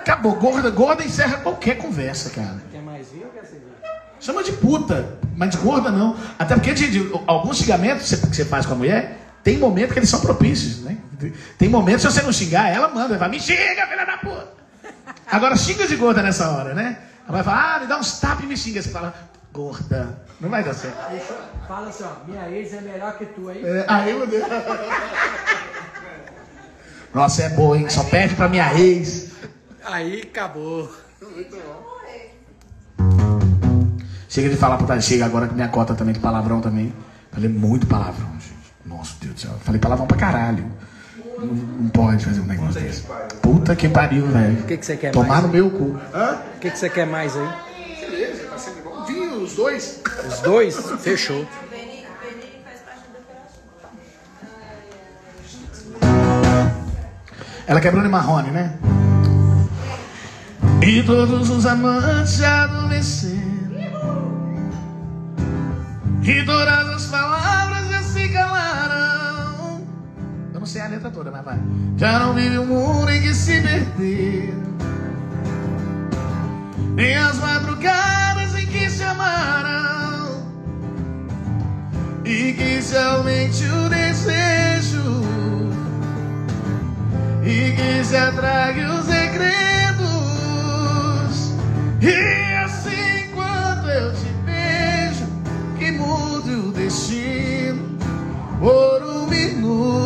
[0.00, 0.34] Acabou.
[0.36, 2.62] Gorda, gorda encerra qualquer conversa, cara.
[2.70, 3.66] Quer mais vinho ou quer cerveja?
[4.20, 6.16] Chama de puta, mas de gorda não.
[6.38, 9.98] Até porque de, de- alguns xingamentos que você, faz com a mulher, tem momentos que
[9.98, 10.96] eles são propícios, né?
[11.58, 14.48] Tem momentos, se você não xingar, ela manda, ela fala, me xinga, filha da puta.
[15.30, 16.98] Agora xinga de gorda nessa hora, né?
[17.26, 18.82] Ela vai falar, ah, me dá uns tapas e me xinga.
[18.82, 19.14] Você fala,
[19.56, 20.18] gorda.
[20.38, 20.96] Não vai dar certo.
[21.66, 23.64] Fala assim, ó, minha ex é melhor que tu aí.
[23.64, 24.44] É, aí, meu Deus.
[27.14, 27.88] Nossa, é boa, hein?
[27.88, 29.32] Só perde pra minha ex.
[29.82, 30.92] Aí acabou.
[34.28, 36.92] Chega de falar puta, chega agora que minha cota também de palavrão também.
[37.32, 38.52] Falei muito palavrão, gente.
[38.84, 39.52] Nossa, Deus do céu.
[39.62, 40.70] Falei palavrão pra caralho.
[41.38, 43.04] Não, não pode fazer um negócio desse.
[43.40, 44.60] Puta que pariu, velho.
[44.60, 45.42] O que, que você quer Tomar mais?
[45.44, 45.98] no meu cu.
[46.14, 46.40] Hã?
[46.56, 47.65] O que, que você quer mais aí?
[49.56, 50.02] Dois.
[50.28, 50.76] Os dois?
[51.00, 51.46] Fechou.
[57.66, 58.78] Ela quebrou de marrone, né?
[60.86, 63.36] E todos os amantes adormeceram.
[66.22, 69.80] E todas as palavras já se calaram.
[70.54, 71.58] Eu não sei a letra toda, mas vai.
[71.96, 74.54] Já não vive um mundo em que se perdeu.
[76.94, 78.25] Nem as madrugadas
[79.06, 80.42] amaram.
[82.24, 85.22] E que se aumente o desejo.
[87.44, 90.06] E que se atrague os segredos.
[92.02, 95.26] E assim quando eu te beijo,
[95.78, 97.96] que mude o destino
[98.60, 100.05] por um minuto.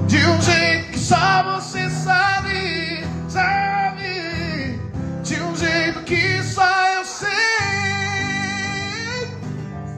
[0.07, 4.79] De um jeito que só você sabe, sabe.
[5.23, 7.29] De um jeito que só eu sei.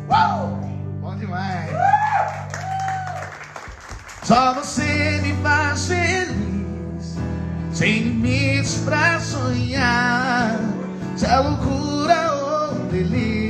[0.10, 0.62] Uau!
[1.02, 1.72] Bom demais.
[4.24, 7.18] Só você me faz feliz,
[7.74, 10.58] sem limites pra sonhar.
[11.18, 13.45] Se é loucura ou delírio,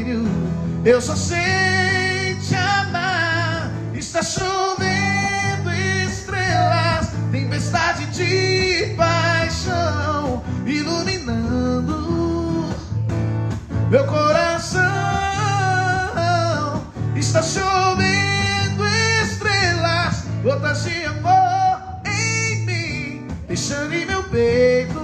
[0.85, 3.71] eu só sei te amar.
[3.93, 5.71] Está chovendo
[6.07, 12.05] estrelas, tempestade de paixão, iluminando
[13.89, 14.83] meu coração.
[17.15, 18.85] Está chovendo
[19.23, 24.99] estrelas, gotas de amor em mim, deixando em meu peito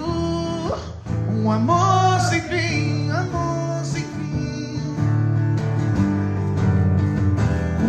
[1.30, 2.90] um amor sem fim,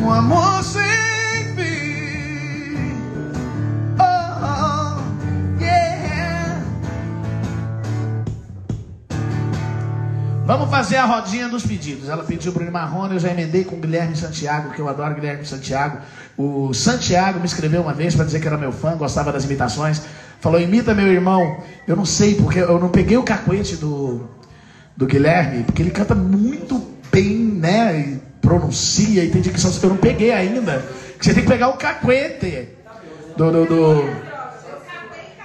[0.02, 0.82] um amor sem
[1.54, 2.92] fim.
[3.98, 4.04] Oh,
[4.42, 6.60] oh, yeah.
[10.44, 12.08] Vamos fazer a rodinha dos pedidos.
[12.08, 15.46] Ela pediu Bruno Marrone, eu já emendei com o Guilherme Santiago, que eu adoro Guilherme
[15.46, 15.98] Santiago.
[16.36, 20.02] O Santiago me escreveu uma vez para dizer que era meu fã, gostava das imitações.
[20.40, 21.62] Falou, imita meu irmão.
[21.86, 24.28] Eu não sei, porque eu não peguei o cacuete do,
[24.96, 28.18] do Guilherme, porque ele canta muito bem, né?
[28.42, 29.72] Pronuncia e tem dicção.
[29.82, 30.84] Eu não peguei ainda.
[31.18, 32.68] Você tem que pegar o cacuete
[33.36, 34.32] do, do, do...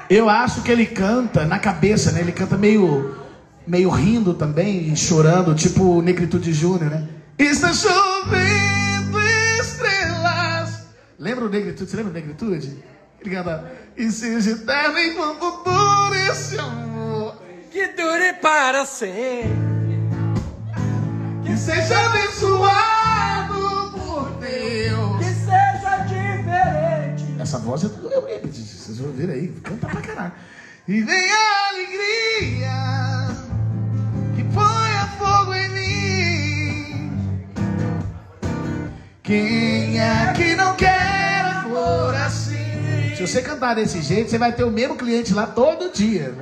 [0.09, 2.21] Eu acho que ele canta na cabeça, né?
[2.21, 3.15] Ele canta meio,
[3.65, 7.07] meio rindo também, e chorando, tipo Negritude Júnior, né?
[7.37, 9.19] Está chovendo
[9.61, 10.87] estrelas.
[11.19, 11.91] Lembra o Negritude?
[11.91, 12.83] Você lembra o Negritude?
[13.21, 13.71] Ele canta.
[13.95, 17.35] E seja eterno enquanto dure esse amor.
[17.71, 19.76] Que dure para sempre.
[21.47, 25.17] Que seja abençoado por Deus.
[25.17, 27.35] Que seja diferente.
[27.39, 30.33] Essa voz é do Eurípides, vocês ouviram aí, canta pra caralho.
[30.85, 33.27] E vem a alegria
[34.35, 37.37] que ponha fogo em mim.
[39.23, 43.15] Quem é que não quer amor assim?
[43.15, 46.35] Se você cantar desse jeito, você vai ter o mesmo cliente lá todo dia.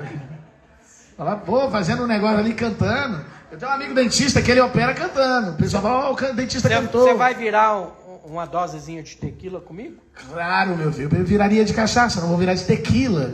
[1.16, 3.35] Falar, pô, fazendo um negócio ali cantando.
[3.56, 5.52] Eu tenho um amigo dentista que ele opera cantando.
[5.52, 7.08] O pessoal fala, ó, o dentista cantou.
[7.08, 7.90] Você vai virar um-
[8.26, 9.96] uma dosezinha de tequila comigo?
[10.30, 11.10] Claro, meu filho.
[11.18, 13.34] Eu viraria de cachaça, não vou virar de tequila.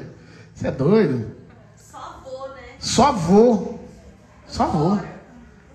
[0.53, 1.31] Você é doido?
[1.75, 2.61] Só vou, né?
[2.77, 3.83] Só vou.
[4.45, 4.99] Só vou.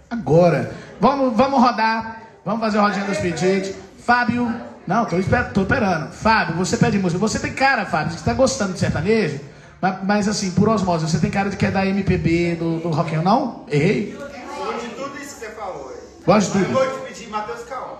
[0.09, 0.73] Agora.
[1.01, 2.23] Vamos, vamos rodar.
[2.44, 3.73] Vamos fazer a rodinha dos pedidos.
[3.98, 4.55] Fábio.
[4.86, 6.12] Não, tô, esper- tô esperando.
[6.12, 7.18] Fábio, você pede música.
[7.18, 9.40] Você tem cara, Fábio, você tá gostando de sertanejo?
[9.82, 12.90] Mas, mas assim, por osmose, você tem cara de que é da MPB, do, do
[12.90, 13.24] rock and roll?
[13.24, 13.64] Não?
[13.68, 14.12] Errei?
[14.16, 15.97] Gostou de tudo isso que você falou aí.
[16.26, 16.74] Gosto de Mas tudo.
[16.74, 17.98] vou te pedir Matheus Cauã.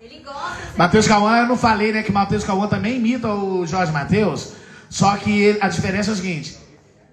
[0.00, 3.92] Ele gosta Matheus Cauã, eu não falei, né, que Matheus Cauã também imita o Jorge
[3.92, 4.52] Matheus,
[4.90, 6.58] só que ele- a diferença é o seguinte,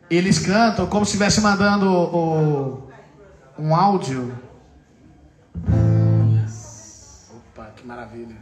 [0.10, 2.90] eles cantam como se estivesse mandando o-
[3.60, 4.38] um áudio.
[7.54, 8.36] Opa, que maravilha.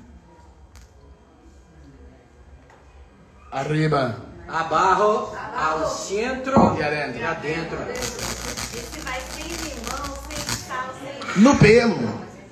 [3.52, 4.16] Arriba.
[4.48, 7.20] Abarro ao centro E adentro.
[7.20, 7.78] e adentro.
[7.92, 9.80] Esse vai sem sem.
[11.36, 11.96] No pelo.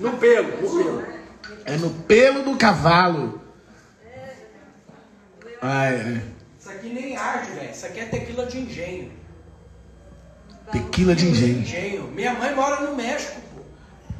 [0.00, 1.02] No pelo, no pelo.
[1.64, 3.40] É no pelo do cavalo.
[5.60, 6.22] Ai, ai.
[6.58, 7.70] Isso aqui nem arde, velho.
[7.70, 9.10] Isso aqui é tequila de engenho.
[10.70, 11.60] Tequila de engenho.
[11.60, 12.08] Engenho.
[12.14, 13.40] Minha mãe mora no México,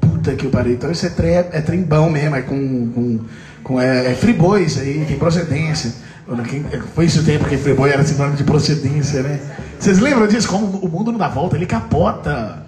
[0.01, 0.09] pô.
[0.09, 0.73] Puta que pariu.
[0.75, 2.91] Então isso é, tre, é trembão mesmo, é com.
[2.93, 3.21] com,
[3.63, 5.93] com é, é friboi isso aí, tem procedência.
[6.27, 6.65] Olha, quem-
[6.95, 9.41] Foi isso o tempo que friboi era sinônimo de procedência, né?
[9.79, 10.49] Vocês lembram disso?
[10.49, 12.67] Como o mundo não dá volta, ele capota.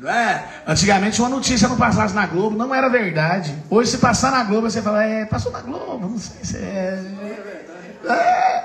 [0.00, 0.44] Não é?
[0.66, 3.54] Antigamente uma notícia não passasse na Globo, não era verdade.
[3.68, 6.98] Hoje se passar na Globo, você fala, é, passou na Globo, não sei se é.
[8.08, 8.64] É.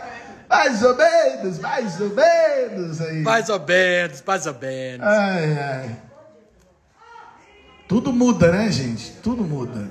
[0.50, 3.22] Mais ou menos, mais ou menos aí.
[3.22, 5.06] Mais ou menos, mais ou menos.
[5.06, 5.96] Ai, ai.
[7.88, 9.12] Tudo muda, né, gente?
[9.22, 9.90] Tudo muda.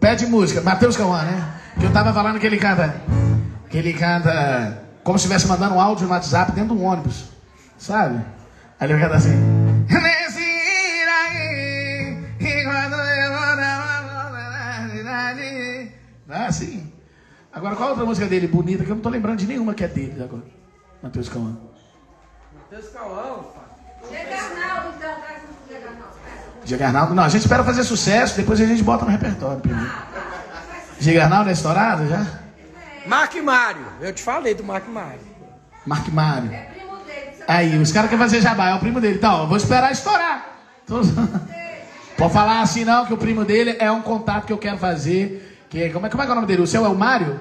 [0.00, 0.60] Pede música.
[0.60, 1.54] Matheus Cauã, né?
[1.78, 2.94] Que eu tava falando que ele canta.
[3.68, 7.26] Que ele canta como se estivesse mandando um áudio no WhatsApp dentro de um ônibus.
[7.78, 8.20] Sabe?
[8.78, 9.59] Aí ele vai cantar assim.
[9.90, 10.40] Nesse
[11.02, 13.30] Iraí, enquanto eu
[16.32, 16.92] Ah, assim.
[17.52, 18.84] Agora, qual a outra música dele bonita?
[18.84, 20.44] Que eu não tô lembrando de nenhuma que é dele agora.
[21.02, 21.56] Matheus Cauã.
[22.70, 23.52] Deus calão,
[24.08, 26.14] Chega Arnaldo, então, traz um Arnaldo.
[26.64, 27.14] Diego Arnaldo.
[27.14, 29.90] Não, a gente espera fazer sucesso, depois a gente bota no repertório primeiro.
[31.00, 32.24] Diego Arnaldo é estourado já?
[33.06, 33.84] Mark Mário.
[34.00, 35.20] Eu te falei do Mark Mário.
[35.84, 36.52] Mark Mário.
[36.52, 37.34] É primo dele.
[37.36, 39.16] você Aí, os caras querem fazer jabá, é o primo dele.
[39.16, 40.46] Então, eu vou esperar estourar.
[40.86, 41.00] Tô-
[42.16, 45.64] Pode falar assim não, que o primo dele é um contato que eu quero fazer.
[45.68, 46.62] Que, como, é, como é que é o nome dele?
[46.62, 47.40] O seu é o Mário?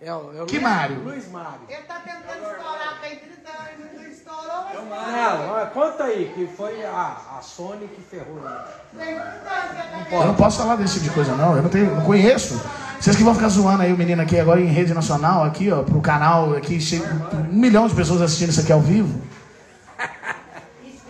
[0.00, 0.98] É, o- é o Que Luiz- Mário?
[1.04, 1.60] Luiz Mário.
[1.68, 6.32] Ele tá tentando estourar, tem 30 anos e não estourou, mas Não, não, conta aí,
[6.34, 9.04] que foi a, a Sony que ferrou ele.
[9.04, 11.62] tem 30 anos que tá Eu não posso falar desse tipo de coisa não, eu
[11.62, 12.60] não, tenho, não conheço.
[13.00, 15.82] Vocês que vão ficar zoando aí o menino aqui agora em rede nacional, aqui ó,
[15.82, 17.04] pro canal aqui, cheio,
[17.50, 19.20] um milhão de pessoas assistindo isso aqui ao vivo.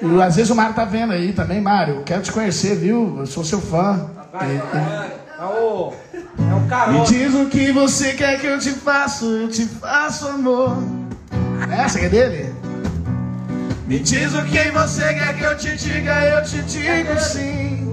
[0.01, 2.03] E às vezes o Mário tá vendo aí também, Mário.
[2.05, 3.19] Quero te conhecer, viu?
[3.21, 4.11] Eu sou seu fã.
[4.33, 5.13] Vai, vai.
[5.39, 7.05] É o, é o Me Carol.
[7.05, 10.77] diz o que você quer que eu te faça, eu te faço amor.
[11.71, 12.55] Essa que é dele?
[13.87, 17.93] Me diz o que você quer que eu te diga, eu te digo sim.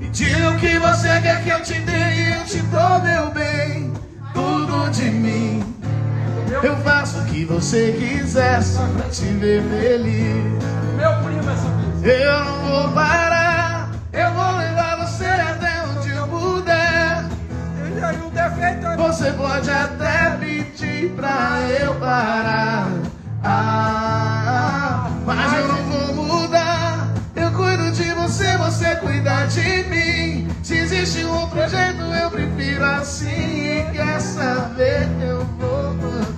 [0.00, 3.92] Me diz o que você quer que eu te dê, eu te dou meu bem,
[4.32, 5.67] tudo de mim.
[6.50, 10.64] Eu faço o que você quiser só pra te ver feliz.
[10.96, 12.08] Meu primo essa música.
[12.08, 17.24] Eu não vou parar, eu vou levar você até onde eu puder.
[18.60, 18.96] É...
[18.96, 22.88] Você pode até pedir pra eu parar.
[23.44, 25.82] Ah, mas eu não
[26.14, 27.08] vou mudar.
[27.36, 30.48] Eu cuido de você, você cuida de mim.
[30.62, 33.86] Se existe um outro jeito, eu prefiro assim.
[33.92, 35.08] Quer saber?
[35.20, 36.37] Eu vou mudar.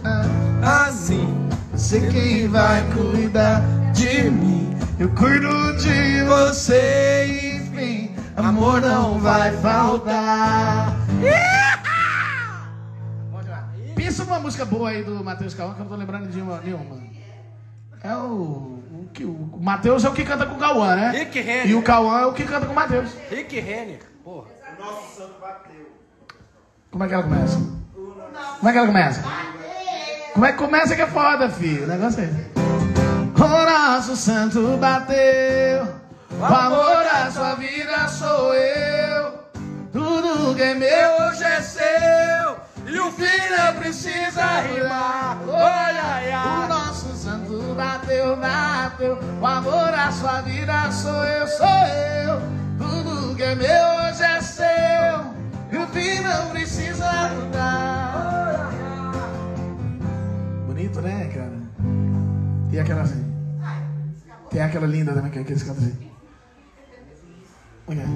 [0.62, 1.48] Assim.
[1.72, 3.60] Você quem vai cuidar
[3.92, 4.76] de mim.
[4.98, 8.14] Eu cuido de você, enfim.
[8.36, 10.94] Amor não vai faltar.
[13.94, 16.58] Pensa numa música boa aí do Matheus Cauã, que eu não tô lembrando de uma,
[16.60, 16.98] nenhuma.
[18.02, 18.78] É o.
[18.90, 21.10] O, que- o Matheus é o que canta com o Cauã, né?
[21.10, 21.66] Rick Renner.
[21.68, 23.10] E o Cauã é o que canta com o Matheus.
[23.30, 24.00] Rick Renner.
[24.24, 24.46] Porra.
[24.78, 25.90] O nosso santo bateu.
[26.90, 27.58] Como é que ela começa?
[28.58, 29.22] Como é que ela começa?
[30.32, 31.84] Como é que começa que é foda, filho?
[31.84, 32.50] O negócio é esse.
[33.36, 35.88] O nosso santo bateu,
[36.38, 39.32] o amor da sua vida sou eu.
[39.92, 42.60] Tudo que é meu hoje é seu.
[42.86, 45.38] E o fim não precisa rimar.
[45.48, 49.18] Olha, o nosso santo bateu, bateu.
[49.40, 52.40] O amor da sua vida sou eu, sou eu.
[52.78, 55.34] Tudo que é meu hoje é seu.
[55.72, 58.69] E o fim não precisa mudar.
[60.80, 61.52] Bonito, né, cara?
[62.72, 63.22] E aquela assim?
[64.50, 66.10] Tem aquela linda também que que eles cantam assim.
[67.86, 68.06] Olha.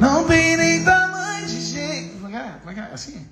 [0.00, 2.18] Não tem nem tamanho de gente.
[2.18, 2.82] Como é que é?
[2.82, 2.92] É é?
[2.92, 3.24] Assim?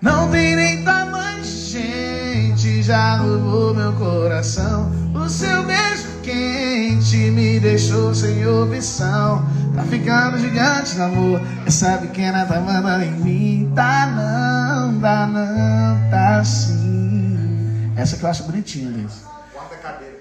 [0.00, 2.82] Não tem nem tamanho de gente.
[2.82, 4.90] Já roubou meu coração.
[5.14, 9.44] O seu beijo quente me deixou sem opção.
[9.74, 11.42] Tá ficando gigante amor.
[11.66, 13.72] Essa pequena tá mandando em mim.
[13.74, 14.69] Tá não,
[15.00, 17.92] tá não, tá sim.
[17.96, 19.24] Essa que eu acho bonitinha deles.
[19.52, 20.20] Quarta cadeira.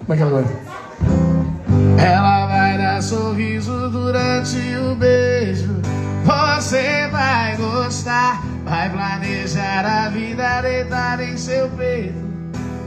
[0.00, 2.04] Como é que ela vai?
[2.04, 5.80] Ela vai dar sorriso durante o beijo.
[6.24, 12.18] Você vai gostar, vai planejar a vida deitada em seu peito.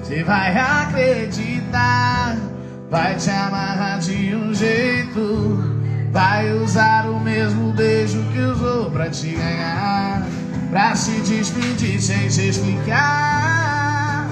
[0.02, 2.36] Você vai acreditar,
[2.90, 5.83] vai te amarrar de um jeito.
[6.14, 10.22] Vai usar o mesmo beijo que usou pra te ganhar.
[10.70, 14.28] Pra se despedir sem se explicar.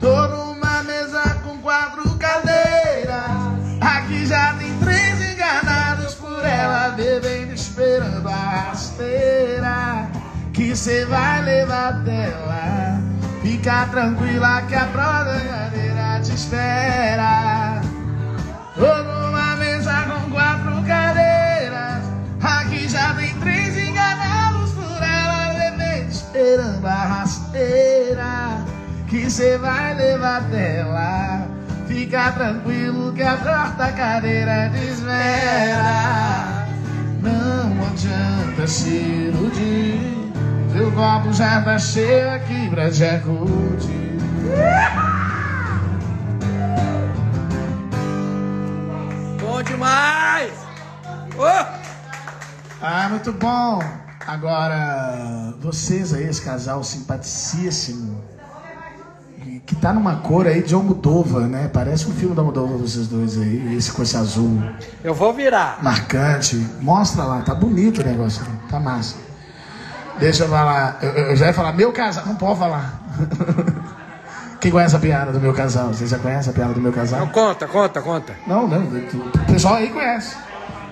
[0.00, 3.12] Tô numa mesa com quatro cadeiras.
[3.78, 10.10] Aqui já tem três enganados por ela, bebendo, esperando a rasteira.
[10.54, 13.02] Que cê vai levar dela.
[13.42, 17.82] Fica tranquila que a próxima cadeira te espera.
[26.48, 28.64] Esperando a rasteira.
[29.08, 31.46] Que cê vai levar dela.
[31.86, 36.66] Fica tranquilo que a próxima cadeira te espera.
[37.22, 40.32] Não adianta se iludir.
[40.72, 44.18] Seu copo já tá cheio aqui pra te acudir.
[49.40, 50.52] Bom demais!
[51.36, 51.78] Ô!
[52.80, 54.07] Ah, muito bom.
[54.28, 58.22] Agora, vocês aí, esse casal simpaticíssimo,
[59.64, 61.70] que- tá numa cor aí de Almodova, né?
[61.72, 64.62] Parece um filme da Almodova, vocês dois aí, esse com esse azul
[65.02, 65.82] Eu vou virar.
[65.82, 66.56] marcante.
[66.78, 69.16] Mostra lá, tá bonito o negócio, tá massa.
[70.18, 73.00] Deixa eu falar, eu, eu já ia falar, meu casal, não pode falar.
[74.60, 75.88] Quem conhece a piada do meu casal?
[75.88, 77.20] Vocês já conhecem a piada do meu casal?
[77.20, 78.36] Não, conta, conta, conta.
[78.46, 80.36] Não, não, o pessoal aí conhece.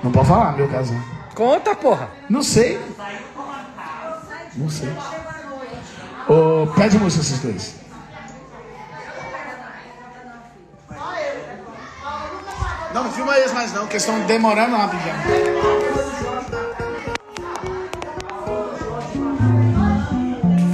[0.02, 0.96] Não pode falar, meu casal.
[1.36, 2.08] Conta, porra.
[2.30, 2.80] Não sei.
[4.54, 4.88] Não sei.
[6.26, 7.74] Ô, pede música esses dois.
[12.94, 15.14] Não, filma eles mais não, que estão demorando rapidinho.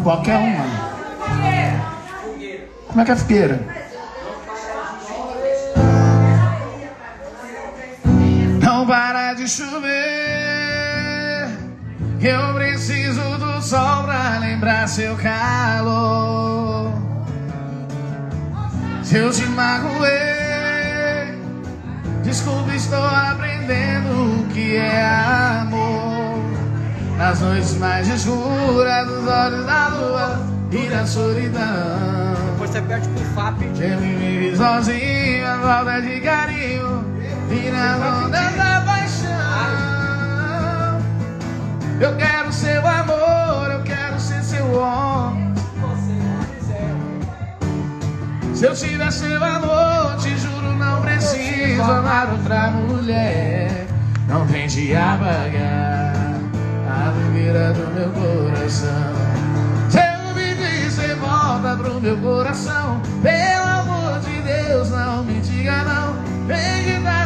[0.04, 0.64] Qualquer uma.
[2.86, 3.82] Como é que é a Figueira?
[8.62, 10.11] Não para de chover.
[12.22, 16.92] Eu preciso do sol pra lembrar seu calor.
[19.02, 21.36] Se eu te magoei,
[22.22, 25.02] desculpa, estou aprendendo o que é
[25.62, 26.38] amor.
[27.18, 32.34] Nas noites mais escuras dos olhos da lua e da solidão.
[32.52, 33.58] Depois você perde pro FAP.
[33.76, 37.04] Sempre me vi sozinho, a falta de carinho
[37.50, 38.71] E nas ondas da
[48.62, 53.88] Se eu seu amor, te juro, não preciso amar outra mulher.
[54.28, 56.14] Não tente apagar
[56.88, 59.14] a fogueira do meu coração.
[59.90, 65.82] Se eu pedir, você volta pro meu coração Pelo amor de Deus, não me diga
[65.82, 66.14] não.
[66.46, 67.21] Vem que tá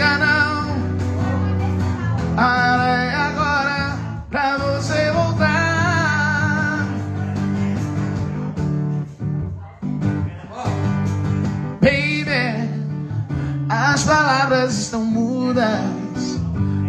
[0.00, 0.80] Diga não.
[2.34, 3.98] A hora é agora
[4.30, 6.86] Pra você voltar.
[11.82, 12.70] Baby,
[13.68, 16.40] as palavras estão mudas,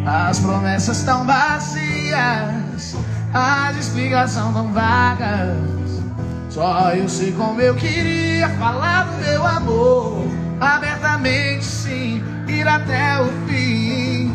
[0.06, 2.96] as promessas estão vazias,
[3.34, 6.02] as explicações tão vagas.
[6.50, 10.24] Só eu sei como eu queria falar do meu amor,
[10.62, 11.81] abertamente
[12.62, 14.32] ir até o fim.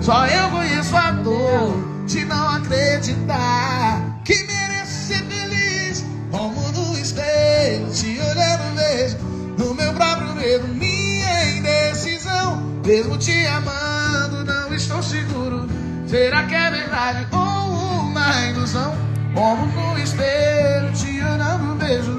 [0.00, 6.04] Só eu conheço a dor de não acreditar que mereço ser feliz.
[6.30, 9.16] Como no espelho, te olhando vejo
[9.58, 12.62] no meu próprio medo, minha indecisão.
[12.84, 15.68] Mesmo te amando, não estou seguro.
[16.06, 18.94] Será que é verdade ou uma ilusão?
[19.34, 22.12] Como no espelho, te olhando vejo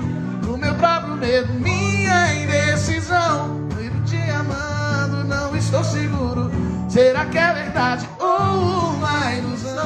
[0.43, 3.66] no meu próprio medo, minha indecisão.
[6.97, 9.85] Será que é verdade ou uma ilusão?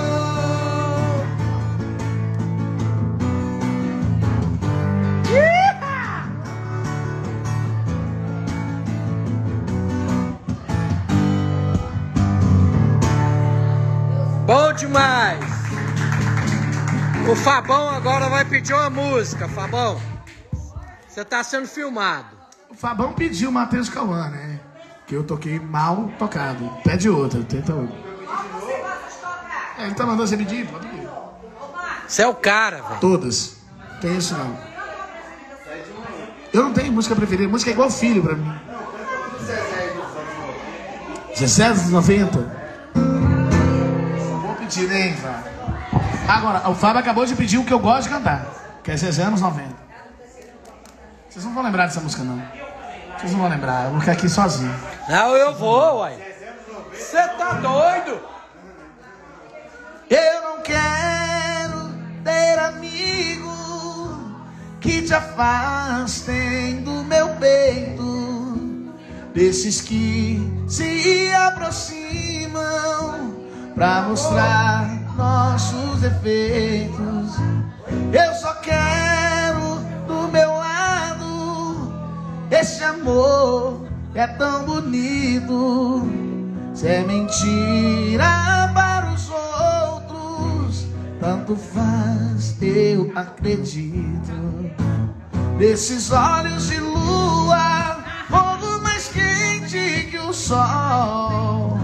[14.46, 15.44] Bom demais!
[17.30, 20.02] O Fabão agora vai pedir uma música, Fabão.
[21.10, 22.38] Você tá sendo filmado.
[22.70, 24.61] O Fabão pediu Matheus Cauã, né?
[25.12, 26.72] Que eu toquei mal tocado.
[26.86, 27.94] Pede outra, tenta outra.
[29.78, 30.66] É, ele tá mandando você pedir?
[30.66, 31.10] Pode pedir.
[32.08, 33.00] Você é o cara, velho.
[33.02, 33.58] Todas.
[34.00, 34.58] Tem isso não.
[36.54, 37.50] Eu não tenho música preferida.
[37.50, 38.58] Música é igual filho pra mim.
[41.38, 42.62] Zezé dos 90?
[44.42, 45.52] Vou pedir, hein, Fábio?
[46.26, 48.48] Agora, o Fábio acabou de pedir o que eu gosto de cantar.
[48.82, 49.76] Que é Zezé anos 90.
[51.30, 52.61] Vocês não vão lembrar dessa música, não.
[53.22, 53.86] Vocês não vão lembrar.
[53.86, 54.74] Eu vou ficar aqui sozinho.
[55.08, 56.18] Não, eu vou, uai.
[56.92, 58.20] Você tá doido?
[60.10, 61.94] Eu não quero
[62.24, 64.42] ter amigo
[64.80, 68.90] que te afastem do meu peito,
[69.36, 73.36] desses que se aproximam
[73.76, 77.36] pra mostrar nossos defeitos.
[78.12, 79.76] Eu só quero
[80.08, 80.61] do meu
[82.52, 86.06] esse amor é tão bonito.
[86.74, 90.86] Se é mentira para os outros,
[91.20, 94.32] tanto faz, eu acredito.
[95.58, 101.80] Nesses olhos de lua, fogo mais quente que o sol.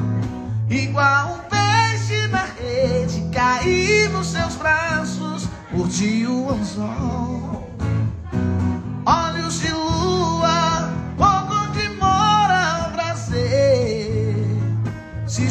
[0.70, 7.47] Igual um peixe na rede, cair nos seus braços, curtir o anzol.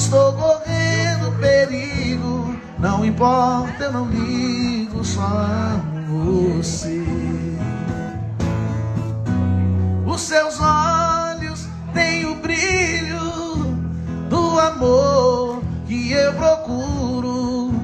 [0.07, 7.05] Estou correndo perigo, não importa, eu não ligo, só amo você.
[10.07, 13.19] Os seus olhos têm o brilho
[14.31, 17.75] do amor que eu procuro.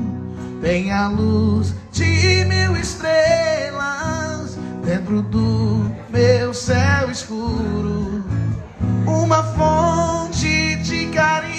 [0.61, 8.25] Tem a luz de mil estrelas dentro do meu céu escuro.
[9.05, 11.52] Uma fonte de carinho,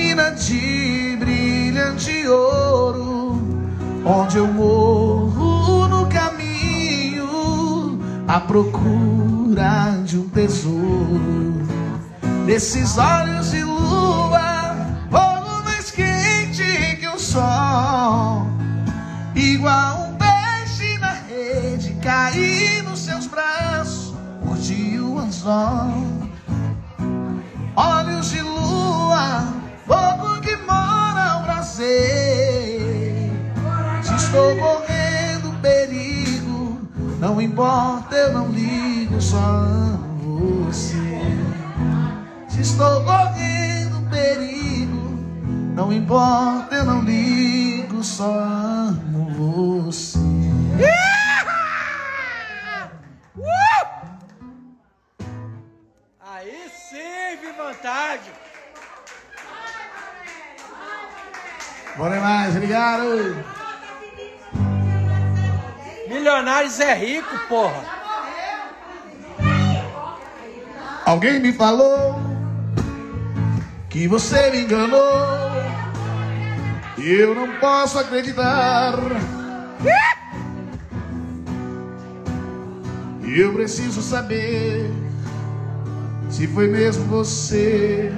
[0.00, 3.38] mina de brilhante ouro,
[4.02, 7.28] onde eu morro no caminho
[8.26, 11.68] à procura de um tesouro.
[12.46, 14.74] Nesses olhos de lua,
[15.10, 18.46] fogo mais quente que o sol,
[19.34, 26.30] igual um peixe na rede, cair nos seus braços, curtir o anzol.
[27.76, 29.59] Olhos de lua,
[29.90, 32.80] fogo que mora o prazer.
[34.04, 36.80] Se estou correndo perigo,
[37.18, 41.20] não importa, eu não ligo, só amo você.
[42.48, 45.18] Se estou correndo perigo,
[45.74, 49.28] não importa, eu não ligo, só amo
[49.74, 50.18] você.
[56.20, 58.49] Aí sim, vi vantagem.
[61.96, 63.44] Bora demais, obrigado.
[66.08, 67.84] Milionários é rico, porra.
[71.04, 72.20] Alguém me falou
[73.88, 75.00] que você me enganou.
[76.98, 78.94] E eu não posso acreditar.
[83.24, 84.90] Eu preciso saber
[86.28, 88.12] se foi mesmo você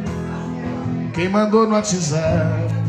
[1.15, 2.82] quem mandou no WhatsApp.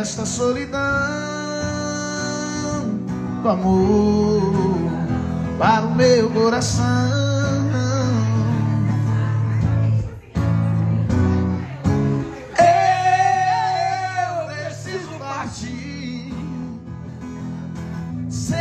[0.00, 0.80] Esta solidão
[3.42, 4.54] do amor
[5.58, 6.84] para o meu coração.
[12.56, 16.32] Eu preciso partir.
[18.30, 18.56] Sei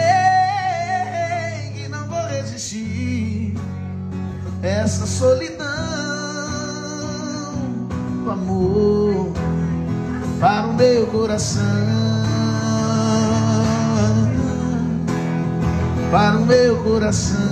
[1.73, 3.53] que não vou resistir
[4.61, 5.58] essa solidão
[11.29, 11.61] coração,
[16.09, 17.48] para o meu coração.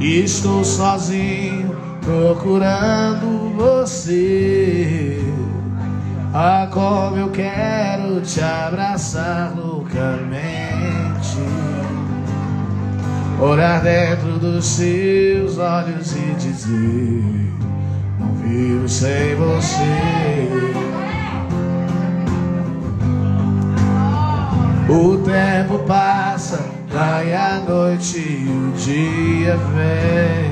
[0.00, 5.22] Estou sozinho procurando você.
[6.32, 11.36] Ah, como eu quero te abraçar loucamente.
[13.38, 17.52] Olhar dentro dos seus olhos e dizer:
[18.18, 20.48] Não vivo sem você.
[24.88, 30.50] O tempo passa, vai a noite e o dia vem.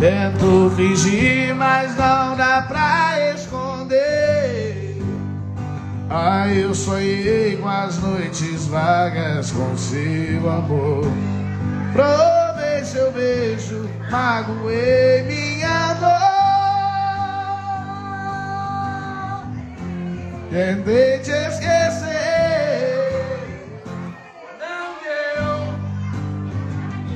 [0.00, 5.02] Tento fingir, mas não dá pra esconder.
[6.08, 11.04] Ah, eu sonhei com as noites vagas com seu amor.
[11.92, 16.34] Provei seu beijo, magoei minha dor.
[20.50, 21.83] Tentei te esquecer.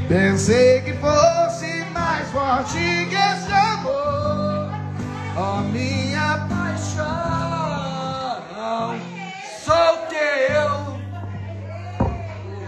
[0.08, 4.70] Pensei que fosse mais forte que esse amor.
[5.36, 7.04] Oh, minha Paixão,
[9.62, 10.96] sou teu.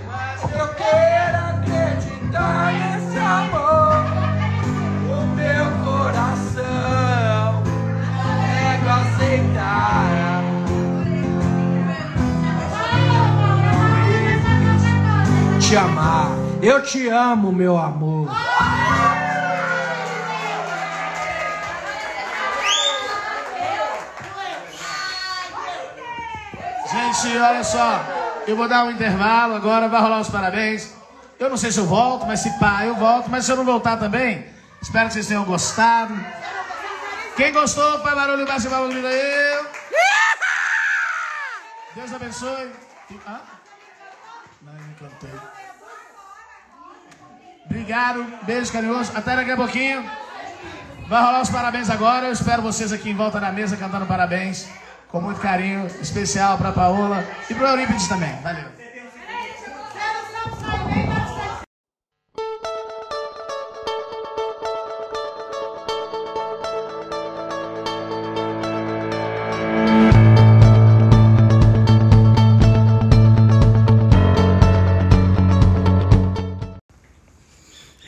[0.06, 4.04] Mas eu quero acreditar nesse amor.
[5.08, 7.62] O meu coração
[8.52, 10.44] é aceitar.
[15.58, 18.28] Te amar, eu te amo, meu amor.
[26.90, 28.04] Gente, olha só,
[28.46, 30.92] eu vou dar um intervalo agora, vai rolar os parabéns.
[31.38, 33.30] Eu não sei se eu volto, mas se pá, eu volto.
[33.30, 34.46] Mas se eu não voltar também,
[34.82, 36.14] espero que vocês tenham gostado.
[37.36, 39.66] Quem gostou, faz barulho, bate barulho aí.
[41.94, 42.70] Deus abençoe.
[43.26, 43.40] Ah?
[44.62, 45.59] Não, eu não cantei.
[47.70, 49.12] Obrigado, beijo carinhoso.
[49.14, 50.04] Até daqui a pouquinho.
[51.06, 52.26] Vai rolar os parabéns agora.
[52.26, 54.68] Eu espero vocês aqui em volta da mesa cantando parabéns.
[55.08, 58.32] Com muito carinho, especial pra Paola e pro Eurípides também.
[58.42, 58.79] Valeu.